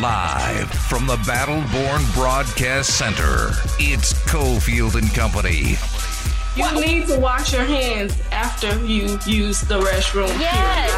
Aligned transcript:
Live 0.00 0.70
from 0.70 1.08
the 1.08 1.16
Battleborn 1.16 2.14
Broadcast 2.14 2.96
Center, 2.96 3.48
it's 3.80 4.12
Cofield 4.28 4.94
and 4.94 5.12
Company. 5.12 5.74
You 6.54 6.80
need 6.80 7.08
to 7.08 7.18
wash 7.18 7.52
your 7.52 7.64
hands 7.64 8.16
after 8.30 8.78
you 8.84 9.18
use 9.26 9.60
the 9.62 9.80
restroom. 9.80 10.28
Yes. 10.38 10.92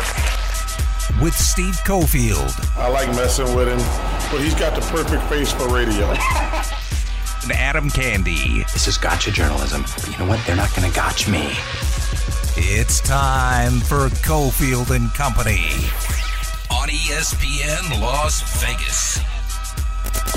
With 1.23 1.35
Steve 1.35 1.77
Cofield. 1.85 2.53
I 2.77 2.89
like 2.89 3.09
messing 3.17 3.55
with 3.55 3.69
him, 3.69 3.79
but 4.31 4.43
he's 4.43 4.55
got 4.55 4.75
the 4.75 4.83
perfect 4.93 5.23
face 5.31 5.51
for 5.51 5.69
radio. 5.69 6.11
and 7.43 7.53
Adam 7.53 7.89
Candy. 7.89 8.65
This 8.75 8.87
is 8.87 8.99
gotcha 8.99 9.31
journalism. 9.31 9.83
But 9.83 10.11
you 10.11 10.19
know 10.19 10.27
what? 10.27 10.45
They're 10.47 10.57
not 10.57 10.75
going 10.77 10.91
to 10.91 10.95
gotcha 10.95 11.31
me. 11.31 11.53
It's 12.57 13.01
time 13.01 13.81
for 13.81 14.09
Cofield 14.27 14.95
and 14.95 15.09
Company 15.15 15.89
on 16.05 16.20
ESPN 16.91 18.01
Las 18.01 18.43
Vegas. 18.61 19.21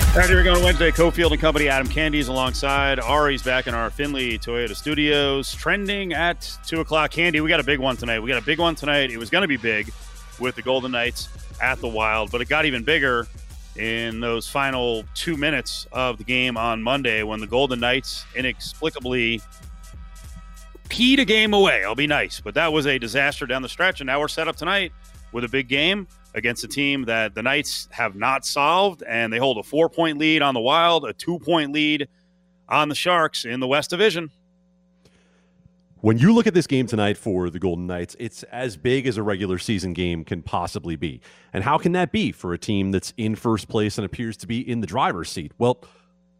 All 0.09 0.19
right, 0.19 0.29
here 0.29 0.37
we 0.37 0.43
go 0.43 0.53
on 0.53 0.61
Wednesday. 0.61 0.91
Cofield 0.91 1.31
and 1.31 1.41
Company. 1.41 1.67
Adam 1.67 1.87
Candy's 1.87 2.27
alongside. 2.27 2.99
Ari's 2.99 3.41
back 3.41 3.65
in 3.65 3.73
our 3.73 3.89
Findlay 3.89 4.37
Toyota 4.37 4.75
studios, 4.75 5.51
trending 5.55 6.13
at 6.13 6.55
2 6.67 6.81
o'clock. 6.81 7.09
Candy, 7.09 7.41
we 7.41 7.49
got 7.49 7.59
a 7.59 7.63
big 7.63 7.79
one 7.79 7.97
tonight. 7.97 8.19
We 8.19 8.29
got 8.29 8.39
a 8.39 8.45
big 8.45 8.59
one 8.59 8.75
tonight. 8.75 9.09
It 9.09 9.17
was 9.17 9.31
going 9.31 9.41
to 9.41 9.47
be 9.47 9.57
big 9.57 9.91
with 10.39 10.53
the 10.53 10.61
Golden 10.61 10.91
Knights 10.91 11.27
at 11.59 11.79
the 11.79 11.87
Wild, 11.87 12.29
but 12.29 12.39
it 12.39 12.49
got 12.49 12.65
even 12.65 12.83
bigger 12.83 13.25
in 13.75 14.19
those 14.19 14.47
final 14.47 15.05
two 15.15 15.35
minutes 15.35 15.87
of 15.91 16.19
the 16.19 16.23
game 16.23 16.55
on 16.55 16.83
Monday 16.83 17.23
when 17.23 17.39
the 17.39 17.47
Golden 17.47 17.79
Knights 17.79 18.25
inexplicably 18.35 19.41
peed 20.87 21.17
a 21.17 21.25
game 21.25 21.55
away. 21.55 21.83
I'll 21.83 21.95
be 21.95 22.05
nice, 22.05 22.39
but 22.39 22.53
that 22.53 22.71
was 22.71 22.85
a 22.85 22.99
disaster 22.99 23.47
down 23.47 23.63
the 23.63 23.69
stretch, 23.69 24.01
and 24.01 24.05
now 24.05 24.19
we're 24.19 24.27
set 24.27 24.47
up 24.47 24.55
tonight 24.55 24.91
with 25.31 25.43
a 25.43 25.49
big 25.49 25.67
game 25.67 26.07
against 26.33 26.63
a 26.63 26.67
team 26.67 27.05
that 27.05 27.35
the 27.35 27.43
Knights 27.43 27.87
have 27.91 28.15
not 28.15 28.45
solved, 28.45 29.03
and 29.07 29.31
they 29.31 29.37
hold 29.37 29.57
a 29.57 29.63
four 29.63 29.89
point 29.89 30.17
lead 30.17 30.41
on 30.41 30.53
the 30.53 30.59
Wild, 30.59 31.05
a 31.05 31.13
two 31.13 31.39
point 31.39 31.71
lead 31.71 32.07
on 32.67 32.89
the 32.89 32.95
Sharks 32.95 33.45
in 33.45 33.59
the 33.59 33.67
West 33.67 33.89
Division. 33.89 34.31
When 36.03 36.17
you 36.17 36.33
look 36.33 36.47
at 36.47 36.53
this 36.53 36.67
game 36.67 36.85
tonight 36.85 37.15
for 37.15 37.49
the 37.49 37.59
Golden 37.59 37.87
Knights, 37.87 38.17
it's 38.19 38.43
as 38.43 38.75
big 38.75 39.07
as 39.07 39.15
a 39.15 39.23
regular 39.23 39.57
season 39.57 39.93
game 39.93 40.25
can 40.25 40.41
possibly 40.41 40.97
be. 40.97 41.21
And 41.53 41.63
how 41.63 41.77
can 41.77 41.93
that 41.93 42.11
be 42.11 42.33
for 42.33 42.51
a 42.51 42.57
team 42.57 42.91
that's 42.91 43.13
in 43.15 43.35
first 43.35 43.69
place 43.69 43.97
and 43.97 44.03
appears 44.03 44.35
to 44.37 44.47
be 44.47 44.59
in 44.59 44.81
the 44.81 44.87
driver's 44.87 45.29
seat? 45.31 45.53
Well, 45.57 45.81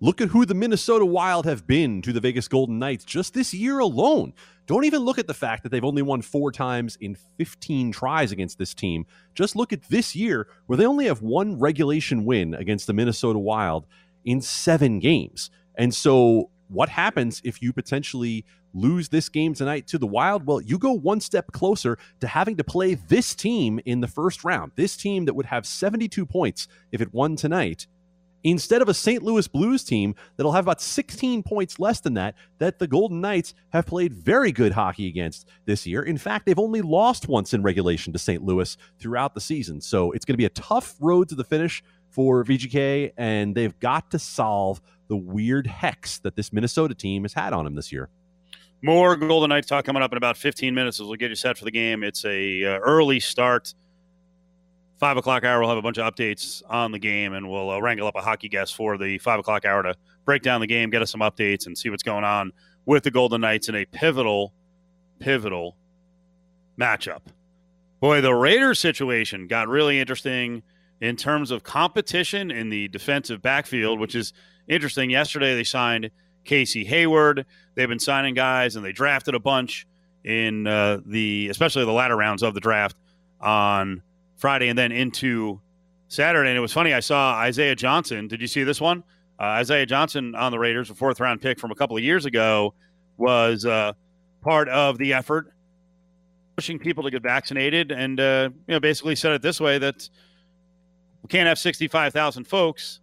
look 0.04 0.20
at 0.20 0.28
who 0.28 0.46
the 0.46 0.54
Minnesota 0.54 1.06
Wild 1.06 1.46
have 1.46 1.66
been 1.66 2.02
to 2.02 2.12
the 2.12 2.20
Vegas 2.20 2.50
Golden 2.50 2.78
Knights 2.78 3.06
just 3.06 3.34
this 3.34 3.54
year 3.54 3.80
alone. 3.80 4.34
Don't 4.68 4.84
even 4.84 5.00
look 5.00 5.18
at 5.18 5.28
the 5.28 5.34
fact 5.34 5.64
that 5.64 5.70
they've 5.70 5.84
only 5.84 6.02
won 6.02 6.22
four 6.22 6.52
times 6.52 6.98
in 7.00 7.16
15 7.38 7.94
tries 7.94 8.34
against 8.34 8.58
this 8.58 8.74
team. 8.74 9.06
Just 9.34 9.56
look 9.56 9.72
at 9.72 9.88
this 9.88 10.14
year 10.14 10.50
where 10.66 10.76
they 10.76 10.86
only 10.86 11.06
have 11.06 11.22
one 11.22 11.58
regulation 11.58 12.26
win 12.26 12.54
against 12.54 12.86
the 12.86 12.92
Minnesota 12.92 13.40
Wild 13.40 13.88
in 14.26 14.42
seven 14.42 15.00
games. 15.00 15.50
And 15.76 15.96
so, 15.96 16.50
what 16.68 16.90
happens 16.90 17.42
if 17.46 17.62
you 17.62 17.72
potentially 17.72 18.44
lose 18.74 19.08
this 19.08 19.30
game 19.30 19.54
tonight 19.54 19.88
to 19.88 19.98
the 19.98 20.08
Wild? 20.08 20.46
Well, 20.46 20.60
you 20.60 20.78
go 20.78 20.92
one 20.92 21.22
step 21.22 21.54
closer 21.54 21.98
to 22.20 22.28
having 22.28 22.58
to 22.58 22.64
play 22.66 22.96
this 22.96 23.34
team 23.34 23.80
in 23.86 24.02
the 24.02 24.08
first 24.10 24.44
round. 24.44 24.74
This 24.76 24.98
team 24.98 25.24
that 25.26 25.34
would 25.34 25.46
have 25.46 25.66
72 25.66 26.26
points 26.26 26.68
if 26.92 27.00
it 27.00 27.14
won 27.14 27.38
tonight 27.38 27.88
instead 28.44 28.82
of 28.82 28.90
a 28.90 28.94
St. 28.94 29.24
Louis 29.24 29.48
Blues 29.48 29.84
team 29.84 30.16
that'll 30.36 30.52
have 30.52 30.66
about 30.66 30.82
16 30.82 31.44
points 31.44 31.80
less 31.80 32.00
than 32.00 32.14
that, 32.16 32.36
that 32.60 32.80
the 32.80 32.88
Golden 32.88 33.22
Knights 33.22 33.54
have 33.70 33.86
played 33.86 34.14
very 34.14 34.52
good 34.52 34.74
hockey 34.74 35.08
against 35.08 35.48
this 35.66 35.88
year. 35.88 36.04
In 36.04 36.18
fact, 36.18 36.46
they've 36.46 36.60
only 36.60 36.82
lost 36.82 37.28
once 37.28 37.54
in 37.54 37.64
regulation 37.64 38.14
to 38.14 38.20
St. 38.20 38.44
Louis 38.44 38.78
throughout 39.00 39.34
the 39.34 39.42
season. 39.42 39.82
So 39.82 40.12
it's 40.12 40.26
going 40.26 40.34
to 40.34 40.38
be 40.38 40.46
a 40.46 40.50
tough 40.50 40.96
road 41.00 41.30
to 41.30 41.36
the 41.36 41.44
finish 41.44 41.84
for 42.10 42.44
VGK, 42.44 43.14
and 43.18 43.56
they've 43.56 43.78
got 43.80 44.12
to 44.12 44.20
solve 44.20 44.82
the 45.08 45.18
weird 45.18 45.68
hex 45.68 46.20
that 46.20 46.36
this 46.36 46.54
Minnesota 46.54 46.94
team 46.94 47.24
has 47.24 47.34
had 47.34 47.54
on 47.54 47.66
them 47.66 47.76
this 47.76 47.92
year. 47.92 48.10
More 48.84 49.16
Golden 49.16 49.50
Knights 49.50 49.68
talk 49.68 49.86
coming 49.86 50.04
up 50.04 50.12
in 50.12 50.18
about 50.18 50.36
15 50.36 50.76
minutes 50.76 51.00
as 51.00 51.08
we'll 51.08 51.16
get 51.16 51.30
you 51.30 51.36
set 51.36 51.58
for 51.58 51.64
the 51.64 51.72
game. 51.72 52.04
It's 52.04 52.26
a 52.26 52.66
uh, 52.66 52.80
early 52.80 53.20
start 53.20 53.74
five 55.04 55.18
o'clock 55.18 55.44
hour, 55.44 55.60
we'll 55.60 55.68
have 55.68 55.78
a 55.78 55.82
bunch 55.82 55.98
of 55.98 56.16
updates 56.16 56.64
on 56.70 56.94
the 56.94 56.98
game, 56.98 57.34
and 57.34 57.50
we'll 57.50 57.70
uh, 57.70 57.78
wrangle 57.78 58.08
up 58.08 58.16
a 58.16 58.22
hockey 58.22 58.48
guest 58.48 58.74
for 58.74 58.98
the 58.98 59.18
five 59.18 59.38
o'clock 59.38 59.66
hour 59.66 59.84
to 59.84 59.94
break 60.24 60.42
down 60.42 60.62
the 60.62 60.68
game, 60.68 60.90
get 60.90 61.02
us 61.02 61.12
some 61.12 61.20
updates, 61.20 61.66
and 61.66 61.78
see 61.78 61.90
what's 61.90 62.04
going 62.04 62.24
on 62.24 62.54
with 62.86 63.04
the 63.04 63.12
Golden 63.12 63.42
Knights 63.42 63.68
in 63.68 63.76
a 63.76 63.84
pivotal, 63.84 64.54
pivotal 65.20 65.76
matchup. 66.80 67.20
Boy, 68.00 68.22
the 68.22 68.34
Raiders 68.34 68.80
situation 68.80 69.48
got 69.48 69.68
really 69.68 70.00
interesting 70.00 70.64
in 71.02 71.18
terms 71.18 71.52
of 71.52 71.64
competition 71.64 72.50
in 72.50 72.70
the 72.70 72.88
defensive 72.88 73.42
backfield, 73.42 74.00
which 74.00 74.16
is 74.16 74.32
interesting. 74.70 75.10
Yesterday, 75.10 75.54
they 75.54 75.66
signed 75.66 76.12
Casey 76.46 76.86
Hayward. 76.86 77.46
They've 77.76 77.90
been 77.90 78.00
signing 78.00 78.36
guys, 78.36 78.78
and 78.78 78.86
they 78.86 78.94
drafted 78.94 79.36
a 79.36 79.40
bunch 79.42 79.86
in 80.24 80.66
uh, 80.66 81.00
the, 81.06 81.50
especially 81.50 81.84
the 81.84 81.92
latter 81.92 82.16
rounds 82.16 82.42
of 82.42 82.54
the 82.54 82.62
draft 82.62 82.96
on 83.42 84.02
Friday 84.44 84.68
and 84.68 84.78
then 84.78 84.92
into 84.92 85.62
Saturday. 86.10 86.50
And 86.50 86.58
it 86.58 86.60
was 86.60 86.74
funny. 86.74 86.94
I 86.94 87.00
saw 87.00 87.34
Isaiah 87.36 87.76
Johnson. 87.76 88.28
Did 88.28 88.42
you 88.42 88.48
see 88.48 88.66
this 88.66 88.82
one? 88.82 89.02
Uh, 89.40 89.44
Isaiah 89.44 89.86
Johnson 89.86 90.36
on 90.36 90.52
the 90.52 90.60
Raiders, 90.60 90.90
a 90.90 90.94
fourth 90.94 91.22
round 91.22 91.42
pick 91.42 91.58
from 91.58 91.72
a 91.72 91.76
couple 91.76 91.96
of 91.96 92.04
years 92.04 92.26
ago, 92.26 92.74
was 93.16 93.66
uh, 93.66 93.94
part 94.42 94.68
of 94.68 94.98
the 94.98 95.14
effort 95.14 95.54
pushing 96.58 96.78
people 96.78 97.04
to 97.04 97.10
get 97.10 97.24
vaccinated, 97.24 97.94
and 97.94 98.20
uh, 98.20 98.50
you 98.68 98.74
know 98.74 98.82
basically 98.82 99.16
said 99.16 99.32
it 99.32 99.42
this 99.42 99.62
way 99.62 99.78
that 99.78 100.10
we 101.22 101.30
can't 101.30 101.48
have 101.48 101.58
sixty 101.58 101.88
five 101.88 102.12
thousand 102.12 102.44
folks, 102.44 103.00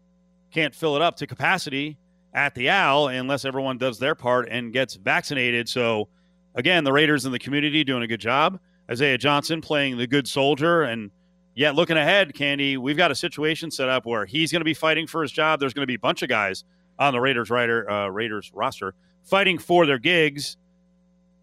can't 0.53 0.75
fill 0.75 0.95
it 0.95 1.01
up 1.01 1.17
to 1.17 1.27
capacity 1.27 1.97
at 2.35 2.55
the 2.55 2.69
Al 2.69 3.09
unless 3.09 3.47
everyone 3.47 3.79
does 3.79 3.99
their 3.99 4.15
part 4.15 4.47
and 4.51 4.75
gets 4.75 4.95
vaccinated. 4.95 5.71
So 5.71 6.07
again, 6.55 6.85
the 6.85 6.93
Raiders 6.93 7.25
and 7.25 7.33
the 7.33 7.39
community 7.39 7.83
doing 7.83 8.03
a 8.03 8.07
good 8.07 8.21
job. 8.21 8.61
Isaiah 8.91 9.17
Johnson 9.17 9.63
playing 9.63 9.97
the 9.97 10.07
good 10.07 10.29
soldier 10.29 10.83
and 10.83 11.11
Yet 11.55 11.75
looking 11.75 11.97
ahead, 11.97 12.33
Candy, 12.35 12.77
we've 12.77 12.97
got 12.97 13.11
a 13.11 13.15
situation 13.15 13.71
set 13.71 13.89
up 13.89 14.07
where 14.07 14.25
he's 14.25 14.53
going 14.53 14.61
to 14.61 14.65
be 14.65 14.75
fighting 14.75 15.07
for 15.07 15.23
his 15.23 15.33
job. 15.33 15.61
There's 15.61 15.75
going 15.75 15.83
to 15.83 15.87
be 15.87 15.95
a 15.95 15.99
bunch 15.99 16.23
of 16.23 16.29
guys 16.29 16.65
on 16.99 17.13
the 17.13 17.21
Raiders 17.21 17.51
rider, 17.51 17.91
uh, 17.91 18.09
Raiders 18.09 18.51
roster 18.55 18.95
fighting 19.25 19.59
for 19.59 19.87
their 19.87 19.99
gigs. 19.99 20.57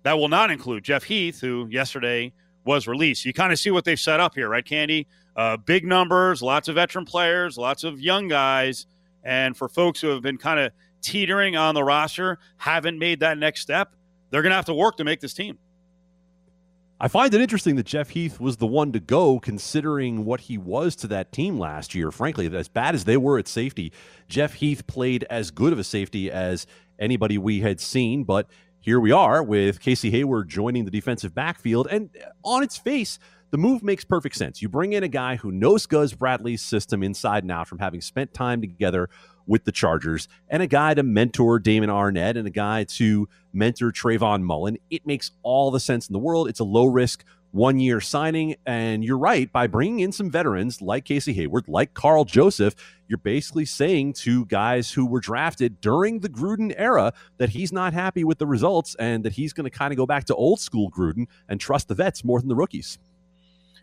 That 0.03 0.17
will 0.17 0.29
not 0.29 0.51
include 0.51 0.83
Jeff 0.83 1.03
Heath, 1.03 1.41
who 1.41 1.67
yesterday 1.69 2.33
was 2.63 2.87
released. 2.87 3.25
You 3.25 3.33
kind 3.33 3.51
of 3.51 3.59
see 3.59 3.71
what 3.71 3.85
they've 3.85 3.99
set 3.99 4.19
up 4.19 4.35
here, 4.35 4.49
right, 4.49 4.65
Candy? 4.65 5.07
Uh, 5.35 5.57
big 5.57 5.85
numbers, 5.85 6.41
lots 6.41 6.67
of 6.67 6.75
veteran 6.75 7.05
players, 7.05 7.57
lots 7.57 7.83
of 7.83 7.99
young 7.99 8.27
guys, 8.27 8.87
and 9.23 9.55
for 9.55 9.67
folks 9.67 10.01
who 10.01 10.07
have 10.07 10.21
been 10.21 10.37
kind 10.37 10.59
of 10.59 10.71
teetering 11.01 11.55
on 11.55 11.75
the 11.75 11.83
roster, 11.83 12.39
haven't 12.57 12.97
made 12.97 13.19
that 13.19 13.37
next 13.37 13.61
step, 13.61 13.93
they're 14.29 14.41
going 14.41 14.51
to 14.51 14.55
have 14.55 14.65
to 14.65 14.73
work 14.73 14.97
to 14.97 15.03
make 15.03 15.19
this 15.19 15.33
team. 15.33 15.57
I 16.99 17.07
find 17.07 17.31
it 17.31 17.41
interesting 17.41 17.75
that 17.75 17.85
Jeff 17.85 18.09
Heath 18.09 18.39
was 18.39 18.57
the 18.57 18.65
one 18.65 18.91
to 18.93 18.99
go, 18.99 19.39
considering 19.39 20.25
what 20.25 20.41
he 20.41 20.57
was 20.57 20.95
to 20.97 21.07
that 21.07 21.31
team 21.31 21.59
last 21.59 21.93
year. 21.93 22.09
Frankly, 22.11 22.47
as 22.55 22.67
bad 22.67 22.95
as 22.95 23.03
they 23.03 23.17
were 23.17 23.37
at 23.37 23.47
safety, 23.47 23.93
Jeff 24.27 24.55
Heath 24.55 24.87
played 24.87 25.23
as 25.29 25.51
good 25.51 25.71
of 25.71 25.77
a 25.77 25.83
safety 25.83 26.31
as 26.31 26.65
anybody 26.97 27.37
we 27.37 27.59
had 27.59 27.79
seen. 27.79 28.23
But 28.23 28.49
here 28.79 28.99
we 28.99 29.11
are 29.11 29.43
with 29.43 29.79
Casey 29.79 30.09
Hayward 30.09 30.49
joining 30.49 30.85
the 30.85 30.91
defensive 30.91 31.35
backfield. 31.35 31.87
And 31.91 32.09
on 32.43 32.63
its 32.63 32.77
face, 32.77 33.19
the 33.51 33.59
move 33.59 33.83
makes 33.83 34.03
perfect 34.03 34.35
sense. 34.35 34.63
You 34.63 34.67
bring 34.67 34.93
in 34.93 35.03
a 35.03 35.07
guy 35.07 35.35
who 35.35 35.51
knows 35.51 35.85
Gus 35.85 36.13
Bradley's 36.13 36.63
system 36.63 37.03
inside 37.03 37.43
and 37.43 37.51
out 37.51 37.67
from 37.67 37.77
having 37.77 38.01
spent 38.01 38.33
time 38.33 38.59
together 38.59 39.07
with 39.47 39.63
the 39.63 39.71
Chargers, 39.71 40.27
and 40.49 40.61
a 40.61 40.67
guy 40.67 40.93
to 40.93 41.03
mentor 41.03 41.57
Damon 41.57 41.89
Arnette 41.89 42.37
and 42.37 42.47
a 42.47 42.51
guy 42.51 42.83
to 42.83 43.27
mentor 43.53 43.91
Trayvon 43.91 44.43
Mullen. 44.43 44.77
It 44.89 45.07
makes 45.07 45.31
all 45.41 45.71
the 45.71 45.79
sense 45.79 46.07
in 46.07 46.13
the 46.13 46.19
world. 46.19 46.47
It's 46.49 46.59
a 46.59 46.65
low 46.65 46.85
risk 46.85 47.23
one 47.51 47.79
year 47.79 47.99
signing. 47.99 48.55
And 48.65 49.03
you're 49.03 49.17
right, 49.17 49.51
by 49.51 49.67
bringing 49.67 50.01
in 50.01 50.11
some 50.11 50.29
veterans 50.29 50.81
like 50.81 51.05
Casey 51.05 51.33
Hayward, 51.33 51.67
like 51.67 51.93
Karl 51.93 52.25
Joseph, 52.25 52.75
you're 53.07 53.17
basically 53.17 53.65
saying 53.65 54.13
to 54.13 54.45
guys 54.45 54.91
who 54.91 55.05
were 55.05 55.19
drafted 55.19 55.81
during 55.81 56.19
the 56.19 56.29
Gruden 56.29 56.73
era 56.77 57.13
that 57.37 57.49
he's 57.49 57.71
not 57.71 57.93
happy 57.93 58.23
with 58.23 58.37
the 58.37 58.47
results 58.47 58.95
and 58.99 59.23
that 59.23 59.33
he's 59.33 59.53
going 59.53 59.69
to 59.69 59.75
kind 59.75 59.91
of 59.91 59.97
go 59.97 60.05
back 60.05 60.25
to 60.25 60.35
old 60.35 60.59
school 60.59 60.91
Gruden 60.91 61.27
and 61.47 61.59
trust 61.59 61.87
the 61.87 61.95
vets 61.95 62.23
more 62.23 62.39
than 62.39 62.49
the 62.49 62.55
rookies. 62.55 62.99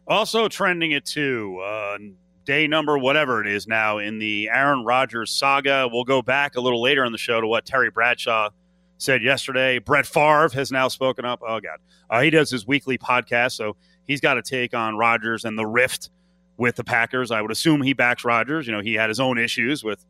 Also 0.06 0.48
trending 0.48 0.92
it 0.92 1.06
too. 1.06 1.58
Uh, 1.64 1.98
day 2.44 2.66
number, 2.66 2.98
whatever 2.98 3.40
it 3.40 3.46
is 3.46 3.66
now 3.66 3.98
in 3.98 4.18
the 4.18 4.48
Aaron 4.48 4.84
Rodgers 4.84 5.30
saga. 5.30 5.88
We'll 5.90 6.04
go 6.04 6.22
back 6.22 6.56
a 6.56 6.60
little 6.60 6.82
later 6.82 7.04
in 7.04 7.12
the 7.12 7.18
show 7.18 7.40
to 7.40 7.46
what 7.46 7.66
Terry 7.66 7.90
Bradshaw 7.90 8.50
said 8.98 9.22
yesterday. 9.22 9.78
Brett 9.78 10.06
Favre 10.06 10.48
has 10.50 10.70
now 10.70 10.88
spoken 10.88 11.24
up. 11.24 11.40
Oh, 11.46 11.60
God. 11.60 11.78
Uh, 12.10 12.20
he 12.20 12.30
does 12.30 12.50
his 12.50 12.66
weekly 12.66 12.98
podcast, 12.98 13.52
so 13.52 13.76
he's 14.04 14.20
got 14.20 14.38
a 14.38 14.42
take 14.42 14.74
on 14.74 14.96
Rodgers 14.96 15.44
and 15.44 15.58
the 15.58 15.66
rift 15.66 16.10
with 16.56 16.76
the 16.76 16.84
Packers. 16.84 17.30
I 17.30 17.40
would 17.40 17.50
assume 17.50 17.82
he 17.82 17.92
backs 17.92 18.24
Rodgers. 18.24 18.66
You 18.66 18.72
know, 18.72 18.80
he 18.80 18.94
had 18.94 19.08
his 19.08 19.20
own 19.20 19.38
issues 19.38 19.82
with 19.82 20.04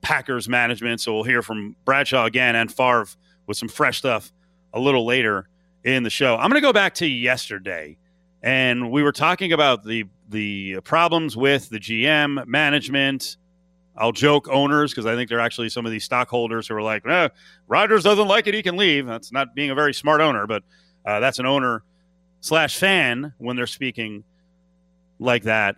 Packers 0.00 0.48
management, 0.48 1.00
so 1.00 1.12
we'll 1.14 1.24
hear 1.24 1.42
from 1.42 1.76
Bradshaw 1.84 2.24
again 2.24 2.56
and 2.56 2.72
Favre 2.72 3.06
with 3.46 3.56
some 3.56 3.68
fresh 3.68 3.98
stuff 3.98 4.32
a 4.72 4.80
little 4.80 5.04
later 5.04 5.48
in 5.84 6.02
the 6.02 6.10
show. 6.10 6.36
I'm 6.36 6.50
going 6.50 6.60
to 6.60 6.66
go 6.66 6.72
back 6.72 6.94
to 6.94 7.06
yesterday 7.06 7.96
and 8.42 8.90
we 8.90 9.02
were 9.02 9.12
talking 9.12 9.52
about 9.52 9.84
the 9.84 10.04
the 10.30 10.80
problems 10.80 11.36
with 11.36 11.68
the 11.68 11.78
GM 11.78 12.46
management. 12.46 13.36
I'll 13.96 14.12
joke 14.12 14.48
owners 14.48 14.92
because 14.92 15.04
I 15.04 15.14
think 15.14 15.28
they're 15.28 15.40
actually 15.40 15.68
some 15.68 15.84
of 15.84 15.92
these 15.92 16.04
stockholders 16.04 16.68
who 16.68 16.74
are 16.74 16.82
like, 16.82 17.06
eh, 17.06 17.28
Rodgers 17.68 18.04
doesn't 18.04 18.28
like 18.28 18.46
it, 18.46 18.54
he 18.54 18.62
can 18.62 18.76
leave. 18.76 19.06
That's 19.06 19.32
not 19.32 19.54
being 19.54 19.70
a 19.70 19.74
very 19.74 19.92
smart 19.92 20.20
owner, 20.20 20.46
but 20.46 20.62
uh, 21.04 21.20
that's 21.20 21.38
an 21.38 21.46
owner 21.46 21.82
slash 22.40 22.76
fan 22.78 23.34
when 23.38 23.56
they're 23.56 23.66
speaking 23.66 24.24
like 25.18 25.42
that. 25.44 25.76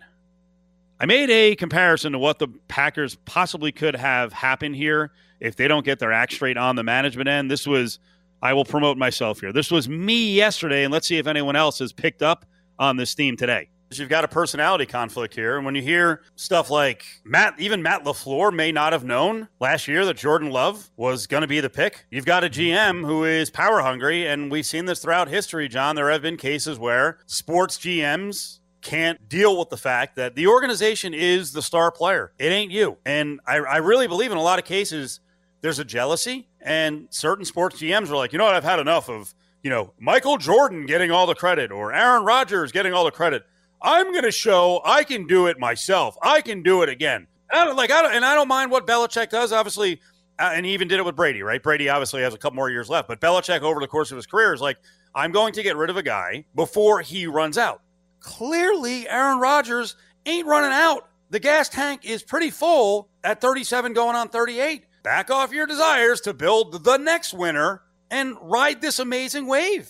I 0.99 1.05
made 1.05 1.29
a 1.29 1.55
comparison 1.55 2.13
to 2.13 2.19
what 2.19 2.39
the 2.39 2.47
Packers 2.67 3.15
possibly 3.25 3.71
could 3.71 3.95
have 3.95 4.31
happened 4.31 4.75
here 4.75 5.11
if 5.39 5.55
they 5.57 5.67
don't 5.67 5.83
get 5.83 5.99
their 5.99 6.13
act 6.13 6.31
straight 6.33 6.55
on 6.55 6.75
the 6.77 6.83
management 6.83 7.27
end. 7.27 7.51
This 7.51 7.67
was, 7.67 7.99
I 8.41 8.53
will 8.53 8.63
promote 8.63 8.97
myself 8.97 9.41
here. 9.41 9.51
This 9.51 9.69
was 9.69 9.89
me 9.89 10.33
yesterday, 10.33 10.85
and 10.85 10.93
let's 10.93 11.07
see 11.07 11.17
if 11.17 11.27
anyone 11.27 11.57
else 11.57 11.79
has 11.79 11.91
picked 11.91 12.21
up 12.21 12.45
on 12.79 12.95
this 12.95 13.15
theme 13.15 13.35
today. 13.35 13.69
You've 13.99 14.09
got 14.09 14.23
a 14.23 14.27
personality 14.27 14.85
conflict 14.85 15.35
here. 15.35 15.57
And 15.57 15.65
when 15.65 15.75
you 15.75 15.81
hear 15.81 16.21
stuff 16.35 16.69
like 16.69 17.05
Matt, 17.23 17.55
even 17.59 17.81
Matt 17.81 18.03
LaFleur 18.03 18.53
may 18.53 18.71
not 18.71 18.93
have 18.93 19.03
known 19.03 19.47
last 19.59 19.87
year 19.87 20.05
that 20.05 20.17
Jordan 20.17 20.49
Love 20.49 20.89
was 20.95 21.27
going 21.27 21.41
to 21.41 21.47
be 21.47 21.59
the 21.59 21.69
pick. 21.69 22.05
You've 22.11 22.25
got 22.25 22.43
a 22.43 22.49
GM 22.49 23.05
who 23.05 23.23
is 23.23 23.49
power 23.49 23.81
hungry. 23.81 24.27
And 24.27 24.51
we've 24.51 24.65
seen 24.65 24.85
this 24.85 24.99
throughout 24.99 25.27
history, 25.27 25.67
John. 25.67 25.95
There 25.95 26.09
have 26.09 26.21
been 26.21 26.37
cases 26.37 26.77
where 26.79 27.19
sports 27.25 27.77
GMs 27.77 28.59
can't 28.81 29.27
deal 29.29 29.57
with 29.57 29.69
the 29.69 29.77
fact 29.77 30.15
that 30.17 30.35
the 30.35 30.47
organization 30.47 31.13
is 31.13 31.53
the 31.53 31.61
star 31.61 31.91
player. 31.91 32.33
It 32.37 32.51
ain't 32.51 32.71
you. 32.71 32.97
And 33.05 33.39
I, 33.47 33.57
I 33.57 33.77
really 33.77 34.07
believe 34.07 34.31
in 34.31 34.37
a 34.37 34.43
lot 34.43 34.59
of 34.59 34.65
cases 34.65 35.21
there's 35.63 35.79
a 35.79 35.85
jealousy, 35.85 36.49
and 36.59 37.07
certain 37.09 37.45
sports 37.45 37.77
GMs 37.77 38.11
are 38.11 38.17
like, 38.17 38.33
you 38.33 38.37
know 38.37 38.43
what, 38.43 38.53
I've 38.53 38.65
had 38.65 38.79
enough 38.79 39.09
of, 39.09 39.33
you 39.63 39.69
know, 39.69 39.93
Michael 39.97 40.37
Jordan 40.37 40.85
getting 40.85 41.09
all 41.09 41.25
the 41.25 41.35
credit 41.35 41.71
or 41.71 41.93
Aaron 41.93 42.25
Rodgers 42.25 42.73
getting 42.73 42.93
all 42.93 43.05
the 43.05 43.11
credit. 43.11 43.43
I'm 43.83 44.11
going 44.11 44.23
to 44.23 44.31
show 44.31 44.81
I 44.85 45.03
can 45.03 45.27
do 45.27 45.47
it 45.47 45.59
myself. 45.59 46.17
I 46.21 46.41
can 46.41 46.63
do 46.63 46.81
it 46.83 46.89
again. 46.89 47.27
And 47.51 47.59
I 47.59 47.65
don't 47.65 47.75
like 47.75 47.91
I 47.91 48.01
don't, 48.01 48.13
and 48.13 48.25
I 48.25 48.33
don't 48.33 48.47
mind 48.47 48.71
what 48.71 48.87
Belichick 48.87 49.29
does. 49.29 49.51
Obviously, 49.51 49.99
uh, 50.39 50.51
and 50.53 50.65
he 50.65 50.73
even 50.73 50.87
did 50.87 50.99
it 50.99 51.05
with 51.05 51.15
Brady, 51.15 51.43
right? 51.43 51.61
Brady 51.61 51.89
obviously 51.89 52.21
has 52.21 52.33
a 52.33 52.37
couple 52.37 52.55
more 52.55 52.69
years 52.69 52.89
left, 52.89 53.07
but 53.07 53.19
Belichick 53.19 53.61
over 53.61 53.79
the 53.79 53.87
course 53.87 54.11
of 54.11 54.15
his 54.15 54.25
career 54.25 54.53
is 54.53 54.61
like, 54.61 54.77
I'm 55.13 55.31
going 55.31 55.53
to 55.53 55.63
get 55.63 55.75
rid 55.75 55.89
of 55.89 55.97
a 55.97 56.03
guy 56.03 56.45
before 56.55 57.01
he 57.01 57.27
runs 57.27 57.57
out. 57.57 57.81
Clearly, 58.19 59.07
Aaron 59.07 59.39
Rodgers 59.39 59.95
ain't 60.25 60.47
running 60.47 60.71
out. 60.71 61.09
The 61.29 61.39
gas 61.39 61.67
tank 61.67 62.05
is 62.05 62.23
pretty 62.23 62.49
full 62.49 63.09
at 63.23 63.41
37 63.41 63.93
going 63.93 64.15
on 64.15 64.29
38. 64.29 64.85
Back 65.03 65.29
off 65.29 65.51
your 65.51 65.67
desires 65.67 66.21
to 66.21 66.33
build 66.33 66.83
the 66.83 66.97
next 66.97 67.33
winner 67.33 67.81
and 68.09 68.37
ride 68.41 68.81
this 68.81 68.99
amazing 68.99 69.45
wave. 69.45 69.89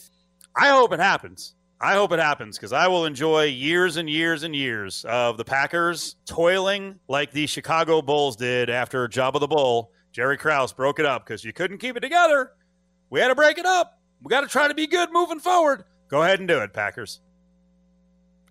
I 0.56 0.69
hope 0.69 0.94
it 0.94 1.00
happens. 1.00 1.54
I 1.83 1.95
hope 1.95 2.13
it 2.13 2.19
happens 2.19 2.57
because 2.57 2.71
I 2.71 2.88
will 2.88 3.03
enjoy 3.06 3.44
years 3.44 3.97
and 3.97 4.09
years 4.09 4.44
and 4.44 4.56
years 4.56 5.03
of 5.03 5.35
the 5.35 5.44
Packers 5.44 6.15
toiling 6.25 6.97
like 7.09 7.33
the 7.33 7.45
Chicago 7.45 8.01
Bulls 8.01 8.38
did 8.38 8.69
after 8.69 9.06
Job 9.09 9.35
of 9.35 9.41
the 9.41 9.50
Bull. 9.50 9.91
Jerry 10.13 10.38
Krause 10.38 10.71
broke 10.71 11.00
it 11.00 11.06
up 11.06 11.25
because 11.25 11.44
you 11.44 11.51
couldn't 11.51 11.80
keep 11.80 11.97
it 11.97 12.00
together. 12.00 12.53
We 13.09 13.19
had 13.19 13.27
to 13.27 13.35
break 13.35 13.57
it 13.57 13.65
up. 13.65 14.00
We 14.21 14.30
got 14.30 14.41
to 14.41 14.47
try 14.47 14.69
to 14.69 14.74
be 14.74 14.88
good 14.88 15.09
moving 15.12 15.41
forward. 15.41 15.83
Go 16.07 16.24
ahead 16.24 16.39
and 16.39 16.47
do 16.47 16.59
it, 16.59 16.71
Packers. 16.71 17.19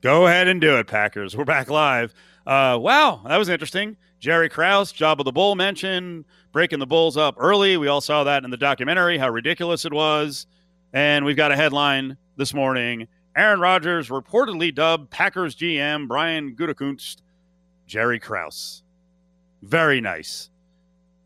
Go 0.03 0.27
ahead 0.27 0.47
and 0.47 0.61
do 0.61 0.77
it, 0.77 0.87
Packers. 0.87 1.35
We're 1.35 1.47
back 1.47 1.71
live. 1.71 2.13
Uh, 2.47 2.77
wow, 2.79 3.23
that 3.27 3.39
was 3.39 3.49
interesting. 3.49 3.97
Jerry 4.21 4.51
Krause, 4.51 4.93
Job 4.93 5.23
of 5.23 5.25
the 5.25 5.33
Bull 5.33 5.55
mentioned 5.55 6.27
breaking 6.53 6.81
the 6.81 6.87
Bulls 6.87 7.17
up 7.17 7.37
early. 7.39 7.79
We 7.79 7.89
all 7.89 8.03
saw 8.03 8.25
that 8.25 8.45
in 8.45 8.51
the 8.51 8.59
documentary, 8.59 9.17
how 9.17 9.31
ridiculous 9.31 9.87
it 9.87 9.95
was. 9.95 10.47
And 10.93 11.25
we've 11.25 11.35
got 11.35 11.51
a 11.51 11.57
headline 11.57 12.19
this 12.37 12.53
morning 12.53 13.09
Aaron 13.35 13.61
Rodgers 13.61 14.09
reportedly 14.11 14.75
dubbed 14.75 15.11
Packers 15.11 15.57
GM 15.57 16.07
Brian 16.07 16.55
Gutekunst 16.55 17.23
Jerry 17.87 18.19
Krause. 18.19 18.83
Very 19.63 20.01
nice. 20.01 20.51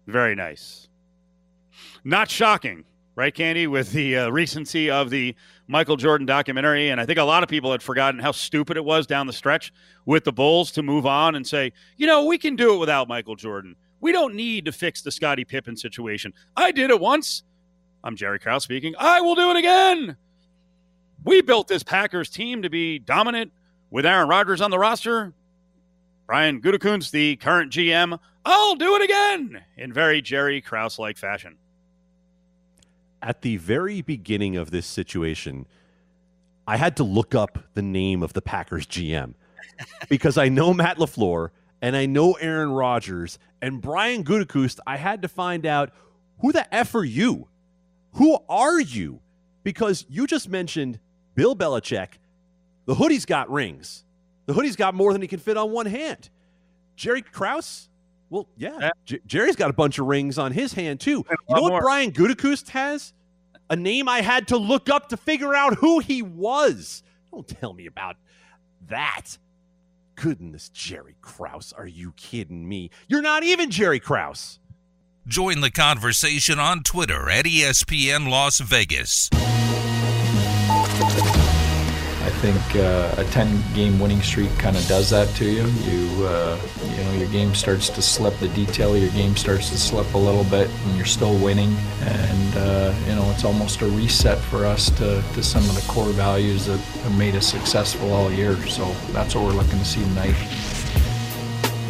Very 0.06 0.34
nice. 0.36 0.88
Not 2.04 2.30
shocking, 2.30 2.84
right, 3.16 3.34
Candy, 3.34 3.66
with 3.66 3.90
the 3.90 4.16
uh, 4.18 4.28
recency 4.30 4.88
of 4.88 5.10
the 5.10 5.34
Michael 5.66 5.96
Jordan 5.96 6.26
documentary. 6.26 6.90
And 6.90 7.00
I 7.00 7.06
think 7.06 7.18
a 7.18 7.24
lot 7.24 7.42
of 7.42 7.48
people 7.48 7.72
had 7.72 7.82
forgotten 7.82 8.20
how 8.20 8.30
stupid 8.30 8.76
it 8.76 8.84
was 8.84 9.06
down 9.08 9.26
the 9.26 9.32
stretch 9.32 9.72
with 10.04 10.22
the 10.22 10.32
Bulls 10.32 10.70
to 10.72 10.82
move 10.82 11.06
on 11.06 11.34
and 11.34 11.44
say, 11.46 11.72
you 11.96 12.06
know, 12.06 12.24
we 12.24 12.38
can 12.38 12.54
do 12.54 12.74
it 12.74 12.78
without 12.78 13.08
Michael 13.08 13.34
Jordan. 13.34 13.74
We 14.00 14.12
don't 14.12 14.36
need 14.36 14.66
to 14.66 14.72
fix 14.72 15.02
the 15.02 15.10
Scottie 15.10 15.44
Pippen 15.44 15.76
situation. 15.76 16.32
I 16.56 16.70
did 16.70 16.90
it 16.90 17.00
once. 17.00 17.42
I'm 18.04 18.14
Jerry 18.14 18.38
Krause 18.38 18.62
speaking. 18.62 18.94
I 18.96 19.20
will 19.20 19.34
do 19.34 19.50
it 19.50 19.56
again. 19.56 20.16
We 21.26 21.42
built 21.42 21.68
this 21.68 21.82
Packers 21.82 22.30
team 22.30 22.62
to 22.62 22.70
be 22.70 22.98
dominant 22.98 23.52
with 23.90 24.06
Aaron 24.06 24.28
Rodgers 24.28 24.62
on 24.62 24.70
the 24.70 24.78
roster. 24.78 25.34
Brian 26.26 26.62
Gutekunst, 26.62 27.10
the 27.10 27.36
current 27.36 27.70
GM, 27.70 28.18
I'll 28.44 28.76
do 28.76 28.96
it 28.96 29.02
again 29.02 29.62
in 29.76 29.92
very 29.92 30.22
Jerry 30.22 30.62
Krause 30.62 30.98
like 30.98 31.18
fashion 31.18 31.58
at 33.26 33.42
the 33.42 33.56
very 33.56 34.02
beginning 34.02 34.56
of 34.56 34.70
this 34.70 34.86
situation, 34.86 35.66
I 36.66 36.76
had 36.76 36.96
to 36.96 37.04
look 37.04 37.34
up 37.34 37.58
the 37.74 37.82
name 37.82 38.22
of 38.22 38.32
the 38.32 38.40
Packers 38.40 38.86
GM 38.86 39.34
because 40.08 40.38
I 40.38 40.48
know 40.48 40.72
Matt 40.72 40.98
LaFleur 40.98 41.50
and 41.82 41.96
I 41.96 42.06
know 42.06 42.34
Aaron 42.34 42.70
Rodgers 42.70 43.38
and 43.60 43.80
Brian 43.80 44.24
Gutekunst. 44.24 44.78
I 44.86 44.96
had 44.96 45.22
to 45.22 45.28
find 45.28 45.66
out 45.66 45.92
who 46.40 46.52
the 46.52 46.72
F 46.74 46.94
are 46.94 47.04
you? 47.04 47.48
Who 48.12 48.38
are 48.48 48.80
you? 48.80 49.20
Because 49.64 50.06
you 50.08 50.26
just 50.26 50.48
mentioned 50.48 51.00
Bill 51.36 51.54
Belichick. 51.54 52.14
The 52.86 52.94
hoodie's 52.94 53.26
got 53.26 53.50
rings. 53.50 54.04
The 54.46 54.54
hoodie's 54.54 54.74
got 54.74 54.94
more 54.94 55.12
than 55.12 55.22
he 55.22 55.28
can 55.28 55.38
fit 55.38 55.56
on 55.56 55.70
one 55.70 55.86
hand. 55.86 56.30
Jerry 56.96 57.22
Krause, 57.22 57.88
well, 58.30 58.48
yeah, 58.56 58.90
J- 59.04 59.20
Jerry's 59.26 59.54
got 59.54 59.70
a 59.70 59.74
bunch 59.74 59.98
of 59.98 60.06
rings 60.06 60.38
on 60.38 60.50
his 60.50 60.72
hand 60.72 60.98
too. 60.98 61.24
You 61.28 61.54
know 61.54 61.62
what 61.62 61.70
more. 61.70 61.80
Brian 61.82 62.10
Gutekunst 62.10 62.70
has? 62.70 63.12
A 63.68 63.76
name 63.76 64.08
I 64.08 64.22
had 64.22 64.48
to 64.48 64.56
look 64.56 64.88
up 64.88 65.10
to 65.10 65.16
figure 65.16 65.54
out 65.54 65.74
who 65.74 65.98
he 65.98 66.22
was. 66.22 67.02
Don't 67.30 67.46
tell 67.46 67.72
me 67.72 67.86
about 67.86 68.16
that. 68.88 69.38
Goodness, 70.14 70.70
Jerry 70.70 71.16
Krause, 71.20 71.74
are 71.76 71.86
you 71.86 72.12
kidding 72.16 72.66
me? 72.66 72.90
You're 73.08 73.22
not 73.22 73.42
even 73.42 73.70
Jerry 73.70 74.00
Krause. 74.00 74.58
Join 75.26 75.60
the 75.60 75.72
conversation 75.72 76.58
on 76.60 76.84
Twitter 76.84 77.28
at 77.28 77.44
ESPN 77.44 78.30
Las 78.30 78.60
Vegas 78.60 79.28
think 82.46 82.76
uh, 82.76 83.14
a 83.16 83.24
10 83.24 83.74
game 83.74 83.98
winning 83.98 84.20
streak 84.20 84.56
kind 84.58 84.76
of 84.76 84.86
does 84.86 85.10
that 85.10 85.28
to 85.36 85.44
you. 85.44 85.66
You, 85.66 86.26
uh, 86.26 86.58
you 86.90 87.04
know, 87.04 87.12
your 87.12 87.28
game 87.28 87.54
starts 87.54 87.88
to 87.90 88.02
slip, 88.02 88.36
the 88.38 88.48
detail 88.48 88.94
of 88.94 89.02
your 89.02 89.10
game 89.12 89.36
starts 89.36 89.70
to 89.70 89.78
slip 89.78 90.12
a 90.14 90.18
little 90.18 90.44
bit, 90.44 90.70
and 90.70 90.96
you're 90.96 91.06
still 91.06 91.36
winning. 91.38 91.74
And, 92.02 92.56
uh, 92.56 92.94
you 93.08 93.14
know, 93.14 93.28
it's 93.30 93.44
almost 93.44 93.80
a 93.80 93.86
reset 93.86 94.38
for 94.38 94.66
us 94.66 94.90
to, 94.90 95.22
to 95.34 95.42
some 95.42 95.64
of 95.64 95.74
the 95.74 95.92
core 95.92 96.10
values 96.10 96.66
that 96.66 96.78
have 96.78 97.18
made 97.18 97.34
us 97.34 97.46
successful 97.46 98.12
all 98.12 98.30
year. 98.30 98.54
So 98.66 98.84
that's 99.12 99.34
what 99.34 99.44
we're 99.44 99.60
looking 99.60 99.78
to 99.78 99.84
see 99.84 100.02
tonight. 100.02 100.34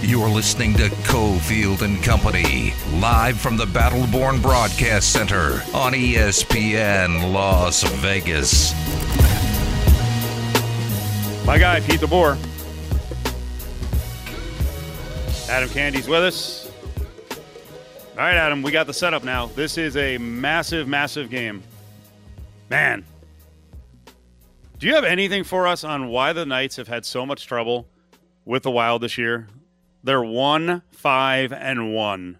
You're 0.02 0.28
listening 0.28 0.74
to 0.74 0.88
Cofield 1.04 1.80
and 1.80 2.02
Company, 2.02 2.74
live 3.00 3.40
from 3.40 3.56
the 3.56 3.64
Battleborn 3.64 4.42
Broadcast 4.42 5.10
Center 5.10 5.62
on 5.74 5.94
ESPN 5.94 7.32
Las 7.32 7.82
Vegas. 7.82 8.74
My 11.46 11.58
guy, 11.58 11.80
Pete 11.80 12.00
DeBoer. 12.00 12.36
Adam 15.48 15.68
Candy's 15.70 16.06
with 16.06 16.22
us. 16.22 16.70
All 17.30 18.18
right, 18.18 18.36
Adam, 18.36 18.62
we 18.62 18.70
got 18.72 18.86
the 18.86 18.94
setup 18.94 19.24
now. 19.24 19.46
This 19.46 19.78
is 19.78 19.96
a 19.96 20.18
massive, 20.18 20.86
massive 20.86 21.30
game. 21.30 21.62
Man, 22.68 23.04
do 24.78 24.86
you 24.86 24.94
have 24.94 25.04
anything 25.04 25.42
for 25.42 25.66
us 25.66 25.84
on 25.84 26.08
why 26.08 26.34
the 26.34 26.44
Knights 26.44 26.76
have 26.76 26.86
had 26.86 27.06
so 27.06 27.24
much 27.24 27.46
trouble 27.46 27.88
with 28.44 28.62
the 28.62 28.70
Wild 28.70 29.00
this 29.00 29.16
year? 29.16 29.48
They're 30.06 30.22
one, 30.22 30.82
five, 30.92 31.52
and 31.52 31.92
one. 31.92 32.38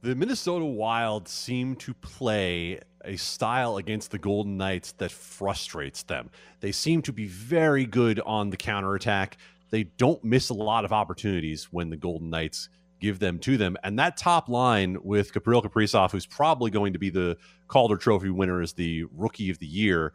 The 0.00 0.14
Minnesota 0.14 0.64
Wild 0.64 1.28
seem 1.28 1.76
to 1.76 1.92
play 1.92 2.80
a 3.04 3.16
style 3.16 3.76
against 3.76 4.12
the 4.12 4.18
Golden 4.18 4.56
Knights 4.56 4.92
that 4.92 5.12
frustrates 5.12 6.04
them. 6.04 6.30
They 6.60 6.72
seem 6.72 7.02
to 7.02 7.12
be 7.12 7.26
very 7.26 7.84
good 7.84 8.18
on 8.20 8.48
the 8.48 8.56
counterattack. 8.56 9.36
They 9.68 9.82
don't 9.82 10.24
miss 10.24 10.48
a 10.48 10.54
lot 10.54 10.86
of 10.86 10.92
opportunities 10.94 11.64
when 11.70 11.90
the 11.90 11.98
Golden 11.98 12.30
Knights 12.30 12.70
give 12.98 13.18
them 13.18 13.40
to 13.40 13.58
them. 13.58 13.76
And 13.84 13.98
that 13.98 14.16
top 14.16 14.48
line 14.48 14.96
with 15.02 15.34
Gabriel 15.34 15.60
Kaprizov, 15.60 16.12
who's 16.12 16.24
probably 16.24 16.70
going 16.70 16.94
to 16.94 16.98
be 16.98 17.10
the 17.10 17.36
Calder 17.68 17.98
Trophy 17.98 18.30
winner 18.30 18.62
as 18.62 18.72
the 18.72 19.04
Rookie 19.14 19.50
of 19.50 19.58
the 19.58 19.66
Year, 19.66 20.14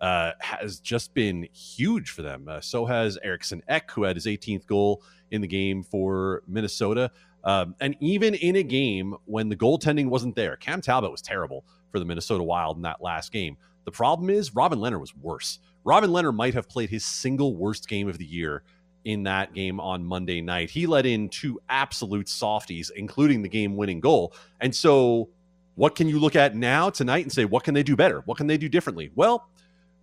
uh, 0.00 0.32
has 0.40 0.80
just 0.80 1.12
been 1.14 1.48
huge 1.52 2.10
for 2.10 2.22
them. 2.22 2.48
Uh, 2.48 2.60
so 2.60 2.86
has 2.86 3.18
Eriksson 3.22 3.62
Ek, 3.68 3.90
who 3.90 4.04
had 4.04 4.16
his 4.16 4.26
18th 4.26 4.66
goal 4.66 5.02
in 5.30 5.40
the 5.40 5.46
game 5.46 5.82
for 5.82 6.42
Minnesota. 6.46 7.10
Um, 7.44 7.74
and 7.80 7.96
even 8.00 8.34
in 8.34 8.56
a 8.56 8.62
game 8.62 9.14
when 9.24 9.48
the 9.48 9.56
goaltending 9.56 10.08
wasn't 10.08 10.36
there, 10.36 10.56
Cam 10.56 10.80
Talbot 10.80 11.10
was 11.10 11.22
terrible 11.22 11.64
for 11.90 11.98
the 11.98 12.04
Minnesota 12.04 12.42
Wild 12.42 12.76
in 12.76 12.82
that 12.82 13.02
last 13.02 13.32
game. 13.32 13.56
The 13.84 13.90
problem 13.90 14.30
is 14.30 14.54
Robin 14.54 14.78
Lehner 14.78 15.00
was 15.00 15.16
worse. 15.16 15.58
Robin 15.84 16.10
Lehner 16.10 16.34
might 16.34 16.54
have 16.54 16.68
played 16.68 16.90
his 16.90 17.04
single 17.04 17.56
worst 17.56 17.88
game 17.88 18.08
of 18.08 18.18
the 18.18 18.26
year 18.26 18.62
in 19.04 19.22
that 19.22 19.54
game 19.54 19.80
on 19.80 20.04
Monday 20.04 20.42
night. 20.42 20.70
He 20.70 20.86
let 20.86 21.06
in 21.06 21.28
two 21.30 21.58
absolute 21.68 22.28
softies, 22.28 22.90
including 22.94 23.42
the 23.42 23.48
game 23.48 23.76
winning 23.76 24.00
goal. 24.00 24.34
And 24.60 24.74
so, 24.74 25.30
what 25.76 25.94
can 25.94 26.08
you 26.08 26.18
look 26.18 26.36
at 26.36 26.54
now 26.54 26.90
tonight 26.90 27.24
and 27.24 27.32
say, 27.32 27.46
what 27.46 27.64
can 27.64 27.72
they 27.72 27.82
do 27.82 27.96
better? 27.96 28.20
What 28.26 28.36
can 28.36 28.46
they 28.46 28.58
do 28.58 28.68
differently? 28.68 29.10
Well, 29.14 29.48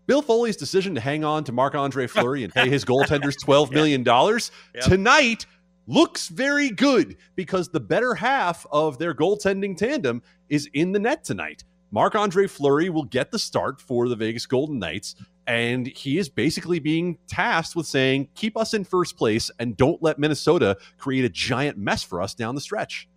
Bill 0.08 0.22
Foley's 0.22 0.56
decision 0.56 0.96
to 0.96 1.02
hang 1.02 1.24
on 1.24 1.44
to 1.44 1.52
Marc 1.52 1.76
Andre 1.76 2.08
Fleury 2.08 2.44
and 2.44 2.54
pay 2.54 2.70
his 2.70 2.86
goaltenders 2.86 3.36
$12 3.46 3.72
million 3.72 4.04
yep. 4.04 4.84
tonight 4.84 5.46
looks 5.86 6.30
very 6.30 6.70
good 6.70 7.18
because 7.36 7.70
the 7.70 7.80
better 7.80 8.16
half 8.16 8.66
of 8.72 8.98
their 8.98 9.14
goaltending 9.14 9.78
tandem 9.78 10.22
is 10.50 10.70
in 10.74 10.94
the 10.94 11.00
net 11.00 11.24
tonight. 11.24 11.64
Marc 11.92 12.16
Andre 12.16 12.48
Fleury 12.48 12.90
will 12.90 13.06
get 13.06 13.32
the 13.32 13.40
start 13.40 13.80
for 13.80 14.10
the 14.10 14.16
Vegas 14.16 14.46
Golden 14.46 14.80
Knights. 14.80 15.16
And 15.46 15.88
he 15.88 16.18
is 16.18 16.28
basically 16.28 16.80
being 16.80 17.18
tasked 17.28 17.76
with 17.76 17.86
saying, 17.86 18.28
keep 18.36 18.58
us 18.58 18.74
in 18.74 18.84
first 18.84 19.16
place 19.16 19.50
and 19.60 19.78
don't 19.78 20.02
let 20.04 20.20
Minnesota 20.20 20.78
create 20.98 21.24
a 21.24 21.30
giant 21.30 21.78
mess 21.78 22.04
for 22.04 22.22
us 22.22 22.34
down 22.34 22.56
the 22.56 22.62
stretch. 22.62 23.08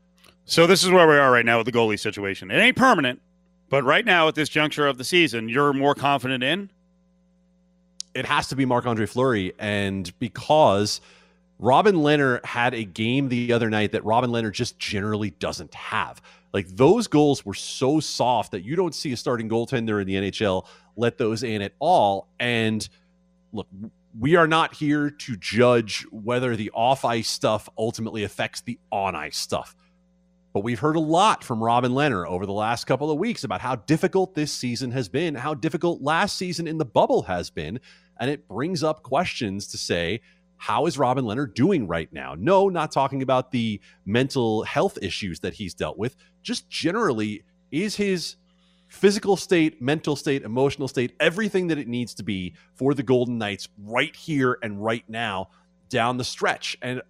So, 0.45 0.67
this 0.67 0.83
is 0.83 0.91
where 0.91 1.07
we 1.07 1.15
are 1.15 1.31
right 1.31 1.45
now 1.45 1.59
with 1.59 1.67
the 1.67 1.73
goalie 1.73 1.99
situation. 1.99 2.51
It 2.51 2.59
ain't 2.59 2.77
permanent, 2.77 3.21
but 3.69 3.85
right 3.85 4.05
now 4.05 4.27
at 4.29 4.35
this 4.35 4.49
juncture 4.49 4.87
of 4.87 4.99
the 4.99 5.05
season, 5.05 5.49
you're 5.49 5.73
more 5.73 5.95
confident 5.95 6.43
in? 6.43 6.71
It 8.15 8.27
has 8.27 8.49
to 8.49 8.57
be 8.57 8.65
Marc 8.65 8.87
Andre 8.87 9.07
Fleury. 9.07 9.53
And 9.59 10.13
because 10.19 11.01
Robin 11.59 11.97
Lehner 11.97 12.45
had 12.45 12.73
a 12.75 12.85
game 12.85 13.29
the 13.29 13.53
other 13.53 13.69
night 13.69 13.93
that 13.93 14.05
Robin 14.05 14.31
Lehner 14.31 14.51
just 14.51 14.79
generally 14.79 15.31
doesn't 15.31 15.75
have. 15.75 16.23
Like 16.53 16.69
those 16.69 17.07
goals 17.07 17.45
were 17.45 17.55
so 17.55 18.01
soft 18.01 18.53
that 18.53 18.65
you 18.65 18.77
don't 18.77 18.95
see 18.95 19.13
a 19.13 19.17
starting 19.17 19.49
goaltender 19.49 20.01
in 20.01 20.07
the 20.07 20.15
NHL 20.15 20.67
let 20.97 21.19
those 21.19 21.43
in 21.43 21.63
at 21.63 21.73
all. 21.79 22.29
And 22.41 22.89
look, 23.53 23.69
we 24.19 24.37
are 24.37 24.47
not 24.47 24.75
here 24.75 25.11
to 25.11 25.37
judge 25.37 26.07
whether 26.11 26.57
the 26.57 26.71
off 26.75 27.05
ice 27.05 27.29
stuff 27.29 27.69
ultimately 27.79 28.25
affects 28.25 28.63
the 28.63 28.79
on 28.91 29.15
ice 29.15 29.37
stuff. 29.37 29.77
But 30.53 30.65
we've 30.65 30.81
heard 30.81 30.97
a 30.97 31.01
lot 31.01 31.45
from 31.45 31.63
Robin 31.63 31.93
Lehner 31.93 32.27
over 32.27 32.45
the 32.45 32.53
last 32.53 32.87
couple 32.87 33.11
of 33.11 33.19
weeks 33.19 33.45
about 33.45 33.61
how 33.61 33.77
difficult 33.77 34.35
this 34.35 34.53
season 34.53 34.91
has 34.91 35.09
been, 35.09 35.37
how 35.37 35.55
difficult 35.55 36.03
last 36.03 36.37
season 36.37 36.67
in 36.67 36.79
the 36.79 36.85
bubble 36.85 37.23
has 37.23 37.51
been. 37.51 37.79
And 38.19 38.31
it 38.31 38.49
brings 38.49 38.83
up 38.83 39.03
questions 39.03 39.69
to 39.69 39.79
say, 39.79 40.21
how 40.57 40.87
is 40.87 40.99
Robin 40.99 41.25
Lehner 41.25 41.53
doing 41.53 41.87
right 41.87 42.13
now? 42.13 42.35
No, 42.37 42.69
not 42.69 42.93
talking 42.93 43.23
about 43.23 43.51
the 43.51 43.81
mental 44.05 44.65
health 44.65 44.99
issues 45.01 45.41
that 45.41 45.55
he's 45.55 45.73
dealt 45.73 45.97
with. 45.97 46.17
Just 46.43 46.69
generally, 46.69 47.45
is 47.71 47.97
his 47.97 48.37
physical 48.89 49.37
state, 49.37 49.81
mental 49.81 50.17
state, 50.17 50.43
emotional 50.43 50.89
state, 50.89 51.15
everything 51.21 51.69
that 51.69 51.79
it 51.79 51.89
needs 51.89 52.13
to 52.15 52.25
be 52.25 52.55
for 52.75 52.93
the 52.93 53.03
Golden 53.05 53.39
Knights 53.39 53.69
right 53.79 54.15
here 54.15 54.59
and 54.63 54.85
right 54.85 55.05
now 55.09 55.49
down 55.89 56.19
the 56.19 56.25
stretch? 56.25 56.77
And 56.83 57.01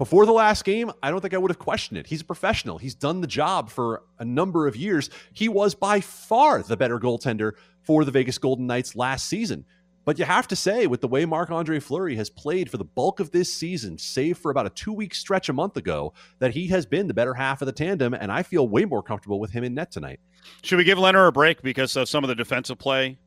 before 0.00 0.24
the 0.24 0.32
last 0.32 0.64
game, 0.64 0.90
I 1.02 1.10
don't 1.10 1.20
think 1.20 1.34
I 1.34 1.36
would 1.36 1.50
have 1.50 1.58
questioned 1.58 1.98
it. 1.98 2.06
He's 2.06 2.22
a 2.22 2.24
professional. 2.24 2.78
He's 2.78 2.94
done 2.94 3.20
the 3.20 3.26
job 3.26 3.68
for 3.68 4.02
a 4.18 4.24
number 4.24 4.66
of 4.66 4.74
years. 4.74 5.10
He 5.34 5.46
was 5.46 5.74
by 5.74 6.00
far 6.00 6.62
the 6.62 6.74
better 6.74 6.98
goaltender 6.98 7.52
for 7.82 8.06
the 8.06 8.10
Vegas 8.10 8.38
Golden 8.38 8.66
Knights 8.66 8.96
last 8.96 9.28
season. 9.28 9.66
But 10.06 10.18
you 10.18 10.24
have 10.24 10.48
to 10.48 10.56
say, 10.56 10.86
with 10.86 11.02
the 11.02 11.06
way 11.06 11.26
Marc 11.26 11.50
Andre 11.50 11.80
Fleury 11.80 12.16
has 12.16 12.30
played 12.30 12.70
for 12.70 12.78
the 12.78 12.84
bulk 12.84 13.20
of 13.20 13.30
this 13.30 13.52
season, 13.52 13.98
save 13.98 14.38
for 14.38 14.50
about 14.50 14.64
a 14.64 14.70
two 14.70 14.94
week 14.94 15.14
stretch 15.14 15.50
a 15.50 15.52
month 15.52 15.76
ago, 15.76 16.14
that 16.38 16.54
he 16.54 16.68
has 16.68 16.86
been 16.86 17.06
the 17.06 17.12
better 17.12 17.34
half 17.34 17.60
of 17.60 17.66
the 17.66 17.72
tandem. 17.72 18.14
And 18.14 18.32
I 18.32 18.42
feel 18.42 18.66
way 18.66 18.86
more 18.86 19.02
comfortable 19.02 19.38
with 19.38 19.50
him 19.50 19.64
in 19.64 19.74
net 19.74 19.90
tonight. 19.90 20.18
Should 20.62 20.78
we 20.78 20.84
give 20.84 20.96
Lehner 20.96 21.28
a 21.28 21.32
break 21.32 21.60
because 21.60 21.94
of 21.96 22.08
some 22.08 22.24
of 22.24 22.28
the 22.28 22.34
defensive 22.34 22.78
play 22.78 23.18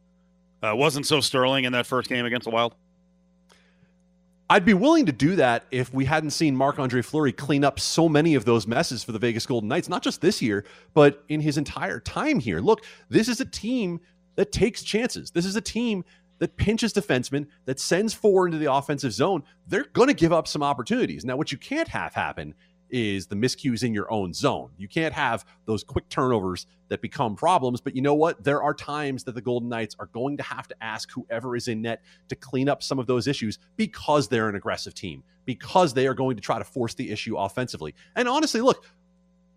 uh, 0.63 0.75
wasn't 0.75 1.05
so 1.05 1.21
sterling 1.21 1.65
in 1.65 1.73
that 1.73 1.85
first 1.85 2.09
game 2.09 2.25
against 2.25 2.45
the 2.45 2.49
Wild? 2.49 2.73
I'd 4.49 4.65
be 4.65 4.73
willing 4.73 5.05
to 5.05 5.11
do 5.11 5.35
that 5.37 5.65
if 5.71 5.93
we 5.93 6.05
hadn't 6.05 6.31
seen 6.31 6.55
Marc 6.55 6.77
Andre 6.77 7.01
Fleury 7.01 7.31
clean 7.31 7.63
up 7.63 7.79
so 7.79 8.09
many 8.09 8.35
of 8.35 8.45
those 8.45 8.67
messes 8.67 9.03
for 9.03 9.11
the 9.11 9.19
Vegas 9.19 9.45
Golden 9.45 9.69
Knights, 9.69 9.89
not 9.89 10.03
just 10.03 10.21
this 10.21 10.41
year, 10.41 10.65
but 10.93 11.23
in 11.29 11.39
his 11.39 11.57
entire 11.57 11.99
time 11.99 12.39
here. 12.39 12.59
Look, 12.59 12.83
this 13.09 13.27
is 13.27 13.39
a 13.39 13.45
team 13.45 14.01
that 14.35 14.51
takes 14.51 14.83
chances. 14.83 15.31
This 15.31 15.45
is 15.45 15.55
a 15.55 15.61
team 15.61 16.03
that 16.39 16.57
pinches 16.57 16.93
defensemen, 16.93 17.47
that 17.65 17.79
sends 17.79 18.13
four 18.13 18.45
into 18.45 18.57
the 18.57 18.71
offensive 18.71 19.13
zone, 19.13 19.43
they're 19.67 19.85
going 19.93 20.09
to 20.09 20.13
give 20.13 20.33
up 20.33 20.47
some 20.47 20.61
opportunities. 20.61 21.23
Now, 21.23 21.37
what 21.37 21.51
you 21.51 21.57
can't 21.57 21.87
have 21.87 22.13
happen 22.13 22.53
is 22.93 23.25
the 23.25 23.35
miscues 23.35 23.83
in 23.83 23.93
your 23.93 24.09
own 24.13 24.33
zone. 24.33 24.69
You 24.77 24.87
can't 24.87 25.13
have 25.13 25.43
those 25.65 25.83
quick 25.83 26.07
turnovers 26.07 26.67
that 26.89 27.01
become 27.01 27.35
problems. 27.35 27.81
But 27.81 27.95
you 27.95 28.03
know 28.03 28.13
what? 28.13 28.43
There 28.43 28.61
are 28.61 28.73
times 28.73 29.23
that 29.23 29.33
the 29.33 29.41
Golden 29.41 29.67
Knights 29.67 29.95
are 29.99 30.05
going 30.05 30.37
to 30.37 30.43
have 30.43 30.67
to 30.67 30.75
ask 30.81 31.11
whoever 31.11 31.55
is 31.55 31.67
in 31.67 31.81
net 31.81 32.03
to 32.29 32.35
clean 32.35 32.69
up 32.69 32.83
some 32.83 32.99
of 32.99 33.07
those 33.07 33.27
issues 33.27 33.57
because 33.75 34.27
they're 34.27 34.47
an 34.47 34.55
aggressive 34.55 34.93
team, 34.93 35.23
because 35.43 35.93
they 35.93 36.05
are 36.05 36.13
going 36.13 36.35
to 36.35 36.41
try 36.41 36.59
to 36.59 36.63
force 36.63 36.93
the 36.93 37.11
issue 37.11 37.35
offensively. 37.35 37.95
And 38.15 38.29
honestly, 38.29 38.61
look, 38.61 38.85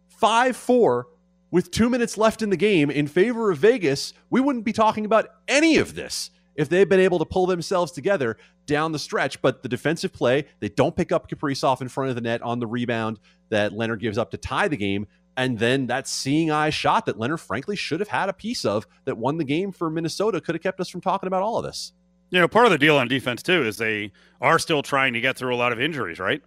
5 0.09 0.57
4 0.57 1.07
with 1.51 1.71
two 1.71 1.91
minutes 1.91 2.19
left 2.19 2.43
in 2.43 2.51
the 2.51 2.57
game 2.57 2.91
in 2.91 3.07
favor 3.07 3.51
of 3.51 3.59
Vegas, 3.59 4.15
we 4.31 4.41
wouldn't 4.41 4.65
be 4.65 4.73
talking 4.73 5.05
about 5.05 5.29
any 5.47 5.77
of 5.77 5.95
this 5.95 6.31
if 6.57 6.69
they've 6.69 6.89
been 6.89 7.01
able 7.01 7.19
to 7.19 7.25
pull 7.25 7.47
themselves 7.47 7.93
together 7.93 8.37
down 8.67 8.93
the 8.93 8.99
stretch. 8.99 9.41
But 9.41 9.63
the 9.63 9.69
defensive 9.69 10.13
play, 10.13 10.47
they 10.61 10.69
don't 10.69 10.97
pick 10.97 11.13
up 11.13 11.31
Kaprizov 11.31 11.81
in 11.81 11.89
front 11.89 12.11
of 12.11 12.17
the 12.17 12.23
net 12.23 12.43
on 12.43 12.59
the 12.59 12.67
rebound 12.67 13.19
that 13.51 13.73
Lehner 13.73 13.99
gives 13.99 14.19
up 14.19 14.31
to 14.33 14.37
tie 14.37 14.69
the 14.69 14.77
game. 14.77 15.07
And 15.37 15.59
then 15.59 15.87
that 15.89 16.09
seeing 16.09 16.51
eye 16.51 16.71
shot 16.71 17.07
that 17.07 17.19
Lehner 17.19 17.39
frankly, 17.39 17.77
should 17.77 18.01
have 18.01 18.09
had 18.09 18.29
a 18.29 18.33
piece 18.33 18.65
of 18.65 18.87
that 19.05 19.19
won 19.19 19.37
the 19.37 19.45
game 19.45 19.71
for 19.71 19.91
Minnesota 19.91 20.41
could 20.41 20.55
have 20.55 20.63
kept 20.63 20.81
us 20.81 20.89
from 20.89 21.03
talking 21.03 21.27
about 21.27 21.43
all 21.43 21.59
of 21.59 21.65
this. 21.65 21.93
You 22.31 22.41
know, 22.41 22.49
part 22.49 22.67
of 22.67 22.73
the 22.73 22.79
deal 22.79 22.97
on 22.97 23.07
defense, 23.07 23.43
too, 23.43 23.65
is 23.65 23.77
they 23.77 24.13
are 24.41 24.59
still 24.59 24.83
trying 24.83 25.13
to 25.13 25.21
get 25.21 25.37
through 25.37 25.55
a 25.55 25.57
lot 25.57 25.73
of 25.73 25.81
injuries, 25.81 26.19
right? 26.19 26.43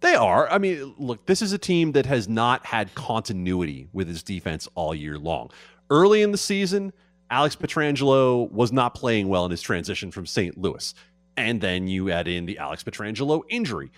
They 0.00 0.14
are. 0.14 0.50
I 0.50 0.58
mean, 0.58 0.94
look, 0.98 1.26
this 1.26 1.40
is 1.40 1.52
a 1.52 1.58
team 1.58 1.92
that 1.92 2.06
has 2.06 2.28
not 2.28 2.66
had 2.66 2.94
continuity 2.94 3.88
with 3.92 4.10
its 4.10 4.22
defense 4.22 4.68
all 4.74 4.94
year 4.94 5.18
long. 5.18 5.50
Early 5.88 6.22
in 6.22 6.32
the 6.32 6.38
season, 6.38 6.92
Alex 7.30 7.54
Pietrangelo 7.54 8.50
was 8.50 8.72
not 8.72 8.94
playing 8.94 9.28
well 9.28 9.44
in 9.44 9.52
his 9.52 9.62
transition 9.62 10.10
from 10.10 10.26
St. 10.26 10.58
Louis. 10.58 10.94
And 11.36 11.60
then 11.60 11.86
you 11.86 12.10
add 12.10 12.26
in 12.26 12.44
the 12.44 12.58
Alex 12.58 12.82
Pietrangelo 12.82 13.42
injury. 13.48 13.92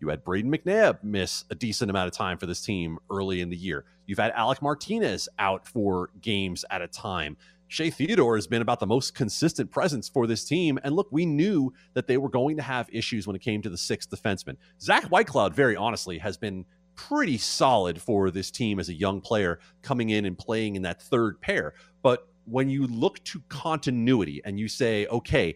You 0.00 0.08
had 0.08 0.24
Brayden 0.24 0.52
McNabb 0.52 1.04
miss 1.04 1.44
a 1.48 1.54
decent 1.54 1.90
amount 1.90 2.08
of 2.08 2.12
time 2.12 2.38
for 2.38 2.46
this 2.46 2.60
team 2.60 2.98
early 3.08 3.40
in 3.40 3.50
the 3.50 3.56
year. 3.56 3.84
You've 4.06 4.18
had 4.18 4.32
Alec 4.32 4.60
Martinez 4.60 5.28
out 5.38 5.66
for 5.68 6.10
games 6.20 6.64
at 6.70 6.82
a 6.82 6.88
time. 6.88 7.36
Shea 7.68 7.88
Theodore 7.88 8.36
has 8.36 8.48
been 8.48 8.62
about 8.62 8.80
the 8.80 8.86
most 8.86 9.14
consistent 9.14 9.70
presence 9.70 10.08
for 10.08 10.26
this 10.26 10.44
team. 10.44 10.76
And 10.82 10.96
look, 10.96 11.06
we 11.12 11.24
knew 11.24 11.72
that 11.94 12.08
they 12.08 12.16
were 12.16 12.28
going 12.28 12.56
to 12.56 12.62
have 12.62 12.88
issues 12.92 13.28
when 13.28 13.36
it 13.36 13.42
came 13.42 13.62
to 13.62 13.70
the 13.70 13.78
sixth 13.78 14.10
defenseman. 14.10 14.56
Zach 14.80 15.04
Whitecloud, 15.04 15.54
very 15.54 15.76
honestly, 15.76 16.18
has 16.18 16.36
been 16.36 16.66
pretty 16.96 17.38
solid 17.38 18.02
for 18.02 18.30
this 18.30 18.50
team 18.50 18.80
as 18.80 18.88
a 18.88 18.94
young 18.94 19.20
player 19.20 19.60
coming 19.82 20.10
in 20.10 20.24
and 20.26 20.36
playing 20.36 20.74
in 20.74 20.82
that 20.82 21.00
third 21.00 21.40
pair. 21.40 21.74
But 22.02 22.26
when 22.44 22.68
you 22.68 22.86
look 22.86 23.22
to 23.24 23.42
continuity 23.48 24.40
and 24.44 24.58
you 24.58 24.68
say, 24.68 25.06
okay, 25.06 25.54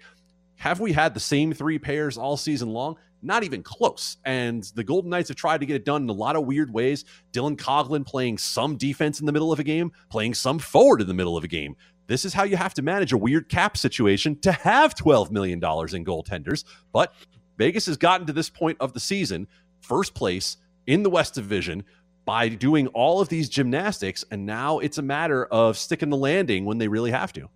have 0.56 0.80
we 0.80 0.92
had 0.92 1.14
the 1.14 1.20
same 1.20 1.52
three 1.52 1.78
pairs 1.78 2.16
all 2.16 2.36
season 2.36 2.70
long? 2.70 2.96
Not 3.22 3.44
even 3.44 3.62
close. 3.62 4.16
And 4.24 4.62
the 4.74 4.84
Golden 4.84 5.10
Knights 5.10 5.28
have 5.28 5.36
tried 5.36 5.60
to 5.60 5.66
get 5.66 5.76
it 5.76 5.84
done 5.84 6.02
in 6.02 6.08
a 6.08 6.14
lot 6.14 6.36
of 6.36 6.46
weird 6.46 6.72
ways. 6.72 7.04
Dylan 7.32 7.56
Coghlan 7.56 8.06
playing 8.06 8.38
some 8.38 8.76
defense 8.76 9.20
in 9.20 9.26
the 9.26 9.32
middle 9.32 9.52
of 9.52 9.58
a 9.58 9.64
game, 9.64 9.92
playing 10.10 10.34
some 10.34 10.58
forward 10.58 11.00
in 11.00 11.08
the 11.08 11.14
middle 11.14 11.36
of 11.36 11.44
a 11.44 11.48
game. 11.48 11.76
This 12.06 12.24
is 12.24 12.32
how 12.32 12.44
you 12.44 12.56
have 12.56 12.74
to 12.74 12.82
manage 12.82 13.12
a 13.12 13.18
weird 13.18 13.48
cap 13.48 13.76
situation 13.76 14.38
to 14.40 14.52
have 14.52 14.94
$12 14.94 15.30
million 15.30 15.58
in 15.58 15.60
goaltenders. 16.04 16.64
But 16.92 17.12
Vegas 17.58 17.86
has 17.86 17.96
gotten 17.96 18.26
to 18.26 18.32
this 18.32 18.48
point 18.48 18.76
of 18.80 18.92
the 18.92 19.00
season, 19.00 19.48
first 19.80 20.14
place 20.14 20.58
in 20.86 21.02
the 21.02 21.10
West 21.10 21.34
Division, 21.34 21.84
by 22.26 22.49
doing 22.49 22.88
all 22.88 23.21
of 23.21 23.30
these 23.30 23.49
gymnastics. 23.49 24.25
And 24.30 24.45
now 24.45 24.80
it's 24.80 24.99
a 24.99 25.02
matter 25.02 25.47
of 25.47 25.78
sticking 25.78 26.11
the 26.11 26.16
landing 26.16 26.66
when 26.66 26.76
they 26.76 26.88
really 26.88 27.12
have 27.12 27.33
to. 27.35 27.49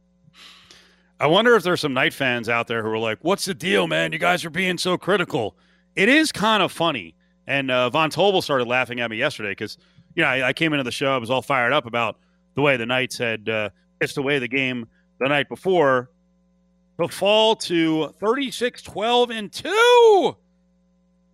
I 1.18 1.26
wonder 1.26 1.54
if 1.54 1.62
there's 1.62 1.80
some 1.80 1.92
Knight 1.92 2.14
fans 2.14 2.48
out 2.48 2.66
there 2.66 2.82
who 2.82 2.88
are 2.88 2.98
like, 2.98 3.18
what's 3.20 3.44
the 3.44 3.52
deal, 3.52 3.86
man? 3.86 4.12
You 4.12 4.18
guys 4.18 4.42
are 4.46 4.50
being 4.50 4.78
so 4.78 4.96
critical. 4.96 5.54
It 5.94 6.08
is 6.08 6.32
kind 6.32 6.62
of 6.62 6.72
funny. 6.72 7.14
And 7.46 7.70
uh, 7.70 7.90
Von 7.90 8.10
Tobel 8.10 8.40
started 8.40 8.68
laughing 8.68 9.00
at 9.00 9.10
me 9.10 9.18
yesterday 9.18 9.50
because, 9.50 9.76
you 10.14 10.22
know, 10.22 10.28
I, 10.28 10.48
I, 10.48 10.52
came 10.54 10.72
into 10.72 10.84
the 10.84 10.92
show, 10.92 11.12
I 11.12 11.18
was 11.18 11.30
all 11.30 11.42
fired 11.42 11.72
up 11.72 11.84
about 11.84 12.16
the 12.54 12.62
way 12.62 12.76
the 12.76 12.86
Knights 12.86 13.18
had 13.18 13.48
uh, 13.48 13.70
away 14.16 14.38
the 14.38 14.48
game 14.48 14.88
the 15.18 15.28
night 15.28 15.48
before 15.48 16.10
to 17.00 17.08
fall 17.08 17.56
to 17.56 18.14
36 18.20 18.82
12 18.82 19.30
and 19.30 19.52
2. 19.52 20.36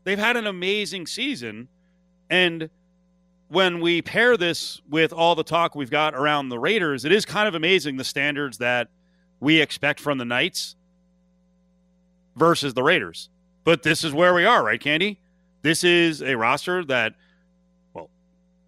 They've 0.05 0.19
had 0.19 0.37
an 0.37 0.47
amazing 0.47 1.07
season. 1.07 1.69
And 2.31 2.71
when 3.48 3.80
we 3.80 4.02
pair 4.02 4.36
this 4.36 4.80
with 4.88 5.12
all 5.12 5.34
the 5.34 5.44
talk 5.44 5.74
we've 5.74 5.90
got 5.90 6.14
around 6.14 6.48
the 6.48 6.58
Raiders, 6.58 7.04
it 7.04 7.12
is 7.12 7.24
kind 7.24 7.46
of 7.46 7.54
amazing 7.54 7.96
the 7.96 8.04
standards 8.04 8.58
that 8.58 8.88
we 9.40 9.60
expect 9.60 10.00
from 10.00 10.18
the 10.18 10.24
Knights 10.24 10.76
versus 12.34 12.74
the 12.74 12.82
Raiders. 12.82 13.28
But 13.64 13.82
this 13.82 14.04
is 14.04 14.12
where 14.12 14.34
we 14.34 14.44
are, 14.44 14.64
right, 14.64 14.80
Candy? 14.80 15.20
This 15.62 15.84
is 15.84 16.22
a 16.22 16.36
roster 16.36 16.84
that, 16.84 17.14
well, 17.94 18.10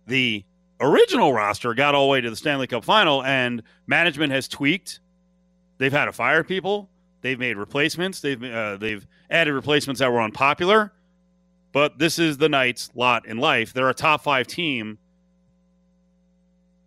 the 0.07 0.45
original 0.81 1.33
roster 1.33 1.75
got 1.75 1.95
all 1.95 2.07
the 2.07 2.13
way 2.13 2.21
to 2.21 2.31
the 2.31 2.37
Stanley 2.37 2.67
Cup 2.67 2.85
final, 2.85 3.23
and 3.25 3.63
management 3.87 4.33
has 4.33 4.49
tweaked 4.49 5.01
They've 5.79 5.93
had 5.93 6.07
to 6.07 6.13
fire 6.13 6.45
people. 6.45 6.91
They've 7.23 7.39
made 7.39 7.57
replacements. 7.57 8.21
They've 8.21 8.43
uh, 8.43 8.77
they've 8.77 9.07
added 9.31 9.55
replacements 9.55 10.01
that 10.01 10.13
were 10.13 10.21
unpopular. 10.21 10.93
But 11.73 11.99
this 11.99 12.19
is 12.19 12.39
the 12.39 12.49
Knights' 12.49 12.91
lot 12.95 13.27
in 13.27 13.39
life. 13.39 13.73
They're 13.73 13.91
a 13.91 13.95
top 13.95 14.23
five 14.23 14.47
team 14.47 14.99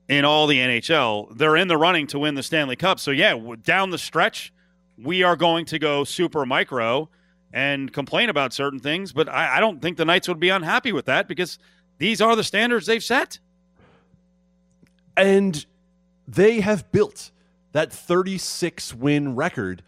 in 0.10 0.26
all 0.26 0.48
the 0.48 0.58
NHL. 0.58 1.38
They're 1.38 1.56
in 1.56 1.68
the 1.68 1.78
running 1.78 2.08
to 2.08 2.20
win 2.20 2.36
the 2.36 2.44
Stanley 2.44 2.76
Cup. 2.76 3.00
So 3.00 3.12
yeah, 3.12 3.40
down 3.64 3.92
the 3.92 3.98
stretch, 3.98 4.52
we 4.98 5.24
are 5.24 5.36
going 5.36 5.66
to 5.66 5.80
go 5.80 6.04
super 6.04 6.46
micro 6.46 7.10
and 7.54 7.92
complain 7.92 8.30
about 8.30 8.54
certain 8.54 8.80
things. 8.80 9.14
But 9.14 9.30
I, 9.30 9.58
I 9.58 9.60
don't 9.60 9.82
think 9.82 9.98
the 9.98 10.06
Knights 10.06 10.28
would 10.28 10.40
be 10.40 10.50
unhappy 10.50 10.92
with 10.92 11.06
that 11.06 11.28
because 11.28 11.60
these 11.98 12.22
are 12.22 12.36
the 12.36 12.44
standards 12.44 12.88
they've 12.88 13.04
set. 13.04 13.40
And 15.16 15.66
they 16.28 16.62
have 16.62 16.92
built 16.92 17.32
that 17.74 17.92
36 17.92 18.94
win 18.94 19.36
record 19.36 19.84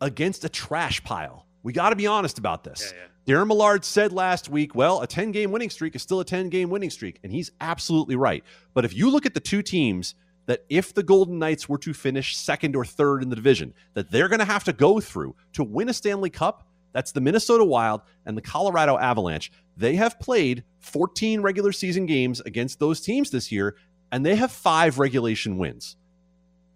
against 0.00 0.44
a 0.44 0.48
trash 0.48 1.02
pile. 1.02 1.46
We 1.62 1.72
got 1.72 1.90
to 1.90 1.96
be 1.96 2.06
honest 2.06 2.38
about 2.38 2.64
this. 2.64 2.92
Yeah, 2.94 3.00
yeah. 3.00 3.08
Darren 3.28 3.48
Millard 3.48 3.84
said 3.84 4.10
last 4.10 4.48
week, 4.48 4.74
well, 4.74 5.02
a 5.02 5.06
10 5.06 5.32
game 5.32 5.52
winning 5.52 5.68
streak 5.68 5.94
is 5.94 6.00
still 6.00 6.20
a 6.20 6.24
10 6.24 6.48
game 6.48 6.70
winning 6.70 6.88
streak. 6.88 7.20
And 7.22 7.30
he's 7.30 7.50
absolutely 7.60 8.16
right. 8.16 8.42
But 8.72 8.86
if 8.86 8.94
you 8.96 9.10
look 9.10 9.26
at 9.26 9.34
the 9.34 9.40
two 9.40 9.60
teams 9.60 10.14
that, 10.46 10.64
if 10.70 10.94
the 10.94 11.02
Golden 11.02 11.38
Knights 11.38 11.68
were 11.68 11.76
to 11.76 11.92
finish 11.92 12.38
second 12.38 12.74
or 12.74 12.86
third 12.86 13.22
in 13.22 13.28
the 13.28 13.36
division, 13.36 13.74
that 13.92 14.10
they're 14.10 14.28
going 14.28 14.38
to 14.38 14.46
have 14.46 14.64
to 14.64 14.72
go 14.72 14.98
through 14.98 15.36
to 15.52 15.62
win 15.62 15.90
a 15.90 15.92
Stanley 15.92 16.30
Cup, 16.30 16.66
that's 16.94 17.12
the 17.12 17.20
Minnesota 17.20 17.66
Wild 17.66 18.00
and 18.24 18.34
the 18.34 18.40
Colorado 18.40 18.96
Avalanche. 18.96 19.52
They 19.76 19.96
have 19.96 20.18
played 20.18 20.64
14 20.78 21.42
regular 21.42 21.72
season 21.72 22.06
games 22.06 22.40
against 22.40 22.80
those 22.80 22.98
teams 22.98 23.30
this 23.30 23.52
year, 23.52 23.76
and 24.10 24.24
they 24.24 24.36
have 24.36 24.50
five 24.50 24.98
regulation 24.98 25.58
wins. 25.58 25.97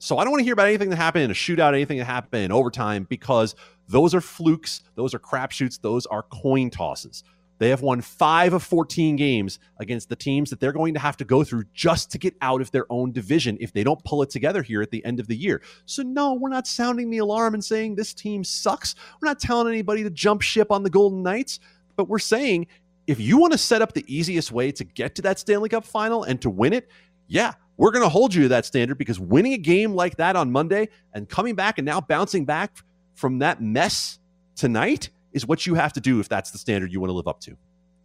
So 0.02 0.18
I 0.18 0.24
don't 0.24 0.32
want 0.32 0.40
to 0.40 0.44
hear 0.44 0.54
about 0.54 0.66
anything 0.66 0.90
that 0.90 0.96
happened 0.96 1.22
in 1.22 1.30
a 1.30 1.34
shootout, 1.34 1.74
anything 1.74 1.98
that 1.98 2.06
happened 2.06 2.42
in 2.42 2.50
overtime, 2.50 3.06
because 3.08 3.54
those 3.86 4.16
are 4.16 4.20
flukes, 4.20 4.82
those 4.96 5.14
are 5.14 5.20
crapshoots, 5.20 5.80
those 5.80 6.06
are 6.06 6.24
coin 6.24 6.70
tosses. 6.70 7.22
They 7.58 7.68
have 7.68 7.82
won 7.82 8.00
five 8.00 8.52
of 8.52 8.64
14 8.64 9.14
games 9.14 9.60
against 9.78 10.08
the 10.08 10.16
teams 10.16 10.50
that 10.50 10.58
they're 10.58 10.72
going 10.72 10.94
to 10.94 10.98
have 10.98 11.16
to 11.18 11.24
go 11.24 11.44
through 11.44 11.66
just 11.72 12.10
to 12.10 12.18
get 12.18 12.34
out 12.42 12.60
of 12.60 12.72
their 12.72 12.84
own 12.90 13.12
division 13.12 13.56
if 13.60 13.72
they 13.72 13.84
don't 13.84 14.02
pull 14.02 14.22
it 14.22 14.30
together 14.30 14.60
here 14.60 14.82
at 14.82 14.90
the 14.90 15.04
end 15.04 15.20
of 15.20 15.28
the 15.28 15.36
year. 15.36 15.62
So, 15.86 16.02
no, 16.02 16.34
we're 16.34 16.48
not 16.48 16.66
sounding 16.66 17.08
the 17.08 17.18
alarm 17.18 17.54
and 17.54 17.64
saying 17.64 17.94
this 17.94 18.12
team 18.12 18.42
sucks. 18.42 18.96
We're 19.20 19.28
not 19.28 19.38
telling 19.38 19.68
anybody 19.68 20.02
to 20.02 20.10
jump 20.10 20.42
ship 20.42 20.72
on 20.72 20.82
the 20.82 20.90
Golden 20.90 21.22
Knights, 21.22 21.60
but 21.94 22.08
we're 22.08 22.18
saying 22.18 22.66
if 23.06 23.20
you 23.20 23.38
want 23.38 23.52
to 23.52 23.58
set 23.58 23.82
up 23.82 23.92
the 23.92 24.04
easiest 24.08 24.50
way 24.50 24.72
to 24.72 24.82
get 24.82 25.14
to 25.14 25.22
that 25.22 25.38
Stanley 25.38 25.68
Cup 25.68 25.84
final 25.84 26.24
and 26.24 26.42
to 26.42 26.50
win 26.50 26.72
it, 26.72 26.88
yeah, 27.32 27.54
we're 27.78 27.90
going 27.90 28.04
to 28.04 28.10
hold 28.10 28.34
you 28.34 28.42
to 28.42 28.48
that 28.48 28.66
standard 28.66 28.98
because 28.98 29.18
winning 29.18 29.54
a 29.54 29.58
game 29.58 29.94
like 29.94 30.16
that 30.16 30.36
on 30.36 30.52
Monday 30.52 30.90
and 31.14 31.26
coming 31.26 31.54
back 31.54 31.78
and 31.78 31.86
now 31.86 31.98
bouncing 31.98 32.44
back 32.44 32.76
from 33.14 33.38
that 33.38 33.62
mess 33.62 34.18
tonight 34.54 35.08
is 35.32 35.46
what 35.46 35.66
you 35.66 35.74
have 35.74 35.94
to 35.94 36.00
do 36.00 36.20
if 36.20 36.28
that's 36.28 36.50
the 36.50 36.58
standard 36.58 36.92
you 36.92 37.00
want 37.00 37.08
to 37.08 37.14
live 37.14 37.26
up 37.26 37.40
to. 37.40 37.56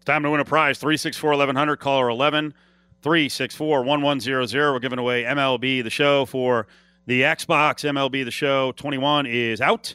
Time 0.06 0.24
to 0.24 0.30
win 0.30 0.40
a 0.40 0.46
prize 0.46 0.78
364 0.80 1.32
1100, 1.32 1.76
caller 1.76 2.08
11 2.08 2.54
364 3.02 3.84
1100. 3.84 4.72
We're 4.72 4.80
giving 4.80 4.98
away 4.98 5.24
MLB 5.24 5.84
the 5.84 5.90
show 5.90 6.26
for 6.26 6.66
the 7.06 7.24
Xbox. 7.24 7.84
MLB 7.84 8.24
the 8.24 8.32
show 8.32 8.72
21 8.72 9.26
is 9.26 9.60
out 9.60 9.94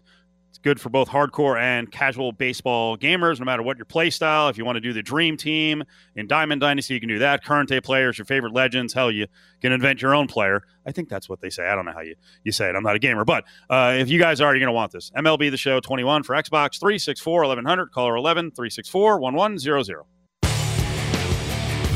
good 0.59 0.81
for 0.81 0.91
both 0.91 1.09
hardcore 1.09 1.61
and 1.61 1.91
casual 1.91 2.33
baseball 2.33 2.97
gamers, 2.97 3.39
no 3.39 3.45
matter 3.45 3.63
what 3.63 3.77
your 3.79 3.85
play 3.85 4.11
style. 4.11 4.49
If 4.49 4.59
you 4.59 4.65
want 4.65 4.77
to 4.77 4.81
do 4.81 4.93
the 4.93 5.03
dream 5.03 5.37
team 5.37 5.85
in 6.15 6.27
Diamond 6.27 6.61
Dynasty, 6.61 6.95
you 6.95 7.01
can 7.01 7.09
do 7.09 7.19
that. 7.21 7.45
Current 7.45 7.69
day 7.69 7.81
players, 7.81 8.19
your 8.19 8.25
favorite 8.25 8.53
legends. 8.53 8.93
Hell, 8.93 9.11
you 9.11 9.27
can 9.61 9.73
invent 9.73 10.03
your 10.03 10.15
own 10.15 10.27
player. 10.27 10.63
I 10.87 10.93
think 10.93 11.09
that's 11.09 11.29
what 11.29 11.41
they 11.41 11.51
say. 11.51 11.67
I 11.67 11.75
don't 11.75 11.85
know 11.85 11.93
how 11.93 12.01
you, 12.01 12.15
you 12.45 12.53
say 12.53 12.69
it. 12.69 12.77
I'm 12.77 12.83
not 12.83 12.97
a 12.97 12.99
gamer. 12.99 13.25
But 13.25 13.45
uh, 13.71 13.95
if 13.97 14.09
you 14.09 14.19
guys 14.19 14.41
are, 14.41 14.55
you're 14.55 14.61
going 14.61 14.67
to 14.67 14.73
want 14.73 14.93
this. 14.93 15.11
MLB 15.17 15.51
The 15.51 15.57
Show 15.57 15.81
21 15.81 16.23
for 16.23 16.35
Xbox, 16.35 16.79
364 16.81 17.43
1100, 17.43 17.93
caller 17.93 18.17
11 18.17 18.51
364 18.53 19.19
1100. 19.19 20.05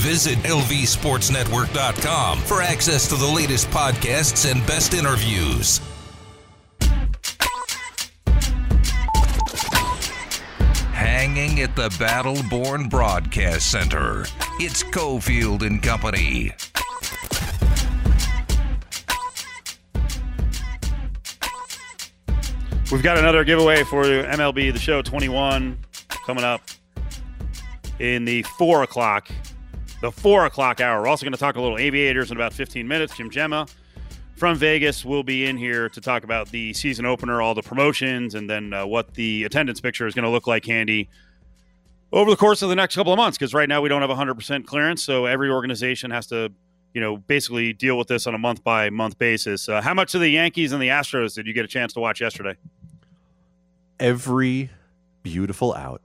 Visit 0.07 0.39
LVSportsNetwork.com 0.41 2.39
for 2.41 2.63
access 2.63 3.09
to 3.09 3.17
the 3.17 3.27
latest 3.27 3.69
podcasts 3.71 4.49
and 4.51 4.65
best 4.65 4.95
interviews. 4.95 5.81
Hanging 11.27 11.61
at 11.61 11.75
the 11.75 11.89
Battleborn 11.89 12.89
Broadcast 12.89 13.73
Center. 13.73 14.27
It's 14.61 14.85
Cofield 14.85 15.67
and 15.67 15.83
Company. 15.83 16.53
We've 22.93 23.03
got 23.03 23.19
another 23.19 23.43
giveaway 23.43 23.83
for 23.83 24.05
MLB 24.05 24.73
The 24.73 24.79
Show 24.79 25.03
21 25.03 25.77
coming 26.25 26.45
up 26.45 26.61
in 27.99 28.25
the 28.25 28.43
4 28.43 28.85
o'clock, 28.85 29.29
the 30.03 30.13
4 30.13 30.47
o'clock 30.47 30.81
hour. 30.81 31.03
We're 31.03 31.09
also 31.09 31.25
going 31.25 31.33
to 31.33 31.39
talk 31.39 31.57
a 31.57 31.61
little 31.61 31.79
aviators 31.79 32.31
in 32.31 32.37
about 32.37 32.53
15 32.53 32.87
minutes. 32.87 33.17
Jim 33.17 33.31
Gemma 33.31 33.67
from 34.37 34.59
Vegas 34.59 35.05
will 35.05 35.23
be 35.23 35.47
in 35.47 35.57
here 35.57 35.89
to 35.89 36.01
talk 36.01 36.23
about 36.23 36.51
the 36.51 36.75
season 36.75 37.07
opener, 37.07 37.41
all 37.41 37.55
the 37.55 37.63
promotions, 37.63 38.35
and 38.35 38.49
then 38.49 38.73
uh, 38.73 38.87
what 38.87 39.15
the 39.15 39.45
attendance 39.45 39.81
picture 39.81 40.07
is 40.07 40.15
going 40.15 40.25
to 40.25 40.31
look 40.31 40.47
like, 40.47 40.63
Candy, 40.63 41.09
over 42.13 42.31
the 42.31 42.37
course 42.37 42.61
of 42.61 42.69
the 42.69 42.77
next 42.77 42.95
couple 42.95 43.13
of 43.13 43.17
months. 43.17 43.39
Because 43.39 43.55
right 43.55 43.69
now 43.69 43.81
we 43.81 43.89
don't 43.89 44.03
have 44.03 44.11
100% 44.11 44.67
clearance, 44.67 45.03
so 45.03 45.25
every 45.25 45.49
organization 45.49 46.11
has 46.11 46.27
to, 46.27 46.53
you 46.93 47.01
know, 47.01 47.17
basically 47.17 47.73
deal 47.73 47.97
with 47.97 48.09
this 48.09 48.27
on 48.27 48.35
a 48.35 48.39
month 48.39 48.63
by 48.63 48.91
month 48.91 49.19
basis. 49.19 49.71
Uh, 49.71 49.81
how 49.81 49.95
much 49.95 50.15
of 50.15 50.21
the 50.21 50.29
Yankees 50.29 50.73
and 50.73 50.83
the 50.83 50.89
Astros 50.89 51.35
did 51.35 51.47
you 51.47 51.55
get 51.55 51.65
a 51.65 51.69
chance 51.69 51.95
to 51.95 52.01
watch 52.01 52.21
yesterday? 52.21 52.57
Every 53.99 54.71
beautiful 55.23 55.75
out. 55.75 56.03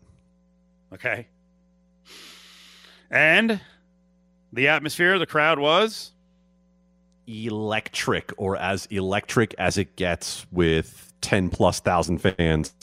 Okay. 0.94 1.28
And 3.10 3.60
the 4.54 4.70
atmosphere, 4.70 5.20
the 5.20 5.26
crowd 5.26 5.60
was 5.60 6.13
electric 7.32 8.32
or 8.38 8.58
as 8.58 8.86
electric 8.88 9.56
as 9.58 9.78
it 9.78 9.96
gets 9.96 10.46
with 10.52 11.13
10 11.22 11.50
plus 11.50 11.80
thousand 11.80 12.20
fans 12.20 12.74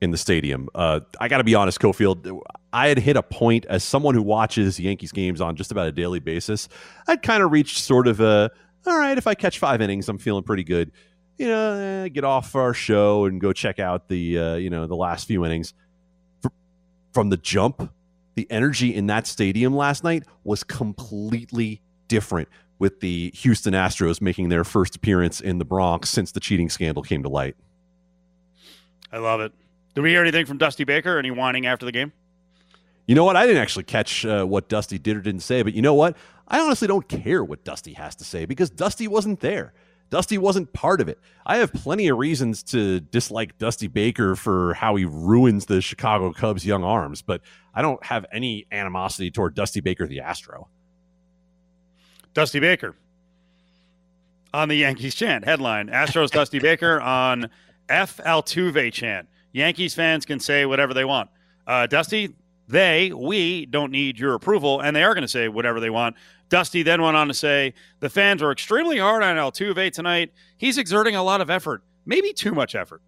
in 0.00 0.10
the 0.10 0.16
stadium. 0.16 0.68
Uh, 0.74 1.00
I 1.20 1.28
got 1.28 1.38
to 1.38 1.44
be 1.44 1.54
honest, 1.54 1.80
Cofield, 1.80 2.40
I 2.72 2.88
had 2.88 2.98
hit 2.98 3.16
a 3.16 3.22
point 3.22 3.66
as 3.66 3.82
someone 3.82 4.14
who 4.14 4.22
watches 4.22 4.78
Yankees 4.78 5.12
games 5.12 5.40
on 5.40 5.56
just 5.56 5.72
about 5.72 5.88
a 5.88 5.92
daily 5.92 6.20
basis. 6.20 6.68
I'd 7.06 7.22
kind 7.22 7.42
of 7.42 7.50
reached 7.50 7.78
sort 7.78 8.06
of 8.06 8.20
a, 8.20 8.50
all 8.86 8.96
right, 8.96 9.18
if 9.18 9.26
I 9.26 9.34
catch 9.34 9.58
five 9.58 9.80
innings, 9.80 10.08
I'm 10.08 10.18
feeling 10.18 10.44
pretty 10.44 10.64
good. 10.64 10.92
You 11.38 11.48
know, 11.48 11.72
eh, 11.74 12.08
get 12.08 12.24
off 12.24 12.54
our 12.54 12.74
show 12.74 13.24
and 13.24 13.40
go 13.40 13.52
check 13.52 13.78
out 13.78 14.08
the, 14.08 14.38
uh, 14.38 14.54
you 14.54 14.70
know, 14.70 14.86
the 14.86 14.96
last 14.96 15.26
few 15.26 15.44
innings. 15.44 15.74
From 17.12 17.30
the 17.30 17.36
jump, 17.36 17.92
the 18.34 18.46
energy 18.50 18.94
in 18.94 19.06
that 19.06 19.26
stadium 19.26 19.74
last 19.74 20.04
night 20.04 20.24
was 20.44 20.62
completely 20.62 21.80
different 22.06 22.48
with 22.78 23.00
the 23.00 23.30
Houston 23.36 23.74
Astros 23.74 24.20
making 24.20 24.48
their 24.48 24.64
first 24.64 24.96
appearance 24.96 25.40
in 25.40 25.58
the 25.58 25.64
Bronx 25.64 26.10
since 26.10 26.32
the 26.32 26.40
cheating 26.40 26.68
scandal 26.68 27.02
came 27.02 27.22
to 27.22 27.28
light. 27.28 27.56
I 29.12 29.18
love 29.18 29.40
it. 29.40 29.52
Did 29.94 30.02
we 30.02 30.10
hear 30.10 30.22
anything 30.22 30.46
from 30.46 30.58
Dusty 30.58 30.84
Baker? 30.84 31.18
Any 31.18 31.30
whining 31.30 31.66
after 31.66 31.86
the 31.86 31.92
game? 31.92 32.12
You 33.06 33.14
know 33.14 33.24
what? 33.24 33.36
I 33.36 33.46
didn't 33.46 33.62
actually 33.62 33.84
catch 33.84 34.24
uh, 34.26 34.44
what 34.44 34.68
Dusty 34.68 34.98
did 34.98 35.16
or 35.16 35.20
didn't 35.20 35.40
say, 35.40 35.62
but 35.62 35.72
you 35.72 35.82
know 35.82 35.94
what? 35.94 36.16
I 36.46 36.60
honestly 36.60 36.86
don't 36.86 37.08
care 37.08 37.42
what 37.42 37.64
Dusty 37.64 37.94
has 37.94 38.14
to 38.16 38.24
say 38.24 38.44
because 38.44 38.70
Dusty 38.70 39.08
wasn't 39.08 39.40
there. 39.40 39.72
Dusty 40.10 40.38
wasn't 40.38 40.72
part 40.72 41.00
of 41.00 41.08
it. 41.08 41.18
I 41.44 41.58
have 41.58 41.72
plenty 41.72 42.08
of 42.08 42.16
reasons 42.16 42.62
to 42.64 43.00
dislike 43.00 43.58
Dusty 43.58 43.88
Baker 43.88 44.36
for 44.36 44.74
how 44.74 44.96
he 44.96 45.04
ruins 45.04 45.66
the 45.66 45.80
Chicago 45.80 46.32
Cubs' 46.32 46.64
young 46.64 46.82
arms, 46.82 47.20
but 47.20 47.42
I 47.74 47.82
don't 47.82 48.02
have 48.04 48.24
any 48.32 48.66
animosity 48.72 49.30
toward 49.30 49.54
Dusty 49.54 49.80
Baker, 49.80 50.06
the 50.06 50.20
Astro. 50.20 50.68
Dusty 52.38 52.60
Baker 52.60 52.94
on 54.54 54.68
the 54.68 54.76
Yankees 54.76 55.16
chant. 55.16 55.44
Headline 55.44 55.88
Astros 55.88 56.30
Dusty 56.30 56.58
Baker 56.60 57.00
on 57.00 57.50
F 57.88 58.18
Altuve 58.18 58.92
chant. 58.92 59.28
Yankees 59.50 59.92
fans 59.92 60.24
can 60.24 60.38
say 60.38 60.64
whatever 60.64 60.94
they 60.94 61.04
want. 61.04 61.30
Uh, 61.66 61.88
Dusty, 61.88 62.36
they, 62.68 63.10
we 63.10 63.66
don't 63.66 63.90
need 63.90 64.20
your 64.20 64.34
approval, 64.34 64.80
and 64.80 64.94
they 64.94 65.02
are 65.02 65.14
going 65.14 65.22
to 65.22 65.28
say 65.28 65.48
whatever 65.48 65.80
they 65.80 65.90
want. 65.90 66.14
Dusty 66.48 66.84
then 66.84 67.02
went 67.02 67.16
on 67.16 67.26
to 67.26 67.34
say 67.34 67.74
the 67.98 68.08
fans 68.08 68.40
are 68.40 68.52
extremely 68.52 68.98
hard 68.98 69.24
on 69.24 69.34
Altuve 69.34 69.90
tonight. 69.92 70.32
He's 70.56 70.78
exerting 70.78 71.16
a 71.16 71.24
lot 71.24 71.40
of 71.40 71.50
effort, 71.50 71.82
maybe 72.06 72.32
too 72.32 72.52
much 72.52 72.76
effort. 72.76 73.02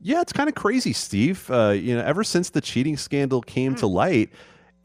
Yeah, 0.00 0.20
it's 0.20 0.32
kind 0.32 0.48
of 0.48 0.56
crazy, 0.56 0.92
Steve. 0.92 1.48
Uh, 1.48 1.68
you 1.68 1.94
know, 1.94 2.02
ever 2.02 2.24
since 2.24 2.50
the 2.50 2.60
cheating 2.60 2.96
scandal 2.96 3.40
came 3.40 3.76
mm. 3.76 3.78
to 3.78 3.86
light, 3.86 4.30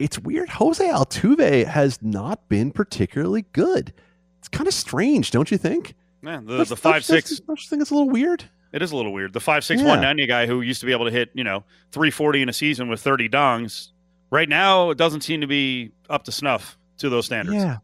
it's 0.00 0.18
weird. 0.18 0.48
Jose 0.48 0.84
Altuve 0.84 1.66
has 1.66 2.00
not 2.02 2.48
been 2.48 2.72
particularly 2.72 3.44
good. 3.52 3.92
It's 4.38 4.48
kind 4.48 4.66
of 4.66 4.72
strange, 4.72 5.30
don't 5.30 5.50
you 5.50 5.58
think? 5.58 5.94
Man, 6.22 6.46
the, 6.46 6.64
the 6.64 6.76
five 6.76 7.04
six. 7.04 7.40
I 7.48 7.54
think 7.54 7.82
it's 7.82 7.90
a 7.90 7.94
little 7.94 8.08
weird. 8.08 8.44
It 8.72 8.82
is 8.82 8.92
a 8.92 8.96
little 8.96 9.12
weird. 9.12 9.32
The 9.32 9.40
five 9.40 9.62
six 9.62 9.82
yeah. 9.82 9.88
one 9.88 10.00
ninety 10.00 10.26
guy 10.26 10.46
who 10.46 10.62
used 10.62 10.80
to 10.80 10.86
be 10.86 10.92
able 10.92 11.04
to 11.04 11.10
hit 11.10 11.30
you 11.34 11.44
know 11.44 11.64
three 11.92 12.10
forty 12.10 12.40
in 12.40 12.48
a 12.48 12.52
season 12.52 12.88
with 12.88 13.00
thirty 13.00 13.28
dongs. 13.28 13.88
Right 14.30 14.48
now, 14.48 14.90
it 14.90 14.98
doesn't 14.98 15.22
seem 15.22 15.40
to 15.42 15.46
be 15.46 15.92
up 16.08 16.24
to 16.24 16.32
snuff 16.32 16.78
to 16.98 17.08
those 17.08 17.26
standards. 17.26 17.58
Yeah, 17.58 17.78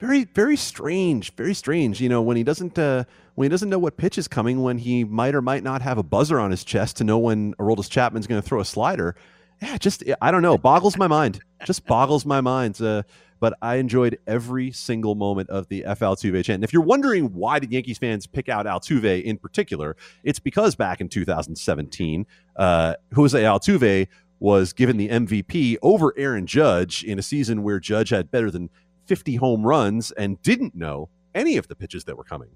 very 0.00 0.24
very 0.24 0.56
strange, 0.56 1.34
very 1.34 1.54
strange. 1.54 2.00
You 2.00 2.08
know, 2.08 2.22
when 2.22 2.36
he 2.36 2.44
doesn't 2.44 2.78
uh, 2.78 3.04
when 3.34 3.44
he 3.44 3.48
doesn't 3.50 3.68
know 3.68 3.78
what 3.78 3.98
pitch 3.98 4.16
is 4.16 4.28
coming, 4.28 4.62
when 4.62 4.78
he 4.78 5.04
might 5.04 5.34
or 5.34 5.42
might 5.42 5.62
not 5.62 5.82
have 5.82 5.98
a 5.98 6.02
buzzer 6.02 6.40
on 6.40 6.50
his 6.50 6.64
chest 6.64 6.96
to 6.98 7.04
know 7.04 7.18
when 7.18 7.54
Aroldis 7.54 7.90
Chapman's 7.90 8.26
going 8.26 8.40
to 8.40 8.46
throw 8.46 8.60
a 8.60 8.64
slider. 8.64 9.16
Yeah, 9.60 9.76
just 9.78 10.04
I 10.20 10.30
don't 10.30 10.42
know, 10.42 10.56
boggles 10.56 10.96
my 10.96 11.08
mind. 11.08 11.40
Just 11.64 11.86
boggles 11.86 12.24
my 12.24 12.40
mind. 12.40 12.80
Uh, 12.80 13.02
but 13.40 13.56
I 13.62 13.76
enjoyed 13.76 14.18
every 14.26 14.72
single 14.72 15.14
moment 15.14 15.50
of 15.50 15.68
the 15.68 15.84
F. 15.84 16.00
Altuve 16.00 16.44
chant. 16.44 16.56
And 16.56 16.64
if 16.64 16.72
you're 16.72 16.82
wondering 16.82 17.32
why 17.34 17.58
did 17.58 17.72
Yankees 17.72 17.98
fans 17.98 18.26
pick 18.26 18.48
out 18.48 18.66
Altuve 18.66 19.22
in 19.22 19.38
particular, 19.38 19.96
it's 20.24 20.38
because 20.38 20.74
back 20.74 21.00
in 21.00 21.08
2017, 21.08 22.26
uh, 22.56 22.94
Jose 23.14 23.40
Altuve 23.40 24.08
was 24.40 24.72
given 24.72 24.96
the 24.96 25.08
MVP 25.08 25.76
over 25.82 26.14
Aaron 26.16 26.46
Judge 26.46 27.02
in 27.02 27.18
a 27.18 27.22
season 27.22 27.62
where 27.62 27.80
Judge 27.80 28.10
had 28.10 28.30
better 28.30 28.50
than 28.50 28.70
50 29.06 29.36
home 29.36 29.66
runs 29.66 30.10
and 30.12 30.40
didn't 30.42 30.74
know 30.74 31.08
any 31.34 31.56
of 31.56 31.68
the 31.68 31.74
pitches 31.74 32.04
that 32.04 32.16
were 32.16 32.24
coming. 32.24 32.50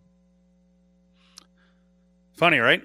Funny, 2.37 2.59
right? 2.59 2.83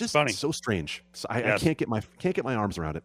Just 0.00 0.14
Funny. 0.14 0.32
so 0.32 0.50
strange. 0.50 1.04
So 1.12 1.26
I, 1.28 1.40
Yes. 1.40 1.60
I 1.60 1.64
can't 1.64 1.76
get 1.76 1.88
my 1.88 2.00
can't 2.18 2.34
get 2.34 2.42
my 2.42 2.54
arms 2.54 2.78
around 2.78 2.96
it. 2.96 3.04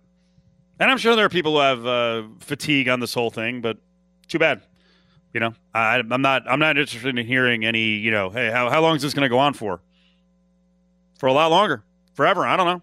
And 0.80 0.90
I'm 0.90 0.98
sure 0.98 1.14
there 1.18 1.26
are 1.26 1.30
people 1.30 1.54
who 1.56 1.60
have 1.60 1.86
uh, 1.86 2.24
fatigue 2.40 2.88
on 2.88 3.02
this 3.02 3.14
whole 3.14 3.30
thing, 3.30 3.60
but 3.60 3.78
too 4.30 4.40
bad. 4.40 4.62
You 5.34 5.42
know, 5.42 5.54
I, 5.74 6.02
I'm 6.10 6.22
not. 6.22 6.44
I'm 6.50 6.60
not 6.60 6.78
interested 6.78 7.18
in 7.18 7.26
hearing 7.26 7.66
any. 7.66 7.98
You 7.98 8.12
know, 8.12 8.30
hey, 8.30 8.50
how 8.50 8.70
how 8.70 8.82
long 8.82 8.96
is 8.96 9.02
this 9.02 9.14
going 9.14 9.24
to 9.24 9.30
go 9.30 9.40
on 9.40 9.54
for? 9.54 9.82
For 11.20 11.28
a 11.28 11.34
lot 11.34 11.48
longer, 11.52 11.84
forever. 12.14 12.46
I 12.46 12.56
don't 12.56 12.66
know. 12.66 12.82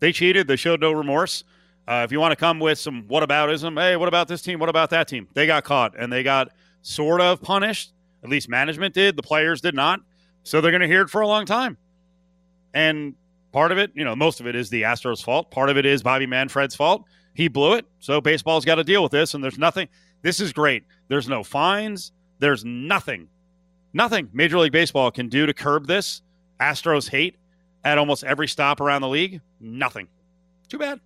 They 0.00 0.10
cheated. 0.10 0.48
They 0.48 0.56
showed 0.56 0.80
no 0.80 0.90
remorse. 0.90 1.44
Uh, 1.86 2.02
if 2.04 2.10
you 2.10 2.18
want 2.18 2.32
to 2.32 2.36
come 2.36 2.58
with 2.58 2.80
some 2.80 3.04
whataboutism, 3.04 3.80
hey, 3.80 3.94
what 3.94 4.08
about 4.08 4.26
this 4.26 4.42
team? 4.42 4.58
What 4.58 4.68
about 4.68 4.90
that 4.90 5.06
team? 5.06 5.28
They 5.34 5.46
got 5.46 5.62
caught 5.62 5.94
and 5.96 6.12
they 6.12 6.24
got 6.24 6.50
sort 6.82 7.20
of 7.20 7.40
punished. 7.42 7.92
At 8.24 8.28
least 8.30 8.48
management 8.48 8.92
did. 8.92 9.14
The 9.14 9.22
players 9.22 9.60
did 9.60 9.74
not. 9.74 10.00
So 10.42 10.60
they're 10.60 10.72
going 10.72 10.80
to 10.82 10.88
hear 10.88 11.02
it 11.02 11.10
for 11.10 11.20
a 11.20 11.28
long 11.28 11.46
time. 11.46 11.76
And 12.74 13.14
part 13.52 13.72
of 13.72 13.78
it, 13.78 13.90
you 13.94 14.04
know, 14.04 14.16
most 14.16 14.40
of 14.40 14.46
it 14.46 14.54
is 14.54 14.70
the 14.70 14.82
Astros' 14.82 15.22
fault. 15.22 15.50
Part 15.50 15.70
of 15.70 15.76
it 15.76 15.86
is 15.86 16.02
Bobby 16.02 16.26
Manfred's 16.26 16.74
fault. 16.74 17.04
He 17.34 17.48
blew 17.48 17.74
it. 17.74 17.86
So 17.98 18.20
baseball's 18.20 18.64
got 18.64 18.76
to 18.76 18.84
deal 18.84 19.02
with 19.02 19.12
this. 19.12 19.34
And 19.34 19.42
there's 19.42 19.58
nothing. 19.58 19.88
This 20.22 20.40
is 20.40 20.52
great. 20.52 20.84
There's 21.08 21.28
no 21.28 21.42
fines. 21.42 22.12
There's 22.38 22.64
nothing, 22.64 23.28
nothing 23.92 24.30
Major 24.32 24.58
League 24.58 24.72
Baseball 24.72 25.10
can 25.10 25.28
do 25.28 25.44
to 25.44 25.52
curb 25.52 25.86
this. 25.86 26.22
Astros 26.58 27.08
hate 27.08 27.36
at 27.84 27.98
almost 27.98 28.24
every 28.24 28.48
stop 28.48 28.80
around 28.80 29.02
the 29.02 29.08
league. 29.08 29.40
Nothing. 29.60 30.08
Too 30.68 30.78
bad. 30.78 31.00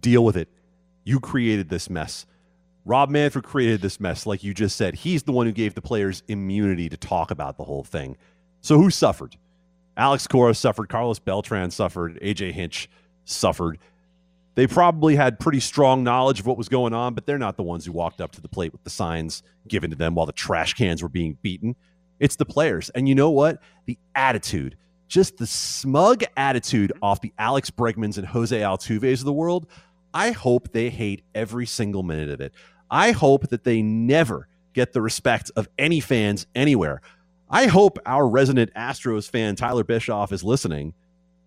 Deal 0.00 0.24
with 0.24 0.36
it. 0.36 0.48
You 1.02 1.18
created 1.18 1.68
this 1.68 1.90
mess. 1.90 2.26
Rob 2.84 3.08
Manfred 3.10 3.44
created 3.44 3.80
this 3.80 3.98
mess, 3.98 4.26
like 4.26 4.44
you 4.44 4.54
just 4.54 4.76
said. 4.76 4.94
He's 4.94 5.22
the 5.22 5.32
one 5.32 5.46
who 5.46 5.52
gave 5.52 5.74
the 5.74 5.82
players 5.82 6.22
immunity 6.28 6.88
to 6.88 6.96
talk 6.96 7.30
about 7.30 7.56
the 7.56 7.64
whole 7.64 7.82
thing. 7.82 8.16
So 8.60 8.76
who 8.76 8.90
suffered? 8.90 9.36
Alex 9.96 10.26
Cora 10.26 10.54
suffered. 10.54 10.88
Carlos 10.88 11.18
Beltran 11.18 11.70
suffered. 11.70 12.18
AJ 12.20 12.52
Hinch 12.52 12.88
suffered. 13.24 13.78
They 14.54 14.66
probably 14.66 15.16
had 15.16 15.40
pretty 15.40 15.60
strong 15.60 16.04
knowledge 16.04 16.40
of 16.40 16.46
what 16.46 16.56
was 16.56 16.68
going 16.68 16.94
on, 16.94 17.14
but 17.14 17.26
they're 17.26 17.38
not 17.38 17.56
the 17.56 17.62
ones 17.62 17.84
who 17.84 17.92
walked 17.92 18.20
up 18.20 18.32
to 18.32 18.40
the 18.40 18.48
plate 18.48 18.72
with 18.72 18.84
the 18.84 18.90
signs 18.90 19.42
given 19.66 19.90
to 19.90 19.96
them 19.96 20.14
while 20.14 20.26
the 20.26 20.32
trash 20.32 20.74
cans 20.74 21.02
were 21.02 21.08
being 21.08 21.36
beaten. 21.42 21.74
It's 22.20 22.36
the 22.36 22.44
players. 22.44 22.90
And 22.90 23.08
you 23.08 23.14
know 23.14 23.30
what? 23.30 23.60
The 23.86 23.98
attitude, 24.14 24.76
just 25.08 25.38
the 25.38 25.46
smug 25.46 26.22
attitude 26.36 26.92
off 27.02 27.20
the 27.20 27.32
Alex 27.38 27.70
Bregmans 27.70 28.16
and 28.16 28.26
Jose 28.26 28.56
Altuve's 28.58 29.20
of 29.20 29.26
the 29.26 29.32
world. 29.32 29.66
I 30.12 30.30
hope 30.30 30.70
they 30.72 30.90
hate 30.90 31.24
every 31.34 31.66
single 31.66 32.04
minute 32.04 32.30
of 32.30 32.40
it. 32.40 32.54
I 32.90 33.10
hope 33.10 33.48
that 33.48 33.64
they 33.64 33.82
never 33.82 34.48
get 34.72 34.92
the 34.92 35.02
respect 35.02 35.50
of 35.56 35.68
any 35.78 35.98
fans 35.98 36.46
anywhere. 36.54 37.00
I 37.50 37.66
hope 37.66 37.98
our 38.06 38.28
resident 38.28 38.72
Astros 38.74 39.30
fan, 39.30 39.56
Tyler 39.56 39.84
Bischoff, 39.84 40.32
is 40.32 40.42
listening 40.42 40.94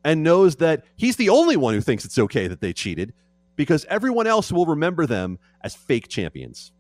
and 0.04 0.24
knows 0.24 0.58
that 0.58 0.86
he's 0.96 1.16
the 1.18 1.30
only 1.30 1.58
one 1.58 1.74
who 1.74 1.82
thinks 1.82 2.06
it's 2.06 2.18
okay 2.18 2.48
that 2.48 2.62
they 2.62 2.74
cheated 2.74 3.14
because 3.56 3.86
everyone 3.90 4.28
else 4.28 4.52
will 4.52 4.66
remember 4.66 5.06
them 5.06 5.40
as 5.62 5.76
fake 5.76 6.08
champions. 6.08 6.72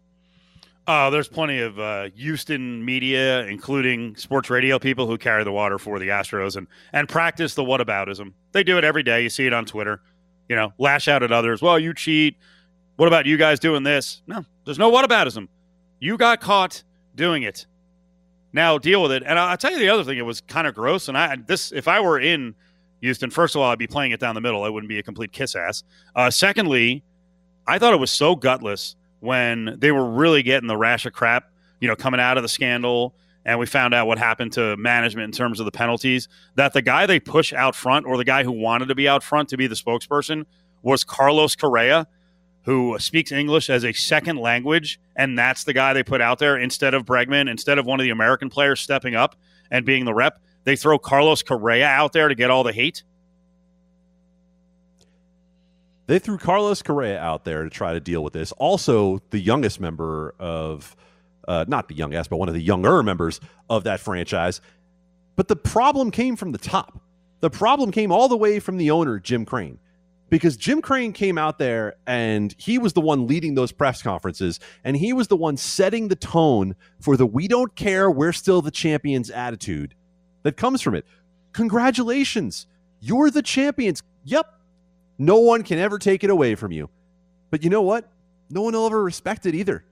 Oh, 0.89 1.11
there's 1.11 1.27
plenty 1.27 1.59
of 1.59 1.77
uh, 1.77 2.09
Houston 2.15 2.85
media, 2.85 3.45
including 3.47 4.15
sports 4.15 4.49
radio 4.49 4.79
people, 4.79 5.05
who 5.05 5.17
carry 5.17 5.43
the 5.43 5.51
water 5.51 5.77
for 5.77 5.99
the 5.99 6.07
Astros 6.07 6.55
and 6.55 6.67
and 6.93 7.09
practice 7.09 7.55
the 7.55 7.63
whataboutism. 7.63 8.31
They 8.53 8.63
do 8.63 8.77
it 8.77 8.85
every 8.85 9.03
day. 9.03 9.21
You 9.21 9.29
see 9.29 9.45
it 9.45 9.51
on 9.51 9.65
Twitter. 9.65 9.99
You 10.47 10.55
know, 10.55 10.71
lash 10.77 11.09
out 11.09 11.23
at 11.23 11.33
others. 11.33 11.61
Well, 11.61 11.77
you 11.77 11.93
cheat. 11.93 12.37
What 12.95 13.07
about 13.07 13.25
you 13.25 13.35
guys 13.35 13.59
doing 13.59 13.83
this? 13.83 14.21
No, 14.27 14.45
there's 14.63 14.79
no 14.79 14.89
whataboutism. 14.89 15.49
You 15.99 16.17
got 16.17 16.39
caught 16.39 16.83
doing 17.15 17.43
it. 17.43 17.65
Now 18.53 18.77
deal 18.77 19.01
with 19.01 19.11
it. 19.11 19.23
And 19.25 19.37
I'll 19.37 19.57
tell 19.57 19.71
you 19.71 19.79
the 19.79 19.89
other 19.89 20.03
thing. 20.03 20.17
It 20.17 20.25
was 20.25 20.41
kind 20.41 20.67
of 20.67 20.73
gross. 20.73 21.07
And 21.07 21.17
I 21.17 21.35
this 21.35 21.71
if 21.71 21.87
I 21.87 21.99
were 21.99 22.19
in 22.19 22.55
Houston, 23.01 23.29
first 23.29 23.55
of 23.55 23.61
all, 23.61 23.71
I'd 23.71 23.79
be 23.79 23.87
playing 23.87 24.11
it 24.11 24.19
down 24.19 24.35
the 24.35 24.41
middle. 24.41 24.63
I 24.63 24.69
wouldn't 24.69 24.89
be 24.89 24.99
a 24.99 25.03
complete 25.03 25.31
kiss 25.31 25.55
ass. 25.55 25.83
Uh, 26.15 26.31
secondly, 26.31 27.03
I 27.67 27.79
thought 27.79 27.93
it 27.93 27.99
was 27.99 28.11
so 28.11 28.35
gutless 28.35 28.95
when 29.19 29.75
they 29.77 29.91
were 29.91 30.09
really 30.09 30.43
getting 30.43 30.67
the 30.67 30.77
rash 30.77 31.05
of 31.05 31.13
crap, 31.13 31.51
you 31.79 31.87
know, 31.87 31.95
coming 31.95 32.19
out 32.19 32.37
of 32.37 32.43
the 32.43 32.49
scandal, 32.49 33.15
and 33.45 33.59
we 33.59 33.65
found 33.65 33.93
out 33.93 34.07
what 34.07 34.17
happened 34.17 34.53
to 34.53 34.75
management 34.77 35.25
in 35.25 35.31
terms 35.31 35.59
of 35.59 35.65
the 35.65 35.71
penalties. 35.71 36.27
That 36.55 36.73
the 36.73 36.81
guy 36.81 37.05
they 37.05 37.19
push 37.19 37.53
out 37.53 37.75
front, 37.75 38.05
or 38.05 38.17
the 38.17 38.23
guy 38.23 38.43
who 38.43 38.51
wanted 38.51 38.87
to 38.87 38.95
be 38.95 39.07
out 39.07 39.23
front 39.23 39.49
to 39.49 39.57
be 39.57 39.67
the 39.67 39.75
spokesperson, 39.75 40.45
was 40.81 41.03
Carlos 41.03 41.55
Correa, 41.55 42.07
who 42.67 42.99
speaks 42.99 43.31
English 43.31 43.69
as 43.69 43.85
a 43.85 43.93
second 43.93 44.35
language, 44.35 44.99
and 45.15 45.39
that's 45.39 45.63
the 45.63 45.71
guy 45.71 45.93
they 45.93 46.03
put 46.03 46.19
out 46.19 46.37
there 46.37 46.57
instead 46.57 46.93
of 46.93 47.05
Bregman, 47.05 47.49
instead 47.49 47.77
of 47.77 47.85
one 47.85 47.97
of 48.01 48.03
the 48.03 48.09
American 48.09 48.49
players 48.49 48.81
stepping 48.81 49.15
up 49.15 49.37
and 49.71 49.85
being 49.85 50.03
the 50.03 50.13
rep. 50.13 50.41
They 50.65 50.75
throw 50.75 50.99
Carlos 50.99 51.43
Correa 51.43 51.87
out 51.87 52.11
there 52.11 52.27
to 52.27 52.35
get 52.35 52.51
all 52.51 52.65
the 52.65 52.73
hate. 52.73 53.03
They 56.07 56.19
threw 56.19 56.37
Carlos 56.37 56.81
Correa 56.81 57.17
out 57.17 57.45
there 57.45 57.63
to 57.63 57.69
try 57.69 57.93
to 57.93 58.01
deal 58.01 58.21
with 58.21 58.33
this. 58.33 58.51
Also, 58.53 59.21
the 59.29 59.39
youngest 59.39 59.79
member 59.79 60.35
of, 60.37 60.93
uh, 61.47 61.63
not 61.69 61.87
the 61.87 61.95
youngest, 61.95 62.29
but 62.29 62.35
one 62.35 62.49
of 62.49 62.53
the 62.53 62.61
younger 62.61 63.01
members 63.01 63.39
of 63.69 63.85
that 63.85 64.01
franchise. 64.01 64.59
But 65.37 65.47
the 65.47 65.55
problem 65.55 66.11
came 66.11 66.35
from 66.35 66.51
the 66.51 66.57
top. 66.57 66.99
The 67.39 67.49
problem 67.49 67.91
came 67.91 68.11
all 68.11 68.27
the 68.27 68.35
way 68.35 68.59
from 68.59 68.75
the 68.75 68.91
owner, 68.91 69.19
Jim 69.19 69.45
Crane, 69.45 69.79
because 70.29 70.57
Jim 70.57 70.81
Crane 70.81 71.13
came 71.13 71.37
out 71.37 71.57
there 71.57 71.95
and 72.05 72.53
he 72.57 72.77
was 72.77 72.93
the 72.93 73.01
one 73.01 73.27
leading 73.27 73.55
those 73.55 73.71
press 73.71 74.01
conferences 74.01 74.59
and 74.83 74.97
he 74.97 75.13
was 75.13 75.27
the 75.27 75.35
one 75.35 75.57
setting 75.57 76.07
the 76.07 76.15
tone 76.15 76.75
for 76.99 77.15
the 77.15 77.25
we 77.25 77.47
don't 77.47 77.75
care, 77.75 78.11
we're 78.11 78.33
still 78.33 78.61
the 78.61 78.71
champions 78.71 79.29
attitude 79.29 79.95
that 80.43 80.57
comes 80.57 80.81
from 80.81 80.95
it. 80.95 81.05
Congratulations. 81.53 82.67
You're 82.99 83.29
the 83.29 83.41
champions. 83.41 84.03
Yep. 84.25 84.47
No 85.17 85.39
one 85.39 85.63
can 85.63 85.79
ever 85.79 85.97
take 85.97 86.23
it 86.23 86.29
away 86.29 86.55
from 86.55 86.71
you. 86.71 86.89
But 87.49 87.63
you 87.63 87.69
know 87.69 87.81
what? 87.81 88.09
No 88.49 88.61
one 88.61 88.73
will 88.73 88.85
ever 88.85 89.03
respect 89.03 89.45
it 89.45 89.55
either. 89.55 89.83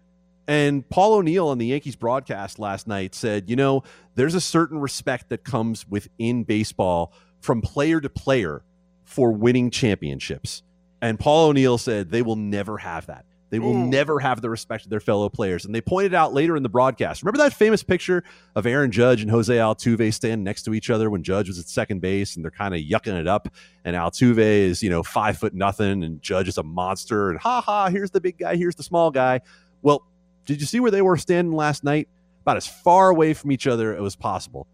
And 0.47 0.87
Paul 0.89 1.15
O'Neill 1.15 1.47
on 1.47 1.57
the 1.57 1.67
Yankees 1.67 1.95
broadcast 1.95 2.59
last 2.59 2.87
night 2.87 3.15
said, 3.15 3.49
you 3.49 3.55
know, 3.55 3.83
there's 4.13 4.35
a 4.35 4.41
certain 4.41 4.77
respect 4.77 5.29
that 5.29 5.43
comes 5.43 5.87
within 5.87 6.43
baseball 6.43 7.13
from 7.41 7.61
player 7.61 7.99
to 7.99 8.09
player 8.09 8.63
for 9.05 9.31
winning 9.31 9.71
championships. 9.71 10.63
And 11.01 11.19
Paul 11.19 11.49
O'Neill 11.49 11.77
said 11.77 12.09
they 12.09 12.21
will 12.21 12.35
never 12.35 12.77
have 12.77 13.05
that. 13.07 13.25
They 13.51 13.59
will 13.59 13.73
mm. 13.73 13.87
never 13.87 14.19
have 14.19 14.41
the 14.41 14.49
respect 14.49 14.85
of 14.85 14.89
their 14.89 14.99
fellow 14.99 15.29
players. 15.29 15.65
And 15.65 15.73
they 15.73 15.79
pointed 15.79 16.13
out 16.13 16.33
later 16.33 16.57
in 16.57 16.63
the 16.63 16.69
broadcast. 16.69 17.21
Remember 17.21 17.37
that 17.37 17.53
famous 17.53 17.83
picture 17.83 18.23
of 18.55 18.65
Aaron 18.65 18.91
Judge 18.91 19.21
and 19.21 19.29
Jose 19.29 19.55
Altuve 19.55 20.13
standing 20.13 20.43
next 20.43 20.63
to 20.63 20.73
each 20.73 20.89
other 20.89 21.09
when 21.09 21.23
Judge 21.23 21.47
was 21.47 21.59
at 21.59 21.67
second 21.67 22.01
base 22.01 22.35
and 22.35 22.43
they're 22.43 22.51
kind 22.51 22.73
of 22.73 22.81
yucking 22.81 23.17
it 23.17 23.27
up. 23.27 23.47
And 23.85 23.95
Altuve 23.95 24.39
is, 24.39 24.81
you 24.81 24.89
know, 24.89 25.03
five 25.03 25.37
foot 25.37 25.53
nothing 25.53 26.03
and 26.03 26.21
Judge 26.21 26.47
is 26.47 26.57
a 26.57 26.63
monster. 26.63 27.29
And 27.29 27.39
ha 27.39 27.61
ha, 27.61 27.87
here's 27.87 28.11
the 28.11 28.19
big 28.19 28.39
guy, 28.39 28.55
here's 28.55 28.75
the 28.75 28.83
small 28.83 29.11
guy. 29.11 29.41
Well, 29.83 30.05
did 30.45 30.59
you 30.59 30.65
see 30.65 30.79
where 30.79 30.91
they 30.91 31.03
were 31.03 31.17
standing 31.17 31.55
last 31.55 31.83
night? 31.83 32.09
About 32.41 32.57
as 32.57 32.67
far 32.67 33.09
away 33.09 33.33
from 33.33 33.51
each 33.51 33.67
other 33.67 33.95
as 34.03 34.15
possible. 34.15 34.67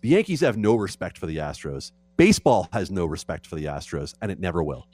The 0.00 0.08
Yankees 0.08 0.40
have 0.40 0.56
no 0.56 0.74
respect 0.74 1.18
for 1.18 1.26
the 1.26 1.36
Astros. 1.36 1.92
Baseball 2.20 2.68
has 2.74 2.90
no 2.90 3.06
respect 3.06 3.46
for 3.46 3.54
the 3.54 3.64
Astros, 3.64 4.12
and 4.20 4.30
it 4.30 4.38
never 4.38 4.62
will. 4.62 4.86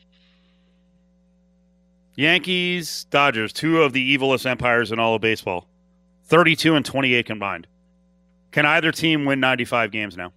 Yankees, 2.14 3.04
Dodgers, 3.10 3.52
two 3.52 3.82
of 3.82 3.92
the 3.92 4.16
evilest 4.16 4.46
empires 4.46 4.92
in 4.92 5.00
all 5.00 5.16
of 5.16 5.22
baseball. 5.22 5.66
32 6.26 6.76
and 6.76 6.86
28 6.86 7.26
combined. 7.26 7.66
Can 8.52 8.64
either 8.64 8.92
team 8.92 9.24
win 9.24 9.40
95 9.40 9.90
games 9.90 10.16
now? 10.16 10.32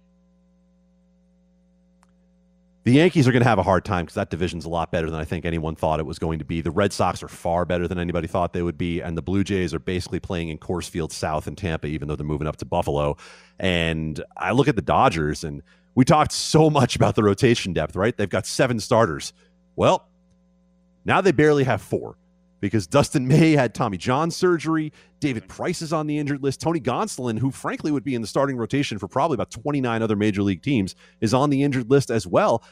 The 2.82 2.92
Yankees 2.92 3.28
are 3.28 3.32
going 3.32 3.44
to 3.44 3.48
have 3.48 3.60
a 3.60 3.62
hard 3.62 3.84
time 3.84 4.06
because 4.06 4.16
that 4.16 4.30
division's 4.30 4.64
a 4.64 4.68
lot 4.68 4.90
better 4.90 5.10
than 5.10 5.20
I 5.20 5.24
think 5.24 5.44
anyone 5.44 5.76
thought 5.76 6.00
it 6.00 6.06
was 6.06 6.18
going 6.18 6.40
to 6.40 6.44
be. 6.44 6.60
The 6.60 6.72
Red 6.72 6.92
Sox 6.92 7.22
are 7.22 7.28
far 7.28 7.64
better 7.64 7.86
than 7.86 8.00
anybody 8.00 8.26
thought 8.26 8.52
they 8.52 8.62
would 8.62 8.78
be, 8.78 9.00
and 9.00 9.16
the 9.16 9.22
Blue 9.22 9.44
Jays 9.44 9.72
are 9.72 9.78
basically 9.78 10.18
playing 10.18 10.48
in 10.48 10.58
Coors 10.58 10.90
Field 10.90 11.12
South 11.12 11.46
in 11.46 11.54
Tampa, 11.54 11.86
even 11.86 12.08
though 12.08 12.16
they're 12.16 12.26
moving 12.26 12.48
up 12.48 12.56
to 12.56 12.64
Buffalo. 12.64 13.16
And 13.60 14.20
I 14.36 14.50
look 14.50 14.66
at 14.66 14.74
the 14.74 14.82
Dodgers, 14.82 15.44
and 15.44 15.62
we 15.94 16.04
talked 16.04 16.32
so 16.32 16.70
much 16.70 16.96
about 16.96 17.14
the 17.14 17.22
rotation 17.22 17.72
depth, 17.72 17.96
right? 17.96 18.16
They've 18.16 18.28
got 18.28 18.46
seven 18.46 18.78
starters. 18.80 19.32
Well, 19.76 20.08
now 21.04 21.20
they 21.20 21.32
barely 21.32 21.64
have 21.64 21.82
four. 21.82 22.16
because 22.60 22.86
Dustin 22.86 23.26
May 23.26 23.52
had 23.52 23.74
Tommy 23.74 23.96
John 23.96 24.30
surgery. 24.30 24.92
David 25.18 25.48
Price 25.48 25.80
is 25.82 25.92
on 25.92 26.06
the 26.06 26.18
injured 26.18 26.42
list. 26.42 26.60
Tony 26.60 26.80
Gonsolin, 26.80 27.38
who 27.38 27.50
frankly 27.50 27.90
would 27.90 28.04
be 28.04 28.14
in 28.14 28.20
the 28.20 28.28
starting 28.28 28.56
rotation 28.56 28.98
for 28.98 29.08
probably 29.08 29.34
about 29.34 29.50
29 29.50 30.02
other 30.02 30.16
major 30.16 30.42
league 30.42 30.62
teams, 30.62 30.94
is 31.20 31.32
on 31.34 31.50
the 31.50 31.62
injured 31.62 31.90
list 31.90 32.10
as 32.10 32.26
well. 32.26 32.62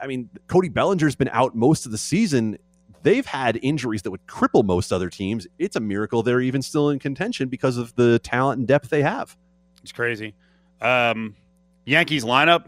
I 0.00 0.06
mean, 0.06 0.28
Cody 0.46 0.68
Bellinger's 0.68 1.16
been 1.16 1.30
out 1.32 1.56
most 1.56 1.86
of 1.86 1.92
the 1.92 1.98
season. 1.98 2.58
They've 3.02 3.26
had 3.26 3.58
injuries 3.62 4.02
that 4.02 4.10
would 4.10 4.26
cripple 4.26 4.64
most 4.64 4.92
other 4.92 5.08
teams. 5.08 5.46
It's 5.58 5.76
a 5.76 5.80
miracle 5.80 6.22
they're 6.22 6.40
even 6.40 6.62
still 6.62 6.90
in 6.90 6.98
contention 6.98 7.48
because 7.48 7.78
of 7.78 7.94
the 7.94 8.18
talent 8.18 8.58
and 8.58 8.68
depth 8.68 8.90
they 8.90 9.02
have. 9.02 9.36
It's 9.82 9.92
crazy. 9.92 10.34
Um, 10.80 11.34
Yankees 11.88 12.22
lineup 12.22 12.66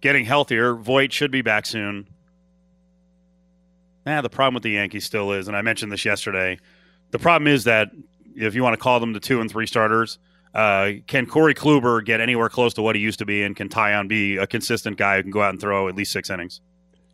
getting 0.00 0.24
healthier. 0.24 0.74
Voit 0.74 1.12
should 1.12 1.30
be 1.30 1.42
back 1.42 1.64
soon. 1.64 2.08
Nah, 4.04 4.20
the 4.20 4.28
problem 4.28 4.54
with 4.54 4.64
the 4.64 4.70
Yankees 4.70 5.04
still 5.04 5.30
is, 5.30 5.46
and 5.46 5.56
I 5.56 5.62
mentioned 5.62 5.92
this 5.92 6.04
yesterday. 6.04 6.58
The 7.12 7.20
problem 7.20 7.46
is 7.46 7.62
that 7.64 7.92
if 8.34 8.56
you 8.56 8.64
want 8.64 8.74
to 8.74 8.82
call 8.82 8.98
them 8.98 9.12
the 9.12 9.20
two 9.20 9.40
and 9.40 9.48
three 9.48 9.66
starters, 9.66 10.18
uh, 10.54 10.90
can 11.06 11.26
Corey 11.26 11.54
Kluber 11.54 12.04
get 12.04 12.20
anywhere 12.20 12.48
close 12.48 12.74
to 12.74 12.82
what 12.82 12.96
he 12.96 13.00
used 13.00 13.20
to 13.20 13.24
be, 13.24 13.44
and 13.44 13.54
can 13.54 13.68
Taillon 13.68 14.08
be 14.08 14.38
a 14.38 14.46
consistent 14.46 14.96
guy 14.96 15.18
who 15.18 15.22
can 15.22 15.30
go 15.30 15.40
out 15.40 15.50
and 15.50 15.60
throw 15.60 15.86
at 15.86 15.94
least 15.94 16.10
six 16.10 16.28
innings? 16.28 16.60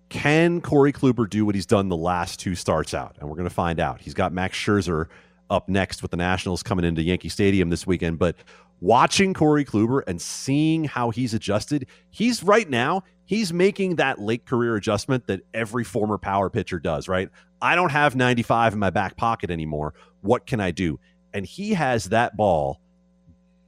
Can 0.09 0.63
Corey 0.63 0.95
Kluber 0.95 1.29
do 1.29 1.45
what 1.45 1.55
he's 1.55 1.67
done 1.67 1.91
the 1.91 1.97
last 1.97 2.41
two 2.41 2.55
starts 2.55 2.95
out? 2.95 3.17
And 3.21 3.29
we're 3.29 3.37
going 3.37 3.49
to 3.49 3.55
find 3.55 3.81
out. 3.81 4.01
He's 4.01 4.15
got 4.15 4.33
Max 4.33 4.57
Scherzer 4.57 5.09
up 5.51 5.69
next 5.69 6.01
with 6.01 6.11
the 6.11 6.17
Nationals 6.17 6.63
coming 6.63 6.87
into 6.87 7.03
Yankee 7.03 7.29
Stadium 7.29 7.69
this 7.69 7.87
weekend. 7.87 8.19
But 8.19 8.37
watching 8.81 9.35
Corey 9.35 9.65
Kluber 9.65 10.03
and 10.07 10.21
seeing 10.21 10.85
how 10.85 11.11
he's 11.11 11.35
adjusted, 11.35 11.87
he's 12.11 12.43
right 12.43 12.69
now, 12.69 13.03
he's 13.25 13.53
making 13.53 13.97
that 13.97 14.21
late 14.21 14.47
career 14.47 14.77
adjustment 14.77 15.27
that 15.27 15.41
every 15.53 15.85
former 15.85 16.19
power 16.19 16.51
pitcher 16.51 16.79
does, 16.79 17.09
right? 17.09 17.29
I 17.61 17.75
don't 17.75 17.91
have 17.91 18.15
95 18.15 18.75
in 18.75 18.79
my 18.79 18.91
back 18.91 19.17
pocket 19.17 19.51
anymore. 19.51 19.95
What 20.21 20.47
can 20.47 20.61
I 20.61 20.71
do? 20.71 21.01
And 21.35 21.45
he 21.45 21.75
has 21.75 22.07
that 22.07 22.37
ball 22.37 22.81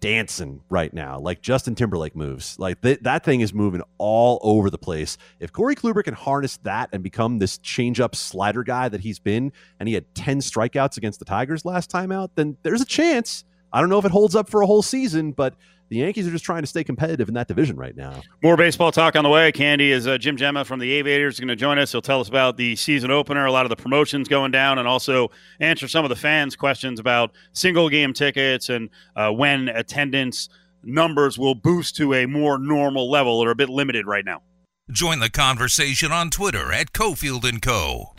dancing 0.00 0.62
right 0.70 0.92
now, 0.92 1.18
like 1.18 1.42
Justin 1.42 1.74
Timberlake 1.74 2.16
moves. 2.16 2.58
Like 2.58 2.80
th- 2.80 3.00
that 3.02 3.22
thing 3.22 3.42
is 3.42 3.52
moving 3.52 3.82
all 3.98 4.38
over 4.42 4.70
the 4.70 4.78
place. 4.78 5.18
If 5.38 5.52
Corey 5.52 5.76
Kluber 5.76 6.02
can 6.02 6.14
harness 6.14 6.56
that 6.62 6.88
and 6.92 7.02
become 7.02 7.38
this 7.38 7.58
change-up 7.58 8.16
slider 8.16 8.64
guy 8.64 8.88
that 8.88 9.00
he's 9.00 9.18
been, 9.18 9.52
and 9.78 9.88
he 9.88 9.94
had 9.94 10.12
10 10.14 10.38
strikeouts 10.38 10.96
against 10.96 11.18
the 11.18 11.24
Tigers 11.24 11.64
last 11.64 11.90
time 11.90 12.10
out, 12.10 12.34
then 12.34 12.56
there's 12.62 12.80
a 12.80 12.86
chance. 12.86 13.44
I 13.72 13.80
don't 13.80 13.88
know 13.88 13.98
if 13.98 14.04
it 14.04 14.10
holds 14.10 14.34
up 14.34 14.48
for 14.48 14.62
a 14.62 14.66
whole 14.66 14.82
season, 14.82 15.32
but 15.32 15.54
the 15.90 15.96
Yankees 15.96 16.26
are 16.26 16.30
just 16.30 16.44
trying 16.44 16.62
to 16.62 16.68
stay 16.68 16.84
competitive 16.84 17.28
in 17.28 17.34
that 17.34 17.48
division 17.48 17.76
right 17.76 17.96
now. 17.96 18.22
More 18.42 18.56
baseball 18.56 18.92
talk 18.92 19.16
on 19.16 19.24
the 19.24 19.30
way. 19.30 19.50
Candy 19.50 19.90
is 19.90 20.06
uh, 20.06 20.18
Jim 20.18 20.36
Gemma 20.36 20.64
from 20.64 20.78
the 20.78 20.92
Aviators 20.92 21.40
going 21.40 21.48
to 21.48 21.56
join 21.56 21.78
us. 21.78 21.90
He'll 21.90 22.00
tell 22.00 22.20
us 22.20 22.28
about 22.28 22.56
the 22.56 22.76
season 22.76 23.10
opener, 23.10 23.44
a 23.44 23.50
lot 23.50 23.66
of 23.66 23.70
the 23.70 23.76
promotions 23.76 24.28
going 24.28 24.52
down, 24.52 24.78
and 24.78 24.86
also 24.86 25.32
answer 25.58 25.88
some 25.88 26.04
of 26.04 26.08
the 26.08 26.16
fans' 26.16 26.54
questions 26.54 27.00
about 27.00 27.32
single 27.52 27.88
game 27.88 28.12
tickets 28.12 28.68
and 28.68 28.88
uh, 29.16 29.30
when 29.30 29.68
attendance 29.68 30.48
numbers 30.84 31.38
will 31.38 31.56
boost 31.56 31.96
to 31.96 32.14
a 32.14 32.26
more 32.26 32.58
normal 32.58 33.10
level 33.10 33.40
that 33.40 33.48
are 33.48 33.52
a 33.52 33.56
bit 33.56 33.68
limited 33.68 34.06
right 34.06 34.24
now. 34.24 34.42
Join 34.90 35.18
the 35.18 35.30
conversation 35.30 36.12
on 36.12 36.30
Twitter 36.30 36.72
at 36.72 36.92
Cofield 36.92 37.48
and 37.48 37.60
Co. 37.60 38.14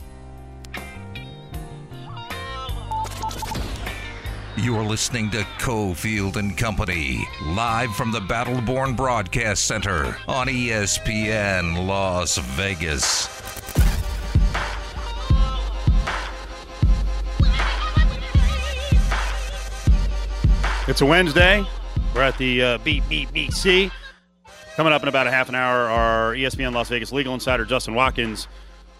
You're 4.54 4.84
listening 4.84 5.30
to 5.30 5.38
Cofield 5.58 6.36
and 6.36 6.56
Company, 6.58 7.26
live 7.46 7.96
from 7.96 8.12
the 8.12 8.20
Battleborn 8.20 8.94
Broadcast 8.94 9.64
Center 9.64 10.14
on 10.28 10.46
ESPN 10.46 11.86
Las 11.86 12.36
Vegas. 12.36 13.28
It's 20.86 21.00
a 21.00 21.06
Wednesday. 21.06 21.64
We're 22.14 22.20
at 22.20 22.36
the 22.36 22.62
uh, 22.62 22.78
BBBC. 22.78 23.90
Coming 24.76 24.92
up 24.92 25.02
in 25.02 25.08
about 25.08 25.26
a 25.26 25.30
half 25.30 25.48
an 25.48 25.54
hour, 25.54 25.88
our 25.88 26.34
ESPN 26.34 26.74
Las 26.74 26.90
Vegas 26.90 27.10
legal 27.10 27.32
insider, 27.32 27.64
Justin 27.64 27.94
Watkins, 27.94 28.48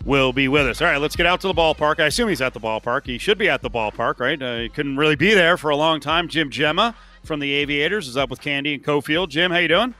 will 0.04 0.32
be 0.32 0.48
with 0.48 0.66
us. 0.66 0.80
All 0.80 0.88
right, 0.88 1.00
let's 1.00 1.16
get 1.16 1.26
out 1.26 1.40
to 1.42 1.48
the 1.48 1.54
ballpark. 1.54 2.00
I 2.00 2.06
assume 2.06 2.28
he's 2.28 2.40
at 2.40 2.54
the 2.54 2.60
ballpark. 2.60 3.06
He 3.06 3.18
should 3.18 3.38
be 3.38 3.48
at 3.48 3.62
the 3.62 3.70
ballpark, 3.70 4.18
right? 4.18 4.40
Uh, 4.40 4.58
he 4.58 4.68
couldn't 4.68 4.96
really 4.96 5.16
be 5.16 5.34
there 5.34 5.56
for 5.56 5.70
a 5.70 5.76
long 5.76 6.00
time. 6.00 6.28
Jim 6.28 6.50
Gemma 6.50 6.94
from 7.24 7.40
the 7.40 7.52
Aviators 7.52 8.08
is 8.08 8.16
up 8.16 8.30
with 8.30 8.40
Candy 8.40 8.74
and 8.74 8.84
Cofield. 8.84 9.28
Jim, 9.28 9.50
how 9.50 9.58
you 9.58 9.68
doing? 9.68 9.94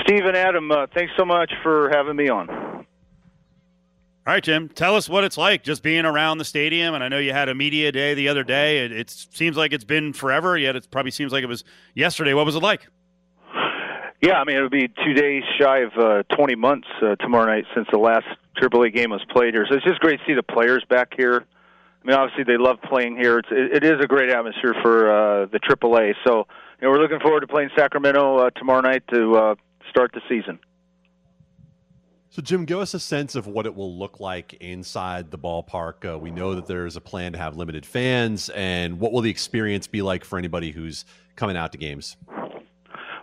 Steve 0.00 0.24
and 0.24 0.36
Adam, 0.36 0.70
uh, 0.70 0.86
thanks 0.94 1.12
so 1.16 1.24
much 1.24 1.52
for 1.62 1.90
having 1.90 2.16
me 2.16 2.28
on. 2.28 2.50
All 2.50 4.32
right, 4.32 4.42
Jim, 4.42 4.68
tell 4.68 4.96
us 4.96 5.08
what 5.08 5.22
it's 5.22 5.38
like 5.38 5.62
just 5.62 5.84
being 5.84 6.04
around 6.04 6.38
the 6.38 6.44
stadium. 6.44 6.94
And 6.94 7.04
I 7.04 7.08
know 7.08 7.18
you 7.18 7.32
had 7.32 7.48
a 7.48 7.54
media 7.54 7.92
day 7.92 8.12
the 8.12 8.28
other 8.28 8.42
day. 8.42 8.84
It, 8.84 8.90
it 8.90 9.10
seems 9.10 9.56
like 9.56 9.72
it's 9.72 9.84
been 9.84 10.12
forever, 10.12 10.58
yet 10.58 10.74
it 10.74 10.88
probably 10.90 11.12
seems 11.12 11.32
like 11.32 11.44
it 11.44 11.48
was 11.48 11.62
yesterday. 11.94 12.34
What 12.34 12.44
was 12.44 12.56
it 12.56 12.62
like? 12.62 12.88
Yeah, 14.26 14.40
I 14.40 14.44
mean, 14.44 14.56
it'll 14.56 14.68
be 14.68 14.88
two 14.88 15.14
days 15.14 15.44
shy 15.56 15.82
of 15.82 15.92
uh, 15.96 16.24
20 16.34 16.56
months 16.56 16.88
uh, 17.00 17.14
tomorrow 17.14 17.46
night 17.46 17.64
since 17.76 17.86
the 17.92 17.98
last 17.98 18.26
AAA 18.60 18.92
game 18.92 19.10
was 19.10 19.24
played 19.30 19.54
here. 19.54 19.64
So 19.68 19.76
it's 19.76 19.84
just 19.84 20.00
great 20.00 20.18
to 20.18 20.26
see 20.26 20.34
the 20.34 20.42
players 20.42 20.84
back 20.90 21.12
here. 21.16 21.44
I 21.44 22.06
mean, 22.06 22.16
obviously 22.16 22.42
they 22.42 22.58
love 22.58 22.78
playing 22.82 23.16
here. 23.16 23.38
It's, 23.38 23.48
it, 23.52 23.84
it 23.84 23.84
is 23.84 24.02
a 24.02 24.06
great 24.08 24.28
atmosphere 24.30 24.74
for 24.82 25.12
uh, 25.12 25.46
the 25.46 25.60
AAA. 25.60 26.14
So 26.26 26.38
you 26.80 26.88
know, 26.88 26.90
we're 26.90 26.98
looking 26.98 27.20
forward 27.20 27.42
to 27.42 27.46
playing 27.46 27.70
Sacramento 27.76 28.38
uh, 28.38 28.50
tomorrow 28.50 28.80
night 28.80 29.04
to 29.14 29.36
uh, 29.36 29.54
start 29.90 30.10
the 30.12 30.20
season. 30.28 30.58
So, 32.30 32.42
Jim, 32.42 32.64
give 32.64 32.80
us 32.80 32.94
a 32.94 33.00
sense 33.00 33.36
of 33.36 33.46
what 33.46 33.64
it 33.64 33.76
will 33.76 33.96
look 33.96 34.18
like 34.18 34.54
inside 34.54 35.30
the 35.30 35.38
ballpark. 35.38 36.04
Uh, 36.04 36.18
we 36.18 36.32
know 36.32 36.56
that 36.56 36.66
there's 36.66 36.96
a 36.96 37.00
plan 37.00 37.30
to 37.30 37.38
have 37.38 37.56
limited 37.56 37.86
fans, 37.86 38.48
and 38.48 38.98
what 38.98 39.12
will 39.12 39.22
the 39.22 39.30
experience 39.30 39.86
be 39.86 40.02
like 40.02 40.24
for 40.24 40.36
anybody 40.36 40.72
who's 40.72 41.04
coming 41.36 41.56
out 41.56 41.70
to 41.70 41.78
games? 41.78 42.16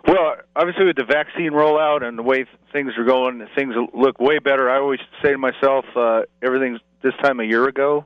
Well, 0.06 0.36
obviously, 0.54 0.84
with 0.84 0.96
the 0.96 1.04
vaccine 1.04 1.52
rollout 1.52 2.02
and 2.02 2.18
the 2.18 2.22
way 2.22 2.44
things 2.72 2.92
are 2.98 3.04
going, 3.04 3.46
things 3.56 3.74
look 3.94 4.20
way 4.20 4.38
better. 4.38 4.68
I 4.68 4.76
always 4.76 5.00
say 5.22 5.32
to 5.32 5.38
myself, 5.38 5.86
uh, 5.96 6.22
everything's 6.42 6.80
this 7.02 7.14
time 7.22 7.40
a 7.40 7.44
year 7.44 7.66
ago. 7.68 8.04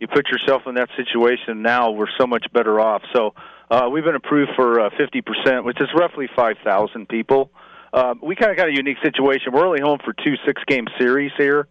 You 0.00 0.06
put 0.08 0.28
yourself 0.28 0.62
in 0.66 0.74
that 0.74 0.90
situation 0.96 1.62
now, 1.62 1.92
we're 1.92 2.12
so 2.18 2.26
much 2.26 2.46
better 2.52 2.78
off. 2.78 3.02
So, 3.14 3.34
uh, 3.70 3.88
we've 3.90 4.04
been 4.04 4.16
approved 4.16 4.52
for 4.54 4.80
uh, 4.80 4.90
50%, 4.90 5.64
which 5.64 5.80
is 5.80 5.88
roughly 5.94 6.28
5,000 6.36 7.08
people. 7.08 7.50
Um, 7.94 8.20
we 8.22 8.36
kind 8.36 8.50
of 8.50 8.58
got 8.58 8.68
a 8.68 8.74
unique 8.74 8.98
situation. 9.02 9.52
We're 9.52 9.66
only 9.66 9.80
home 9.80 10.00
for 10.04 10.12
two 10.12 10.34
six-game 10.44 10.86
series 10.98 11.32
here, 11.38 11.68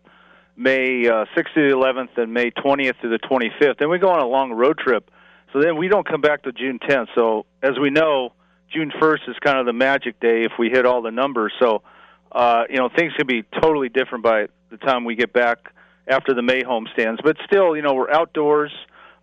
May 0.56 1.08
uh, 1.08 1.26
6th 1.38 1.54
to 1.54 1.70
the 1.70 1.76
11th 1.76 2.18
and 2.18 2.34
May 2.34 2.50
20th 2.50 3.00
to 3.02 3.10
the 3.10 3.20
25th. 3.20 3.78
Then 3.78 3.89
we 3.89 4.00
go 4.00 4.10
on 4.10 4.20
a 4.20 4.28
long 4.28 4.52
road 4.52 4.80
trip. 4.80 5.12
So 5.52 5.62
then 5.62 5.78
we 5.78 5.88
don't 5.88 6.08
come 6.08 6.22
back 6.22 6.44
to 6.44 6.52
June 6.52 6.80
10th. 6.80 7.08
So 7.13 7.46
as 7.62 7.78
we 7.80 7.92
know, 7.92 8.34
June 8.74 8.92
1st 8.92 9.30
is 9.30 9.36
kind 9.40 9.60
of 9.60 9.66
the 9.66 9.74
magic 9.74 10.20
day 10.20 10.44
if 10.44 10.54
we 10.58 10.70
hit 10.70 10.86
all 10.86 11.02
the 11.02 11.12
numbers. 11.12 11.54
So, 11.60 11.84
uh, 12.32 12.64
you 12.70 12.78
know, 12.78 12.90
things 12.96 13.14
can 13.16 13.28
be 13.28 13.44
totally 13.62 13.90
different 13.90 14.24
by 14.24 14.48
the 14.70 14.78
time 14.78 15.06
we 15.06 15.16
get 15.16 15.32
back 15.32 15.74
after 16.08 16.34
the 16.34 16.42
May 16.42 16.64
homestands. 16.64 17.18
But 17.24 17.38
still, 17.46 17.76
you 17.76 17.82
know, 17.82 17.94
we're 17.94 18.12
outdoors. 18.12 18.72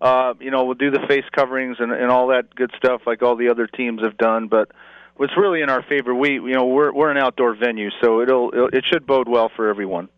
Uh, 0.01 0.35
you 0.41 0.51
know, 0.51 0.65
we'll 0.65 0.75
do 0.75 0.91
the 0.91 1.05
face 1.09 1.25
coverings 1.33 1.77
and, 1.79 1.93
and 1.93 2.11
all 2.11 2.29
that 2.29 2.55
good 2.55 2.71
stuff 2.77 3.03
like 3.07 3.23
all 3.23 3.37
the 3.37 3.49
other 3.49 3.67
teams 3.67 4.03
have 4.03 4.17
done. 4.17 4.49
But 4.49 4.71
what's 5.21 5.37
really 5.37 5.61
in 5.61 5.69
our 5.69 5.83
favor. 5.83 6.15
We, 6.15 6.33
you 6.33 6.55
know, 6.55 6.65
we're 6.65 6.93
we're 6.93 7.11
an 7.11 7.19
outdoor 7.19 7.55
venue, 7.55 7.91
so 8.03 8.23
it'll, 8.23 8.51
it'll 8.55 8.69
it 8.69 8.85
should 8.87 9.07
bode 9.07 9.29
well 9.29 9.51
for 9.55 9.69
everyone. 9.69 10.09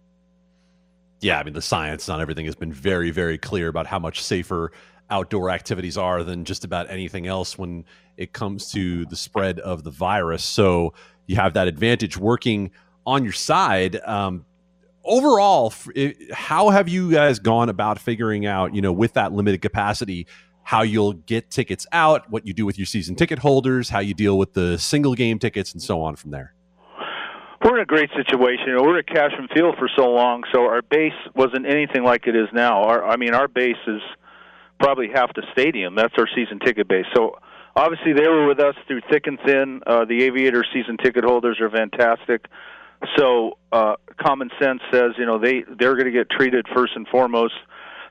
Yeah, 1.21 1.41
I 1.41 1.43
mean 1.43 1.55
the 1.55 1.63
science 1.63 2.09
on 2.09 2.21
everything 2.21 2.47
has 2.47 2.55
been 2.55 2.73
very 2.73 3.11
very 3.11 3.37
clear 3.37 3.67
about 3.67 3.89
how 3.89 3.99
much 3.99 4.23
safer 4.23 4.71
outdoor 5.13 5.51
activities 5.51 5.99
are 5.99 6.25
than 6.25 6.45
just 6.45 6.65
about 6.65 6.91
anything 6.91 7.27
else 7.27 7.59
when 7.59 7.85
it 8.17 8.33
comes 8.33 8.73
to 8.73 9.05
the 9.07 9.17
spread 9.17 9.61
of 9.61 9.85
the 9.85 9.91
virus. 9.91 10.43
So 10.43 10.95
you 11.27 11.37
have 11.37 11.53
that 11.55 11.69
advantage 11.69 12.17
working 12.17 12.71
on 13.05 13.23
your 13.23 13.33
side. 13.33 14.01
Um, 14.05 14.47
overall, 15.05 15.73
how 16.33 16.71
have 16.71 16.89
you 16.89 17.13
guys 17.13 17.39
gone 17.39 17.69
about 17.69 17.99
figuring 17.99 18.47
out, 18.47 18.75
you 18.75 18.81
know, 18.81 18.93
with 18.93 19.13
that 19.13 19.33
limited 19.33 19.61
capacity, 19.61 20.27
how 20.65 20.83
you'll 20.83 21.13
get 21.13 21.51
tickets 21.51 21.87
out, 21.93 22.31
what 22.31 22.47
you 22.47 22.55
do 22.55 22.65
with 22.65 22.79
your 22.79 22.87
season 22.87 23.15
ticket 23.15 23.39
holders, 23.41 23.91
how 23.91 23.99
you 23.99 24.15
deal 24.15 24.39
with 24.39 24.55
the 24.55 24.79
single 24.79 25.15
game 25.15 25.39
tickets, 25.39 25.73
and 25.73 25.83
so 25.83 26.01
on 26.01 26.17
from 26.17 26.31
there? 26.31 26.55
We're 27.65 27.77
in 27.77 27.83
a 27.83 27.87
great 27.87 28.11
situation. 28.17 28.77
We're 28.77 28.99
at 28.99 29.07
Cashman 29.07 29.49
Field 29.55 29.77
for 29.79 29.89
so 29.97 30.11
long, 30.11 30.43
so 30.53 30.63
our 30.63 30.83
base 30.83 31.13
wasn't 31.37 31.67
anything 31.67 32.03
like 32.03 32.27
it 32.27 32.35
is 32.35 32.49
now. 32.53 32.83
Our, 32.83 33.05
I 33.05 33.17
mean, 33.17 33.35
our 33.35 33.47
base 33.47 33.77
is 33.87 34.01
probably 34.83 35.09
half 35.15 35.33
the 35.35 35.43
stadium. 35.53 35.95
That's 35.95 36.15
our 36.19 36.29
season 36.35 36.59
ticket 36.59 36.89
base. 36.89 37.07
So 37.15 37.39
obviously, 37.77 38.13
they 38.13 38.29
were 38.29 38.47
with 38.47 38.61
us 38.61 38.75
through 38.87 39.01
thick 39.11 39.27
and 39.27 39.39
thin. 39.47 39.81
Uh, 39.87 40.05
the 40.05 40.25
Aviator 40.25 40.65
season 40.75 40.97
ticket 40.97 41.25
holders 41.25 41.61
are 41.61 41.71
fantastic. 41.71 42.47
So 43.17 43.59
uh, 43.73 43.95
common 44.21 44.51
sense 44.61 44.81
says, 44.93 45.13
you 45.19 45.27
know, 45.27 45.39
they 45.39 45.65
they're 45.79 45.95
going 45.95 46.07
to 46.07 46.13
get 46.13 46.31
treated 46.31 46.67
first 46.75 46.93
and 46.97 47.07
foremost 47.09 47.55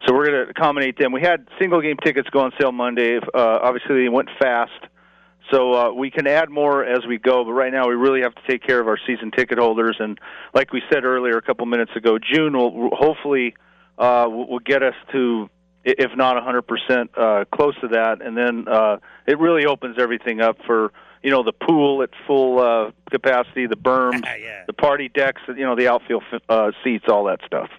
so 0.07 0.15
we're 0.15 0.25
going 0.25 0.45
to 0.45 0.49
accommodate 0.49 0.97
them. 0.97 1.11
We 1.11 1.21
had 1.21 1.47
single 1.59 1.81
game 1.81 1.97
tickets 2.03 2.27
go 2.29 2.39
on 2.39 2.51
sale 2.59 2.71
Monday. 2.71 3.17
Uh, 3.17 3.59
obviously, 3.61 4.03
they 4.03 4.09
went 4.09 4.29
fast. 4.39 4.71
So 5.51 5.73
uh, 5.73 5.93
we 5.93 6.09
can 6.09 6.27
add 6.27 6.49
more 6.49 6.83
as 6.83 7.05
we 7.07 7.17
go, 7.17 7.43
but 7.43 7.51
right 7.51 7.73
now 7.73 7.87
we 7.87 7.95
really 7.95 8.21
have 8.21 8.33
to 8.35 8.41
take 8.47 8.65
care 8.65 8.79
of 8.79 8.87
our 8.87 8.97
season 9.05 9.31
ticket 9.31 9.59
holders. 9.59 9.97
And 9.99 10.19
like 10.53 10.71
we 10.71 10.81
said 10.91 11.03
earlier, 11.03 11.37
a 11.37 11.41
couple 11.41 11.65
minutes 11.65 11.91
ago, 11.95 12.17
June 12.17 12.57
will 12.57 12.89
hopefully 12.93 13.53
uh, 13.97 14.27
will, 14.29 14.59
get 14.59 14.81
us 14.81 14.93
to, 15.11 15.49
if 15.83 16.15
not 16.15 16.41
100% 16.41 17.09
uh, 17.15 17.45
close 17.45 17.75
to 17.81 17.87
that, 17.89 18.21
and 18.21 18.37
then 18.37 18.67
uh, 18.67 18.97
it 19.25 19.39
really 19.39 19.65
opens 19.65 19.97
everything 19.97 20.41
up 20.41 20.57
for 20.65 20.91
you 21.23 21.29
know 21.29 21.43
the 21.43 21.53
pool 21.53 22.01
at 22.03 22.09
full 22.25 22.59
uh, 22.59 22.91
capacity, 23.09 23.67
the 23.67 23.75
berms, 23.75 24.23
the 24.67 24.73
party 24.73 25.09
decks, 25.09 25.41
you 25.47 25.65
know 25.65 25.75
the 25.75 25.87
outfield 25.87 26.23
uh, 26.49 26.71
seats, 26.83 27.05
all 27.07 27.25
that 27.25 27.39
stuff. 27.45 27.69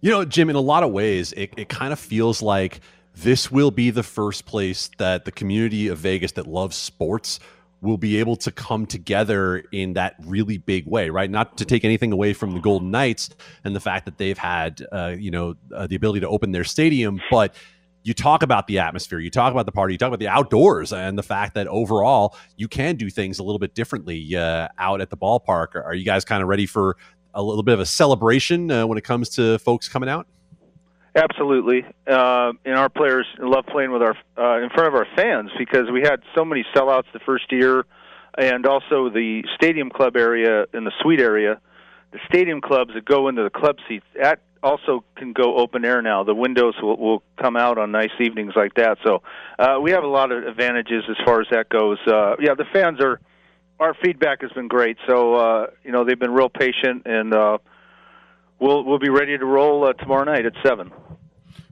You 0.00 0.10
know, 0.10 0.24
Jim, 0.24 0.50
in 0.50 0.56
a 0.56 0.60
lot 0.60 0.82
of 0.82 0.90
ways, 0.90 1.32
it, 1.32 1.54
it 1.56 1.70
kind 1.70 1.92
of 1.92 1.98
feels 1.98 2.42
like 2.42 2.80
this 3.16 3.50
will 3.50 3.70
be 3.70 3.90
the 3.90 4.02
first 4.02 4.44
place 4.44 4.90
that 4.98 5.24
the 5.24 5.32
community 5.32 5.88
of 5.88 5.98
Vegas 5.98 6.32
that 6.32 6.46
loves 6.46 6.76
sports 6.76 7.40
will 7.84 7.98
be 7.98 8.18
able 8.18 8.34
to 8.36 8.50
come 8.50 8.86
together 8.86 9.62
in 9.70 9.92
that 9.92 10.16
really 10.24 10.58
big 10.58 10.86
way, 10.86 11.10
right? 11.10 11.30
Not 11.30 11.58
to 11.58 11.64
take 11.64 11.84
anything 11.84 12.12
away 12.12 12.32
from 12.32 12.52
the 12.52 12.60
Golden 12.60 12.90
Knights 12.90 13.30
and 13.62 13.76
the 13.76 13.80
fact 13.80 14.06
that 14.06 14.18
they've 14.18 14.38
had, 14.38 14.84
uh, 14.90 15.14
you 15.16 15.30
know, 15.30 15.54
uh, 15.72 15.86
the 15.86 15.94
ability 15.94 16.20
to 16.20 16.28
open 16.28 16.50
their 16.50 16.64
stadium, 16.64 17.20
but 17.30 17.54
you 18.02 18.14
talk 18.14 18.42
about 18.42 18.66
the 18.66 18.78
atmosphere, 18.78 19.18
you 19.18 19.30
talk 19.30 19.52
about 19.52 19.66
the 19.66 19.72
party, 19.72 19.94
you 19.94 19.98
talk 19.98 20.08
about 20.08 20.18
the 20.18 20.28
outdoors, 20.28 20.92
and 20.92 21.16
the 21.16 21.22
fact 21.22 21.54
that 21.54 21.66
overall 21.68 22.36
you 22.56 22.68
can 22.68 22.96
do 22.96 23.08
things 23.10 23.38
a 23.38 23.42
little 23.42 23.58
bit 23.58 23.74
differently 23.74 24.36
uh, 24.36 24.68
out 24.78 25.00
at 25.00 25.10
the 25.10 25.16
ballpark. 25.16 25.74
Are 25.74 25.94
you 25.94 26.04
guys 26.04 26.24
kind 26.24 26.42
of 26.42 26.48
ready 26.48 26.66
for 26.66 26.96
a 27.32 27.42
little 27.42 27.62
bit 27.62 27.74
of 27.74 27.80
a 27.80 27.86
celebration 27.86 28.70
uh, 28.70 28.86
when 28.86 28.98
it 28.98 29.04
comes 29.04 29.28
to 29.30 29.58
folks 29.58 29.88
coming 29.88 30.08
out? 30.08 30.26
Absolutely, 31.16 31.84
uh, 32.08 32.52
and 32.64 32.74
our 32.74 32.88
players 32.88 33.26
love 33.38 33.66
playing 33.66 33.92
with 33.92 34.02
our 34.02 34.16
uh, 34.36 34.60
in 34.64 34.68
front 34.70 34.88
of 34.88 34.94
our 34.94 35.06
fans 35.14 35.48
because 35.56 35.88
we 35.92 36.00
had 36.02 36.20
so 36.34 36.44
many 36.44 36.64
sellouts 36.74 37.04
the 37.12 37.20
first 37.20 37.52
year, 37.52 37.84
and 38.36 38.66
also 38.66 39.10
the 39.10 39.44
stadium 39.54 39.90
club 39.90 40.16
area 40.16 40.66
in 40.74 40.82
the 40.82 40.90
suite 41.00 41.20
area, 41.20 41.60
the 42.10 42.18
stadium 42.26 42.60
clubs 42.60 42.94
that 42.94 43.04
go 43.04 43.28
into 43.28 43.44
the 43.44 43.50
club 43.50 43.76
seats 43.88 44.04
that 44.20 44.40
also 44.64 45.04
can 45.16 45.32
go 45.32 45.56
open 45.56 45.84
air 45.84 46.02
now. 46.02 46.24
The 46.24 46.34
windows 46.34 46.74
will, 46.82 46.96
will 46.96 47.22
come 47.40 47.54
out 47.56 47.78
on 47.78 47.92
nice 47.92 48.10
evenings 48.18 48.54
like 48.56 48.74
that. 48.74 48.98
So 49.04 49.22
uh, 49.58 49.78
we 49.80 49.92
have 49.92 50.02
a 50.02 50.08
lot 50.08 50.32
of 50.32 50.44
advantages 50.44 51.04
as 51.08 51.16
far 51.24 51.40
as 51.40 51.46
that 51.52 51.68
goes. 51.68 51.98
Uh, 52.06 52.34
yeah, 52.40 52.54
the 52.54 52.66
fans 52.72 53.00
are. 53.00 53.20
Our 53.80 53.94
feedback 54.04 54.40
has 54.42 54.52
been 54.52 54.68
great, 54.68 54.96
so 55.06 55.34
uh, 55.34 55.66
you 55.84 55.90
know 55.92 56.04
they've 56.04 56.18
been 56.18 56.32
real 56.32 56.48
patient, 56.48 57.02
and 57.06 57.34
uh, 57.34 57.58
we'll 58.58 58.84
we'll 58.84 58.98
be 58.98 59.08
ready 59.08 59.36
to 59.36 59.44
roll 59.44 59.84
uh, 59.84 59.92
tomorrow 59.94 60.24
night 60.24 60.46
at 60.46 60.52
seven. 60.62 60.92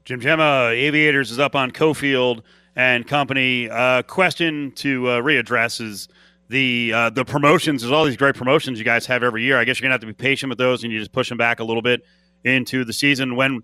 Jim 0.04 0.20
Gemma, 0.20 0.70
Aviators 0.72 1.30
is 1.30 1.38
up 1.38 1.54
on 1.54 1.70
Cofield 1.70 2.42
and 2.74 3.06
Company. 3.06 3.70
Uh, 3.70 4.02
question 4.02 4.72
to 4.72 5.08
uh, 5.08 5.20
readdress 5.20 5.80
is 5.80 6.08
the 6.48 6.92
uh, 6.92 7.10
the 7.10 7.24
promotions. 7.24 7.82
There's 7.82 7.92
all 7.92 8.04
these 8.04 8.16
great 8.16 8.34
promotions 8.34 8.78
you 8.78 8.84
guys 8.84 9.06
have 9.06 9.22
every 9.22 9.42
year. 9.42 9.58
I 9.58 9.64
guess 9.64 9.78
you're 9.80 9.84
gonna 9.84 9.94
have 9.94 10.00
to 10.00 10.06
be 10.06 10.12
patient 10.12 10.50
with 10.50 10.58
those, 10.58 10.82
and 10.82 10.92
you 10.92 10.98
just 10.98 11.12
push 11.12 11.28
them 11.28 11.38
back 11.38 11.60
a 11.60 11.64
little 11.64 11.82
bit 11.82 12.04
into 12.44 12.84
the 12.84 12.92
season. 12.92 13.36
When, 13.36 13.62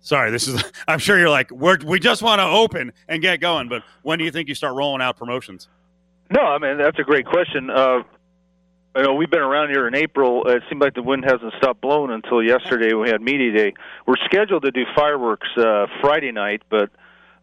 sorry, 0.00 0.30
this 0.30 0.46
is. 0.48 0.62
I'm 0.88 0.98
sure 0.98 1.18
you're 1.18 1.30
like 1.30 1.50
we're, 1.50 1.78
we 1.84 1.98
just 1.98 2.22
want 2.22 2.40
to 2.40 2.46
open 2.46 2.92
and 3.08 3.22
get 3.22 3.40
going, 3.40 3.68
but 3.68 3.82
when 4.02 4.18
do 4.18 4.24
you 4.24 4.30
think 4.30 4.48
you 4.48 4.54
start 4.54 4.74
rolling 4.74 5.02
out 5.02 5.16
promotions? 5.16 5.68
No, 6.30 6.42
I 6.42 6.58
mean 6.58 6.78
that's 6.78 6.98
a 6.98 7.02
great 7.02 7.26
question. 7.26 7.70
Uh, 7.70 8.02
you 8.96 9.02
know, 9.02 9.14
we've 9.14 9.30
been 9.30 9.40
around 9.40 9.70
here 9.70 9.86
in 9.86 9.94
April. 9.94 10.46
It 10.48 10.62
seemed 10.68 10.80
like 10.80 10.94
the 10.94 11.02
wind 11.02 11.24
hasn't 11.24 11.52
stopped 11.58 11.80
blowing 11.80 12.10
until 12.10 12.42
yesterday. 12.42 12.92
We 12.92 13.08
had 13.08 13.20
media 13.20 13.52
day. 13.52 13.74
We're 14.06 14.16
scheduled 14.24 14.64
to 14.64 14.72
do 14.72 14.82
fireworks 14.96 15.48
uh, 15.56 15.86
Friday 16.00 16.32
night, 16.32 16.62
but 16.68 16.90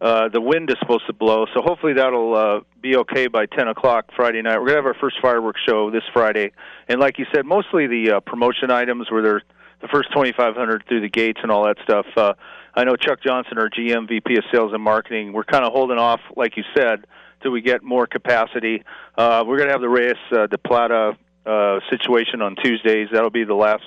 uh, 0.01 0.27
the 0.29 0.41
wind 0.41 0.69
is 0.69 0.75
supposed 0.79 1.07
to 1.07 1.13
blow. 1.13 1.45
So 1.55 1.61
hopefully 1.61 1.93
that'll 1.93 2.35
uh, 2.35 2.59
be 2.81 2.97
okay 2.97 3.27
by 3.27 3.45
10 3.45 3.69
o'clock 3.69 4.09
Friday 4.15 4.41
night. 4.41 4.59
We're 4.59 4.67
gonna 4.67 4.77
have 4.77 4.85
our 4.85 4.93
first 4.99 5.17
fireworks 5.21 5.61
show 5.67 5.89
this 5.89 6.03
Friday, 6.13 6.51
and 6.87 6.99
like 6.99 7.17
you 7.17 7.25
said, 7.33 7.45
mostly 7.45 7.87
the 7.87 8.17
uh, 8.17 8.19
promotion 8.19 8.69
items 8.69 9.09
where 9.09 9.23
they're 9.23 9.41
the 9.81 9.87
first 9.87 10.09
2,500 10.11 10.83
through 10.87 11.01
the 11.01 11.09
gates 11.09 11.39
and 11.43 11.51
all 11.51 11.65
that 11.65 11.77
stuff. 11.83 12.05
Uh, 12.15 12.33
I 12.75 12.83
know 12.83 12.95
Chuck 12.95 13.19
Johnson, 13.25 13.57
our 13.59 13.69
GM, 13.69 14.07
VP 14.07 14.37
of 14.37 14.43
Sales 14.51 14.73
and 14.73 14.81
Marketing, 14.83 15.33
we're 15.33 15.43
kind 15.43 15.63
of 15.63 15.71
holding 15.71 15.99
off, 15.99 16.19
like 16.35 16.57
you 16.57 16.63
said, 16.75 17.05
till 17.41 17.51
we 17.51 17.61
get 17.61 17.83
more 17.83 18.07
capacity. 18.07 18.83
Uh, 19.17 19.43
we're 19.45 19.57
going 19.57 19.67
to 19.67 19.73
have 19.73 19.81
the 19.81 19.89
Reyes 19.89 20.15
uh, 20.31 20.47
de 20.47 20.57
Plata 20.57 21.15
uh, 21.47 21.79
situation 21.89 22.41
on 22.41 22.55
Tuesdays. 22.55 23.07
That'll 23.11 23.29
be 23.29 23.43
the 23.43 23.53
last 23.53 23.85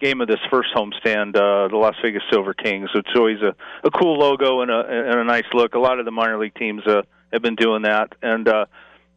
game 0.00 0.20
of 0.20 0.28
this 0.28 0.40
first 0.50 0.70
homestand, 0.74 1.36
uh, 1.36 1.68
the 1.68 1.76
Las 1.76 1.94
Vegas 2.02 2.22
Silver 2.30 2.54
Kings. 2.54 2.88
So 2.92 3.00
it's 3.00 3.10
always 3.14 3.38
a, 3.42 3.54
a 3.86 3.90
cool 3.90 4.18
logo 4.18 4.62
and 4.62 4.70
a, 4.70 4.80
and 4.80 5.20
a 5.20 5.24
nice 5.24 5.44
look. 5.52 5.74
A 5.74 5.78
lot 5.78 5.98
of 5.98 6.04
the 6.04 6.10
minor 6.10 6.38
league 6.38 6.54
teams 6.54 6.82
uh, 6.86 7.02
have 7.32 7.42
been 7.42 7.56
doing 7.56 7.82
that, 7.82 8.14
and 8.22 8.48
uh, 8.48 8.64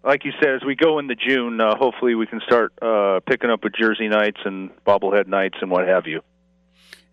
like 0.03 0.25
you 0.25 0.31
said, 0.41 0.55
as 0.55 0.63
we 0.65 0.75
go 0.75 0.99
into 0.99 1.15
June, 1.15 1.61
uh, 1.61 1.75
hopefully 1.77 2.15
we 2.15 2.27
can 2.27 2.41
start 2.41 2.73
uh, 2.81 3.21
picking 3.25 3.49
up 3.49 3.63
with 3.63 3.73
Jersey 3.73 4.09
nights 4.09 4.39
and 4.43 4.69
bobblehead 4.85 5.27
nights 5.27 5.55
and 5.61 5.71
what 5.71 5.87
have 5.87 6.07
you. 6.07 6.21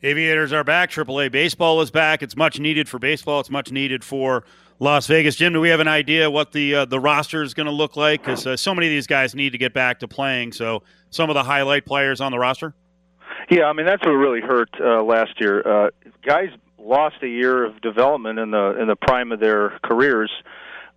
Aviators 0.02 0.52
are 0.54 0.64
back. 0.64 0.90
AAA 0.90 1.30
baseball 1.30 1.82
is 1.82 1.90
back. 1.90 2.22
It's 2.22 2.34
much 2.34 2.58
needed 2.58 2.88
for 2.88 2.98
baseball. 2.98 3.40
It's 3.40 3.50
much 3.50 3.70
needed 3.70 4.02
for 4.02 4.44
Las 4.78 5.06
Vegas. 5.06 5.36
Jim, 5.36 5.52
do 5.52 5.60
we 5.60 5.68
have 5.68 5.80
an 5.80 5.88
idea 5.88 6.30
what 6.30 6.52
the 6.52 6.74
uh, 6.74 6.84
the 6.86 6.98
roster 6.98 7.42
is 7.42 7.52
going 7.52 7.66
to 7.66 7.72
look 7.72 7.96
like? 7.96 8.22
Because 8.22 8.46
uh, 8.46 8.56
so 8.56 8.74
many 8.74 8.86
of 8.86 8.90
these 8.90 9.06
guys 9.06 9.34
need 9.34 9.50
to 9.50 9.58
get 9.58 9.74
back 9.74 10.00
to 10.00 10.08
playing. 10.08 10.52
So 10.52 10.82
some 11.10 11.28
of 11.28 11.34
the 11.34 11.44
highlight 11.44 11.84
players 11.84 12.22
on 12.22 12.32
the 12.32 12.38
roster. 12.38 12.72
Yeah, 13.50 13.64
I 13.64 13.74
mean 13.74 13.84
that's 13.84 14.02
what 14.02 14.12
really 14.12 14.40
hurt 14.40 14.70
uh, 14.80 15.02
last 15.02 15.38
year. 15.38 15.60
Uh, 15.66 15.90
guys 16.24 16.48
lost 16.78 17.16
a 17.22 17.28
year 17.28 17.62
of 17.62 17.78
development 17.82 18.38
in 18.38 18.52
the 18.52 18.80
in 18.80 18.88
the 18.88 18.96
prime 18.96 19.32
of 19.32 19.40
their 19.40 19.78
careers. 19.84 20.30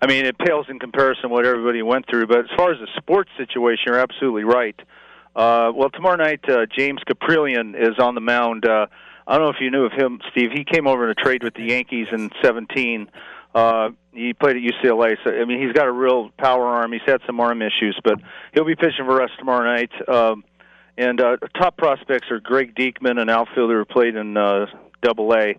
I 0.01 0.07
mean, 0.07 0.25
it 0.25 0.37
pales 0.37 0.65
in 0.69 0.79
comparison 0.79 1.23
to 1.23 1.27
what 1.29 1.45
everybody 1.45 1.81
went 1.81 2.05
through. 2.09 2.27
But 2.27 2.39
as 2.39 2.49
far 2.55 2.71
as 2.71 2.79
the 2.79 2.87
sports 2.97 3.31
situation, 3.37 3.83
you're 3.87 3.99
absolutely 3.99 4.43
right. 4.43 4.77
Uh, 5.35 5.71
well, 5.73 5.89
tomorrow 5.89 6.17
night, 6.17 6.47
uh, 6.47 6.65
James 6.65 7.01
Kaprielian 7.07 7.75
is 7.75 7.97
on 7.99 8.15
the 8.15 8.21
mound. 8.21 8.65
Uh, 8.65 8.87
I 9.25 9.37
don't 9.37 9.45
know 9.45 9.49
if 9.49 9.61
you 9.61 9.71
knew 9.71 9.85
of 9.85 9.93
him, 9.93 10.19
Steve. 10.31 10.51
He 10.51 10.63
came 10.63 10.87
over 10.87 11.05
in 11.05 11.09
a 11.09 11.15
trade 11.15 11.43
with 11.43 11.53
the 11.55 11.63
Yankees 11.63 12.07
in 12.11 12.29
17. 12.43 13.09
Uh, 13.55 13.89
he 14.11 14.33
played 14.33 14.57
at 14.57 14.61
UCLA. 14.61 15.17
So, 15.23 15.31
I 15.31 15.45
mean, 15.45 15.61
he's 15.61 15.73
got 15.73 15.87
a 15.87 15.91
real 15.91 16.29
power 16.37 16.65
arm. 16.65 16.91
He's 16.91 17.01
had 17.05 17.21
some 17.25 17.39
arm 17.39 17.61
issues, 17.61 17.99
but 18.03 18.19
he'll 18.53 18.65
be 18.65 18.75
pitching 18.75 19.05
for 19.05 19.21
us 19.21 19.29
tomorrow 19.39 19.65
night. 19.65 19.91
Um, 20.07 20.43
and 20.97 21.19
uh, 21.19 21.37
top 21.57 21.77
prospects 21.77 22.29
are 22.29 22.39
Greg 22.39 22.75
Deichmann, 22.75 23.19
an 23.19 23.29
outfielder 23.29 23.79
who 23.79 23.85
played 23.85 24.15
in 24.15 24.37
uh, 24.37 24.67
Double 25.01 25.33
A. 25.33 25.55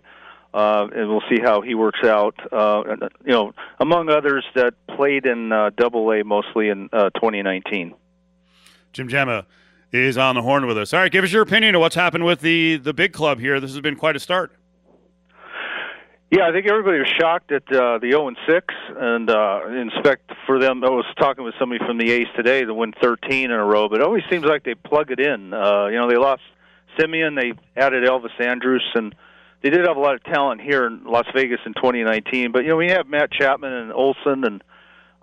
Uh, 0.53 0.87
and 0.95 1.09
we'll 1.09 1.23
see 1.29 1.41
how 1.41 1.59
he 1.59 1.75
works 1.75 1.99
out. 2.05 2.35
Uh, 2.49 2.79
uh, 2.79 3.09
you 3.25 3.33
know, 3.33 3.53
among 3.77 4.09
others 4.09 4.45
that 4.55 4.73
played 4.95 5.25
in 5.25 5.51
uh, 5.51 5.69
Double 5.75 6.09
A 6.13 6.23
mostly 6.23 6.69
in 6.69 6.87
uh, 6.93 7.09
2019. 7.09 7.93
Jim 8.93 9.09
Gemma 9.09 9.45
is 9.95 10.17
on 10.17 10.35
the 10.35 10.41
horn 10.41 10.65
with 10.67 10.77
us. 10.77 10.93
All 10.93 10.99
right, 10.99 11.11
give 11.11 11.23
us 11.23 11.31
your 11.31 11.41
opinion 11.41 11.75
of 11.75 11.81
what's 11.81 11.95
happened 11.95 12.25
with 12.25 12.41
the 12.41 12.77
the 12.77 12.93
big 12.93 13.13
club 13.13 13.39
here. 13.39 13.59
This 13.59 13.71
has 13.71 13.81
been 13.81 13.95
quite 13.95 14.15
a 14.15 14.19
start. 14.19 14.51
Yeah, 16.31 16.49
I 16.49 16.51
think 16.51 16.67
everybody 16.67 16.97
was 16.97 17.07
shocked 17.19 17.51
at 17.51 17.63
uh, 17.71 17.99
the 17.99 18.09
0 18.11 18.29
and 18.29 18.37
6, 18.49 18.73
and 18.97 19.29
uh, 19.29 19.59
inspect 19.69 20.31
for 20.47 20.59
them. 20.59 20.83
I 20.83 20.89
was 20.89 21.05
talking 21.17 21.45
with 21.45 21.53
somebody 21.59 21.85
from 21.85 21.99
the 21.99 22.11
A's 22.11 22.27
today 22.35 22.65
to 22.65 22.73
win 22.73 22.93
13 22.99 23.45
in 23.45 23.51
a 23.51 23.63
row, 23.63 23.87
but 23.87 24.01
it 24.01 24.03
always 24.03 24.23
seems 24.29 24.43
like 24.43 24.63
they 24.63 24.73
plug 24.73 25.11
it 25.11 25.19
in. 25.19 25.53
Uh, 25.53 25.85
you 25.85 25.97
know, 25.97 26.09
they 26.09 26.17
lost 26.17 26.41
Semien, 26.97 27.39
they 27.39 27.53
added 27.79 28.03
Elvis 28.03 28.37
Andrus, 28.39 28.83
and 28.95 29.15
they 29.61 29.69
did 29.69 29.85
have 29.85 29.97
a 29.97 29.99
lot 29.99 30.15
of 30.15 30.23
talent 30.23 30.61
here 30.61 30.87
in 30.87 31.03
Las 31.05 31.25
Vegas 31.33 31.59
in 31.65 31.73
2019. 31.75 32.51
But 32.51 32.63
you 32.63 32.69
know, 32.69 32.75
we 32.75 32.89
have 32.89 33.07
Matt 33.07 33.31
Chapman 33.31 33.71
and 33.71 33.93
Olson, 33.93 34.43
and 34.43 34.63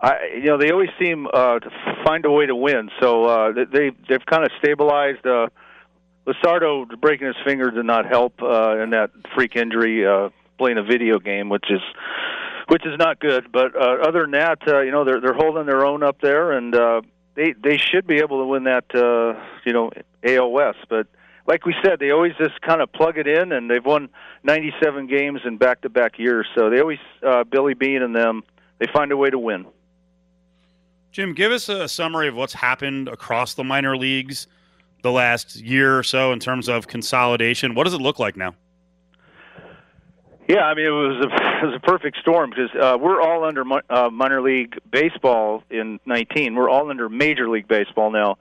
I, 0.03 0.33
you 0.35 0.47
know, 0.47 0.59
they 0.59 0.71
always 0.71 0.91
seem 0.99 1.29
uh, 1.33 1.61
to 1.61 1.71
find 2.05 2.25
a 2.25 2.31
way 2.31 2.47
to 2.47 2.57
win. 2.57 2.91
So 3.01 3.25
uh, 3.25 3.53
they 3.53 3.93
they've 4.09 4.27
kind 4.27 4.45
of 4.45 4.51
stabilized. 4.59 5.25
Uh, 5.25 5.49
Luzardo 6.27 6.87
breaking 7.01 7.29
his 7.29 7.37
finger 7.45 7.71
did 7.71 7.85
not 7.85 8.07
help 8.07 8.43
uh, 8.43 8.79
in 8.79 8.91
that 8.91 9.11
freak 9.35 9.57
injury. 9.57 10.07
Uh, 10.07 10.31
playing 10.63 10.79
a 10.79 10.83
video 10.83 11.19
game, 11.19 11.49
which 11.49 11.65
is 11.71 11.81
which 12.69 12.87
is 12.87 12.97
not 12.99 13.19
good. 13.19 13.51
But 13.53 13.75
uh, 13.75 13.99
other 14.07 14.23
than 14.23 14.33
that, 14.33 14.59
uh, 14.67 14.81
you 14.81 14.93
know, 14.93 15.05
they're 15.05 15.21
they're 15.21 15.35
holding 15.35 15.67
their 15.67 15.85
own 15.85 16.03
up 16.03 16.21
there, 16.21 16.53
and 16.53 16.75
uh, 16.75 17.03
they 17.35 17.55
they 17.63 17.79
should 17.79 18.07
be 18.07 18.19
able 18.19 18.39
to 18.39 18.47
win 18.47 18.65
that, 18.65 18.85
uh, 18.95 19.41
you 19.65 19.73
know, 19.73 19.91
AOS. 20.23 20.75
But 20.89 21.09
like 21.47 21.67
we 21.67 21.75
said, 21.85 21.99
they 21.99 22.11
always 22.11 22.35
just 22.39 22.61
kind 22.61 22.81
of 22.81 22.93
plug 22.93 23.19
it 23.19 23.27
in, 23.27 23.51
and 23.51 23.69
they've 23.69 23.85
won 23.85 24.09
97 24.45 25.09
games 25.09 25.41
in 25.45 25.57
back-to-back 25.57 26.19
years. 26.19 26.47
So 26.57 26.71
they 26.71 26.81
always 26.81 27.01
uh, 27.27 27.43
Billy 27.45 27.75
Beane 27.75 28.03
and 28.03 28.15
them 28.15 28.43
they 28.79 28.87
find 28.93 29.11
a 29.11 29.17
way 29.17 29.31
to 29.31 29.39
win. 29.39 29.67
Jim, 31.13 31.35
give 31.35 31.53
us 31.53 31.69
a 31.69 31.87
summary 31.89 32.27
of 32.27 32.35
what's 32.35 32.55
happened 32.55 33.07
across 33.07 33.53
the 33.53 33.63
minor 33.63 33.99
leagues 33.99 34.47
the 35.03 35.13
last 35.13 35.57
year 35.57 35.99
or 35.99 36.03
so 36.03 36.33
in 36.33 36.41
terms 36.41 36.71
of 36.71 36.87
consolidation. 36.87 37.75
What 37.75 37.85
does 37.85 37.93
it 37.93 38.01
look 38.01 38.19
like 38.19 38.35
now? 38.35 38.55
Yeah, 40.49 40.63
I 40.63 40.75
mean 40.75 40.87
it 40.87 40.91
was 40.91 41.25
a 41.25 41.29
it 41.63 41.67
was 41.67 41.75
a 41.77 41.87
perfect 41.87 42.17
storm 42.19 42.51
because 42.51 42.71
uh, 42.81 42.97
we're 42.99 43.21
all 43.21 43.45
under 43.45 43.63
uh, 43.91 44.09
minor 44.11 44.41
league 44.41 44.79
baseball 44.91 45.63
in 45.71 46.01
19. 46.07 46.55
We're 46.55 46.71
all 46.71 46.89
under 46.89 47.11
Major 47.11 47.49
League 47.49 47.69
Baseball 47.69 48.11
now. 48.11 48.39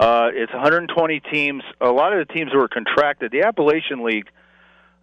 Uh, 0.00 0.30
it's 0.32 0.52
120 0.52 1.20
teams. 1.32 1.62
A 1.80 1.90
lot 1.90 2.12
of 2.12 2.26
the 2.26 2.32
teams 2.32 2.52
were 2.52 2.68
contracted. 2.68 3.30
The 3.32 3.42
Appalachian 3.42 4.04
League, 4.04 4.28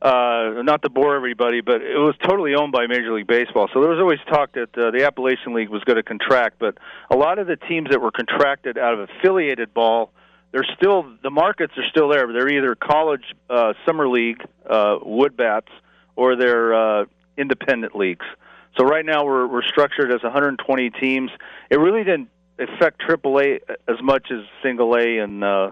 uh, 0.06 0.62
not 0.62 0.84
to 0.84 0.90
bore 0.90 1.16
everybody, 1.16 1.62
but 1.62 1.82
it 1.82 1.98
was 1.98 2.16
totally 2.24 2.54
owned 2.54 2.72
by 2.72 2.86
Major 2.88 3.14
League 3.14 3.28
Baseball. 3.28 3.68
So 3.74 3.82
there 3.82 3.90
was 3.90 4.00
always 4.00 4.20
talk 4.30 4.54
that 4.54 4.78
uh, 4.78 4.92
the 4.92 5.06
Appalachian 5.06 5.54
League 5.54 5.70
was 5.70 5.84
going 5.84 5.98
to 5.98 6.04
contract, 6.04 6.58
but 6.60 6.78
a 7.10 7.16
lot 7.16 7.40
of 7.40 7.48
the 7.48 7.56
teams 7.56 7.90
that 7.90 8.02
were 8.02 8.12
contracted 8.12 8.78
out 8.78 8.94
of 8.94 9.10
affiliated 9.10 9.74
ball 9.74 10.12
they're 10.56 10.66
still 10.78 11.06
the 11.22 11.30
markets 11.30 11.74
are 11.76 11.84
still 11.90 12.08
there. 12.08 12.32
They're 12.32 12.48
either 12.48 12.76
college 12.76 13.26
uh, 13.50 13.74
summer 13.86 14.08
league 14.08 14.42
uh, 14.66 15.00
wood 15.02 15.36
bats 15.36 15.68
or 16.16 16.38
they're 16.38 16.74
uh, 16.74 17.06
independent 17.38 17.94
leagues. 17.94 18.26
So 18.78 18.86
right 18.86 19.06
now 19.06 19.26
we're 19.26 19.48
we're 19.48 19.64
structured 19.64 20.14
as 20.14 20.24
120 20.24 20.92
teams. 20.92 21.30
It 21.70 21.78
really 21.78 22.06
didn't 22.06 22.30
affect 22.58 23.02
AAA 23.02 23.60
as 23.90 24.02
much 24.02 24.32
as 24.32 24.46
single 24.64 24.96
A 24.96 25.18
and 25.18 25.44
uh, 25.44 25.72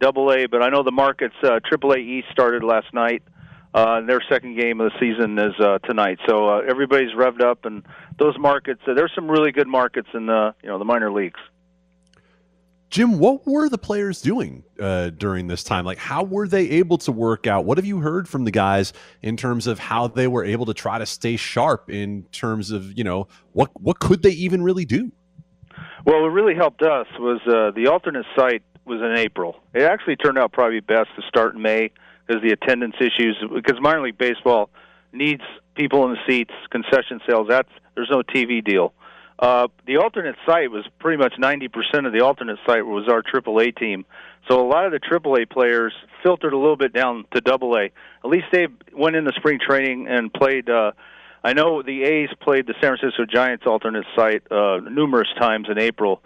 double 0.00 0.32
A, 0.32 0.46
but 0.46 0.62
I 0.62 0.68
know 0.68 0.82
the 0.82 0.90
markets 0.90 1.36
uh, 1.44 1.60
AAA 1.60 2.00
East 2.00 2.26
started 2.32 2.64
last 2.64 2.92
night. 2.92 3.22
Uh, 3.74 4.00
their 4.02 4.22
second 4.28 4.56
game 4.56 4.80
of 4.80 4.92
the 4.92 4.98
season 5.00 5.36
is 5.36 5.52
uh, 5.58 5.78
tonight, 5.80 6.16
so 6.28 6.48
uh, 6.48 6.60
everybody's 6.60 7.12
revved 7.12 7.42
up, 7.42 7.64
and 7.64 7.82
those 8.20 8.38
markets. 8.38 8.80
Uh, 8.86 8.94
there's 8.94 9.10
some 9.16 9.28
really 9.28 9.50
good 9.50 9.66
markets 9.66 10.08
in 10.14 10.26
the 10.26 10.54
you 10.62 10.68
know 10.68 10.78
the 10.78 10.84
minor 10.84 11.10
leagues. 11.10 11.40
Jim, 12.88 13.18
what 13.18 13.44
were 13.44 13.68
the 13.68 13.76
players 13.76 14.22
doing 14.22 14.62
uh, 14.78 15.10
during 15.10 15.48
this 15.48 15.64
time? 15.64 15.84
Like, 15.84 15.98
how 15.98 16.22
were 16.22 16.46
they 16.46 16.70
able 16.70 16.98
to 16.98 17.10
work 17.10 17.48
out? 17.48 17.64
What 17.64 17.76
have 17.76 17.84
you 17.84 17.98
heard 17.98 18.28
from 18.28 18.44
the 18.44 18.52
guys 18.52 18.92
in 19.22 19.36
terms 19.36 19.66
of 19.66 19.80
how 19.80 20.06
they 20.06 20.28
were 20.28 20.44
able 20.44 20.66
to 20.66 20.74
try 20.74 20.98
to 20.98 21.06
stay 21.06 21.34
sharp? 21.34 21.90
In 21.90 22.22
terms 22.30 22.70
of 22.70 22.96
you 22.96 23.02
know 23.02 23.26
what 23.54 23.70
what 23.80 23.98
could 23.98 24.22
they 24.22 24.30
even 24.30 24.62
really 24.62 24.84
do? 24.84 25.10
Well, 26.06 26.22
what 26.22 26.28
really 26.28 26.54
helped 26.54 26.82
us 26.82 27.08
was 27.18 27.40
uh, 27.48 27.72
the 27.74 27.88
alternate 27.88 28.26
site 28.36 28.62
was 28.84 29.00
in 29.00 29.16
April. 29.18 29.56
It 29.74 29.82
actually 29.82 30.14
turned 30.14 30.38
out 30.38 30.52
probably 30.52 30.78
best 30.78 31.08
to 31.16 31.22
start 31.26 31.56
in 31.56 31.62
May 31.62 31.90
because 32.26 32.42
the 32.42 32.50
attendance 32.50 32.96
issues. 33.00 33.36
Because 33.54 33.80
minor 33.80 34.02
league 34.02 34.18
baseball 34.18 34.70
needs 35.12 35.42
people 35.74 36.04
in 36.04 36.12
the 36.12 36.18
seats, 36.28 36.52
concession 36.70 37.20
sales. 37.28 37.46
That's 37.48 37.68
there's 37.94 38.10
no 38.10 38.22
TV 38.22 38.64
deal. 38.64 38.92
Uh, 39.38 39.68
the 39.86 39.96
alternate 39.96 40.36
site 40.46 40.70
was 40.70 40.84
pretty 41.00 41.18
much 41.18 41.34
90% 41.38 42.06
of 42.06 42.12
the 42.12 42.20
alternate 42.20 42.58
site 42.66 42.86
was 42.86 43.08
our 43.08 43.22
AAA 43.22 43.76
team. 43.76 44.04
So 44.48 44.64
a 44.64 44.68
lot 44.68 44.86
of 44.86 44.92
the 44.92 45.00
AAA 45.00 45.50
players 45.50 45.92
filtered 46.22 46.52
a 46.52 46.58
little 46.58 46.76
bit 46.76 46.92
down 46.92 47.24
to 47.34 47.42
AA. 47.44 47.88
At 48.24 48.30
least 48.30 48.46
they 48.52 48.68
went 48.92 49.16
into 49.16 49.32
spring 49.36 49.58
training 49.58 50.06
and 50.08 50.32
played. 50.32 50.68
Uh, 50.68 50.92
I 51.42 51.52
know 51.52 51.82
the 51.82 52.04
A's 52.04 52.30
played 52.40 52.66
the 52.66 52.74
San 52.80 52.96
Francisco 52.96 53.24
Giants 53.26 53.64
alternate 53.66 54.06
site 54.16 54.50
uh, 54.50 54.78
numerous 54.78 55.28
times 55.38 55.68
in 55.70 55.78
April, 55.78 56.22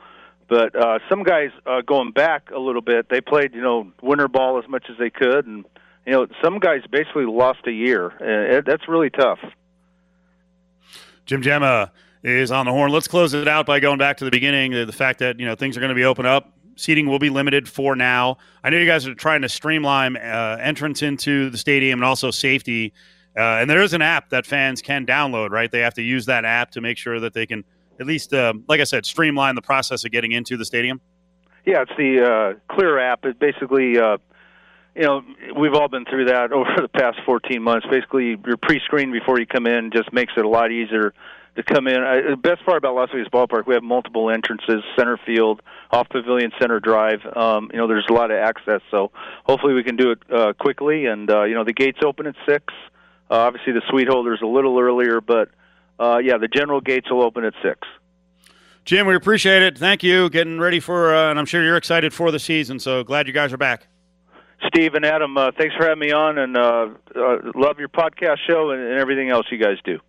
but 0.49 0.77
uh, 0.77 0.99
some 1.09 1.23
guys 1.23 1.51
uh, 1.67 1.81
going 1.83 2.13
back 2.13 2.51
a 2.51 2.59
little 2.59 2.83
bit, 2.83 3.09
they 3.09 3.21
played 3.21 3.55
you 3.55 3.63
know 3.63 3.91
winter 4.03 4.29
ball 4.29 4.59
as 4.63 4.69
much 4.69 4.85
as 4.91 4.97
they 4.99 5.11
could, 5.11 5.47
and 5.47 5.65
you 6.09 6.15
know 6.15 6.27
some 6.43 6.59
guys 6.59 6.81
basically 6.91 7.27
lost 7.27 7.61
a 7.67 7.71
year. 7.71 8.07
Uh, 8.07 8.63
that's 8.65 8.89
really 8.89 9.11
tough. 9.11 9.39
Jim 11.27 11.43
Gemma 11.43 11.93
is 12.25 12.51
on 12.51 12.65
the 12.65 12.73
horn. 12.73 12.91
Let's 12.91 13.07
close 13.07 13.35
it 13.35 13.47
out 13.47 13.67
by 13.67 13.79
going 13.79 13.99
back 13.99 14.17
to 14.17 14.25
the 14.25 14.31
beginning. 14.31 14.73
The 14.73 14.91
fact 14.91 15.19
that 15.19 15.39
you 15.39 15.45
know 15.45 15.55
things 15.55 15.77
are 15.77 15.81
going 15.81 15.91
to 15.91 15.95
be 15.95 16.05
open 16.05 16.25
up. 16.25 16.55
Seating 16.77 17.09
will 17.09 17.19
be 17.19 17.29
limited 17.29 17.69
for 17.69 17.95
now. 17.95 18.39
I 18.65 18.71
know 18.71 18.79
you 18.79 18.87
guys 18.87 19.07
are 19.07 19.15
trying 19.15 19.43
to 19.43 19.51
streamline 19.51 20.17
uh, 20.17 20.59
entrance 20.63 21.03
into 21.03 21.51
the 21.51 21.59
stadium 21.59 21.99
and 21.99 22.07
also 22.07 22.31
safety. 22.31 22.95
Uh, 23.37 23.61
and 23.61 23.69
there 23.69 23.83
is 23.83 23.93
an 23.93 24.01
app 24.01 24.31
that 24.31 24.47
fans 24.47 24.81
can 24.81 25.05
download. 25.05 25.51
Right, 25.51 25.71
they 25.71 25.81
have 25.81 25.95
to 25.95 26.03
use 26.03 26.25
that 26.25 26.47
app 26.47 26.71
to 26.71 26.81
make 26.81 26.97
sure 26.97 27.21
that 27.21 27.35
they 27.35 27.45
can 27.45 27.65
at 28.01 28.07
least, 28.07 28.33
uh, 28.33 28.55
like 28.67 28.81
I 28.81 28.85
said, 28.85 29.05
streamline 29.05 29.57
the 29.57 29.63
process 29.63 30.05
of 30.05 30.11
getting 30.11 30.33
into 30.33 30.57
the 30.57 30.65
stadium. 30.65 31.03
Yeah, 31.67 31.83
it's 31.83 31.93
the 31.99 32.57
uh, 32.57 32.75
Clear 32.75 32.99
app. 32.99 33.27
It 33.27 33.39
basically 33.39 33.99
uh, 33.99 34.17
you 34.99 35.05
know, 35.05 35.23
we've 35.57 35.75
all 35.75 35.89
been 35.89 36.05
through 36.05 36.27
that 36.27 36.53
over 36.53 36.69
the 36.77 36.89
past 36.89 37.19
14 37.25 37.63
months. 37.63 37.87
Basically, 37.91 38.37
you're 38.45 38.57
pre-screened 38.57 39.13
before 39.13 39.39
you 39.39 39.47
come 39.47 39.67
in. 39.67 39.91
Just 39.93 40.13
makes 40.13 40.33
it 40.37 40.45
a 40.45 40.49
lot 40.49 40.73
easier 40.73 41.15
to 41.57 41.63
come 41.63 41.87
in. 41.87 42.03
I, 42.03 42.21
the 42.31 42.37
best 42.37 42.65
part 42.65 42.79
about 42.79 42.95
Las 42.95 43.09
Vegas 43.13 43.29
Ballpark, 43.29 43.67
we 43.67 43.75
have 43.75 43.83
multiple 43.83 44.29
entrances: 44.31 44.83
center 44.97 45.19
field, 45.25 45.63
off 45.93 46.09
Pavilion, 46.09 46.51
center 46.61 46.81
drive. 46.81 47.21
Um, 47.37 47.71
you 47.73 47.79
know, 47.79 47.87
there's 47.87 48.07
a 48.11 48.13
lot 48.13 48.31
of 48.31 48.39
access. 48.39 48.81
So 48.91 49.13
hopefully, 49.45 49.75
we 49.75 49.85
can 49.85 49.97
do 49.97 50.11
it 50.11 50.19
uh, 50.33 50.53
quickly. 50.55 51.07
And 51.07 51.31
uh, 51.31 51.45
you 51.45 51.55
know, 51.55 51.65
the 51.65 51.73
gates 51.73 52.01
open 52.05 52.27
at 52.27 52.35
six. 52.47 52.75
Uh, 53.31 53.35
obviously, 53.35 53.73
the 53.73 53.83
suite 53.89 54.09
holders 54.09 54.41
a 54.43 54.47
little 54.47 54.79
earlier, 54.81 55.21
but 55.21 55.51
uh, 56.01 56.19
yeah, 56.19 56.39
the 56.39 56.49
general 56.49 56.81
gates 56.81 57.11
will 57.11 57.23
open 57.23 57.45
at 57.45 57.55
six. 57.63 57.87
Jim, 58.85 59.07
we 59.07 59.15
appreciate 59.15 59.63
it. 59.63 59.77
Thank 59.77 60.03
you. 60.03 60.31
Getting 60.31 60.59
ready 60.59 60.81
for, 60.81 61.15
uh, 61.15 61.29
and 61.29 61.39
I'm 61.39 61.45
sure 61.45 61.63
you're 61.63 61.77
excited 61.77 62.15
for 62.15 62.31
the 62.31 62.39
season. 62.39 62.79
So 62.79 63.05
glad 63.05 63.27
you 63.27 63.35
guys 63.35 63.53
are 63.53 63.59
back. 63.59 63.87
Steve 64.67 64.95
and 64.95 65.05
Adam, 65.05 65.37
uh, 65.37 65.53
thanks 65.57 65.75
for 65.77 65.85
having 65.85 66.01
me 66.01 66.11
on, 66.11 66.37
and 66.39 66.57
uh, 66.57 66.89
uh, 67.15 67.37
love 67.55 67.79
your 67.79 67.89
podcast 67.89 68.39
show 68.47 68.71
and, 68.71 68.83
and, 68.83 68.99
everything 68.99 69.31
else 69.31 69.47
you 69.51 69.59
guys 69.59 69.77
do. 69.85 70.01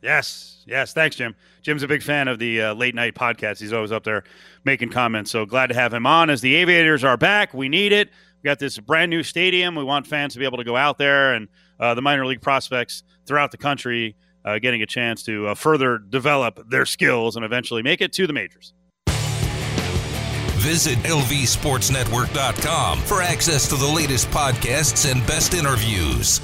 Yes, 0.00 0.62
yes, 0.66 0.92
thanks, 0.92 1.16
Jim. 1.16 1.34
Jim's 1.62 1.82
a 1.82 1.88
big 1.88 2.02
fan 2.02 2.28
of 2.28 2.38
the 2.38 2.62
uh, 2.62 2.74
late 2.74 2.94
night 2.94 3.14
podcast. 3.14 3.58
He's 3.58 3.72
always 3.72 3.90
up 3.90 4.04
there 4.04 4.22
making 4.64 4.90
comments. 4.90 5.32
So 5.32 5.44
glad 5.44 5.68
to 5.68 5.74
have 5.74 5.92
him 5.92 6.06
on. 6.06 6.30
As 6.30 6.40
the 6.40 6.54
Aviators 6.54 7.02
are 7.02 7.16
back, 7.16 7.52
we 7.52 7.68
need 7.68 7.92
it. 7.92 8.10
We 8.42 8.48
got 8.48 8.60
this 8.60 8.78
brand 8.78 9.10
new 9.10 9.24
stadium. 9.24 9.74
We 9.74 9.82
want 9.82 10.06
fans 10.06 10.34
to 10.34 10.38
be 10.38 10.44
able 10.44 10.58
to 10.58 10.64
go 10.64 10.76
out 10.76 10.98
there, 10.98 11.34
and 11.34 11.48
uh, 11.80 11.94
the 11.94 12.02
minor 12.02 12.26
league 12.26 12.42
prospects 12.42 13.02
throughout 13.26 13.50
the 13.50 13.58
country 13.58 14.14
uh, 14.44 14.60
getting 14.60 14.82
a 14.82 14.86
chance 14.86 15.24
to 15.24 15.52
further 15.56 15.98
develop 15.98 16.62
their 16.70 16.86
skills 16.86 17.34
and 17.34 17.44
eventually 17.44 17.82
make 17.82 18.00
it 18.00 18.12
to 18.12 18.28
the 18.28 18.32
majors. 18.32 18.72
Visit 20.66 20.98
lvsportsnetwork.com 21.04 22.98
for 22.98 23.22
access 23.22 23.68
to 23.68 23.76
the 23.76 23.86
latest 23.86 24.28
podcasts 24.30 25.08
and 25.08 25.24
best 25.24 25.54
interviews. 25.54 26.40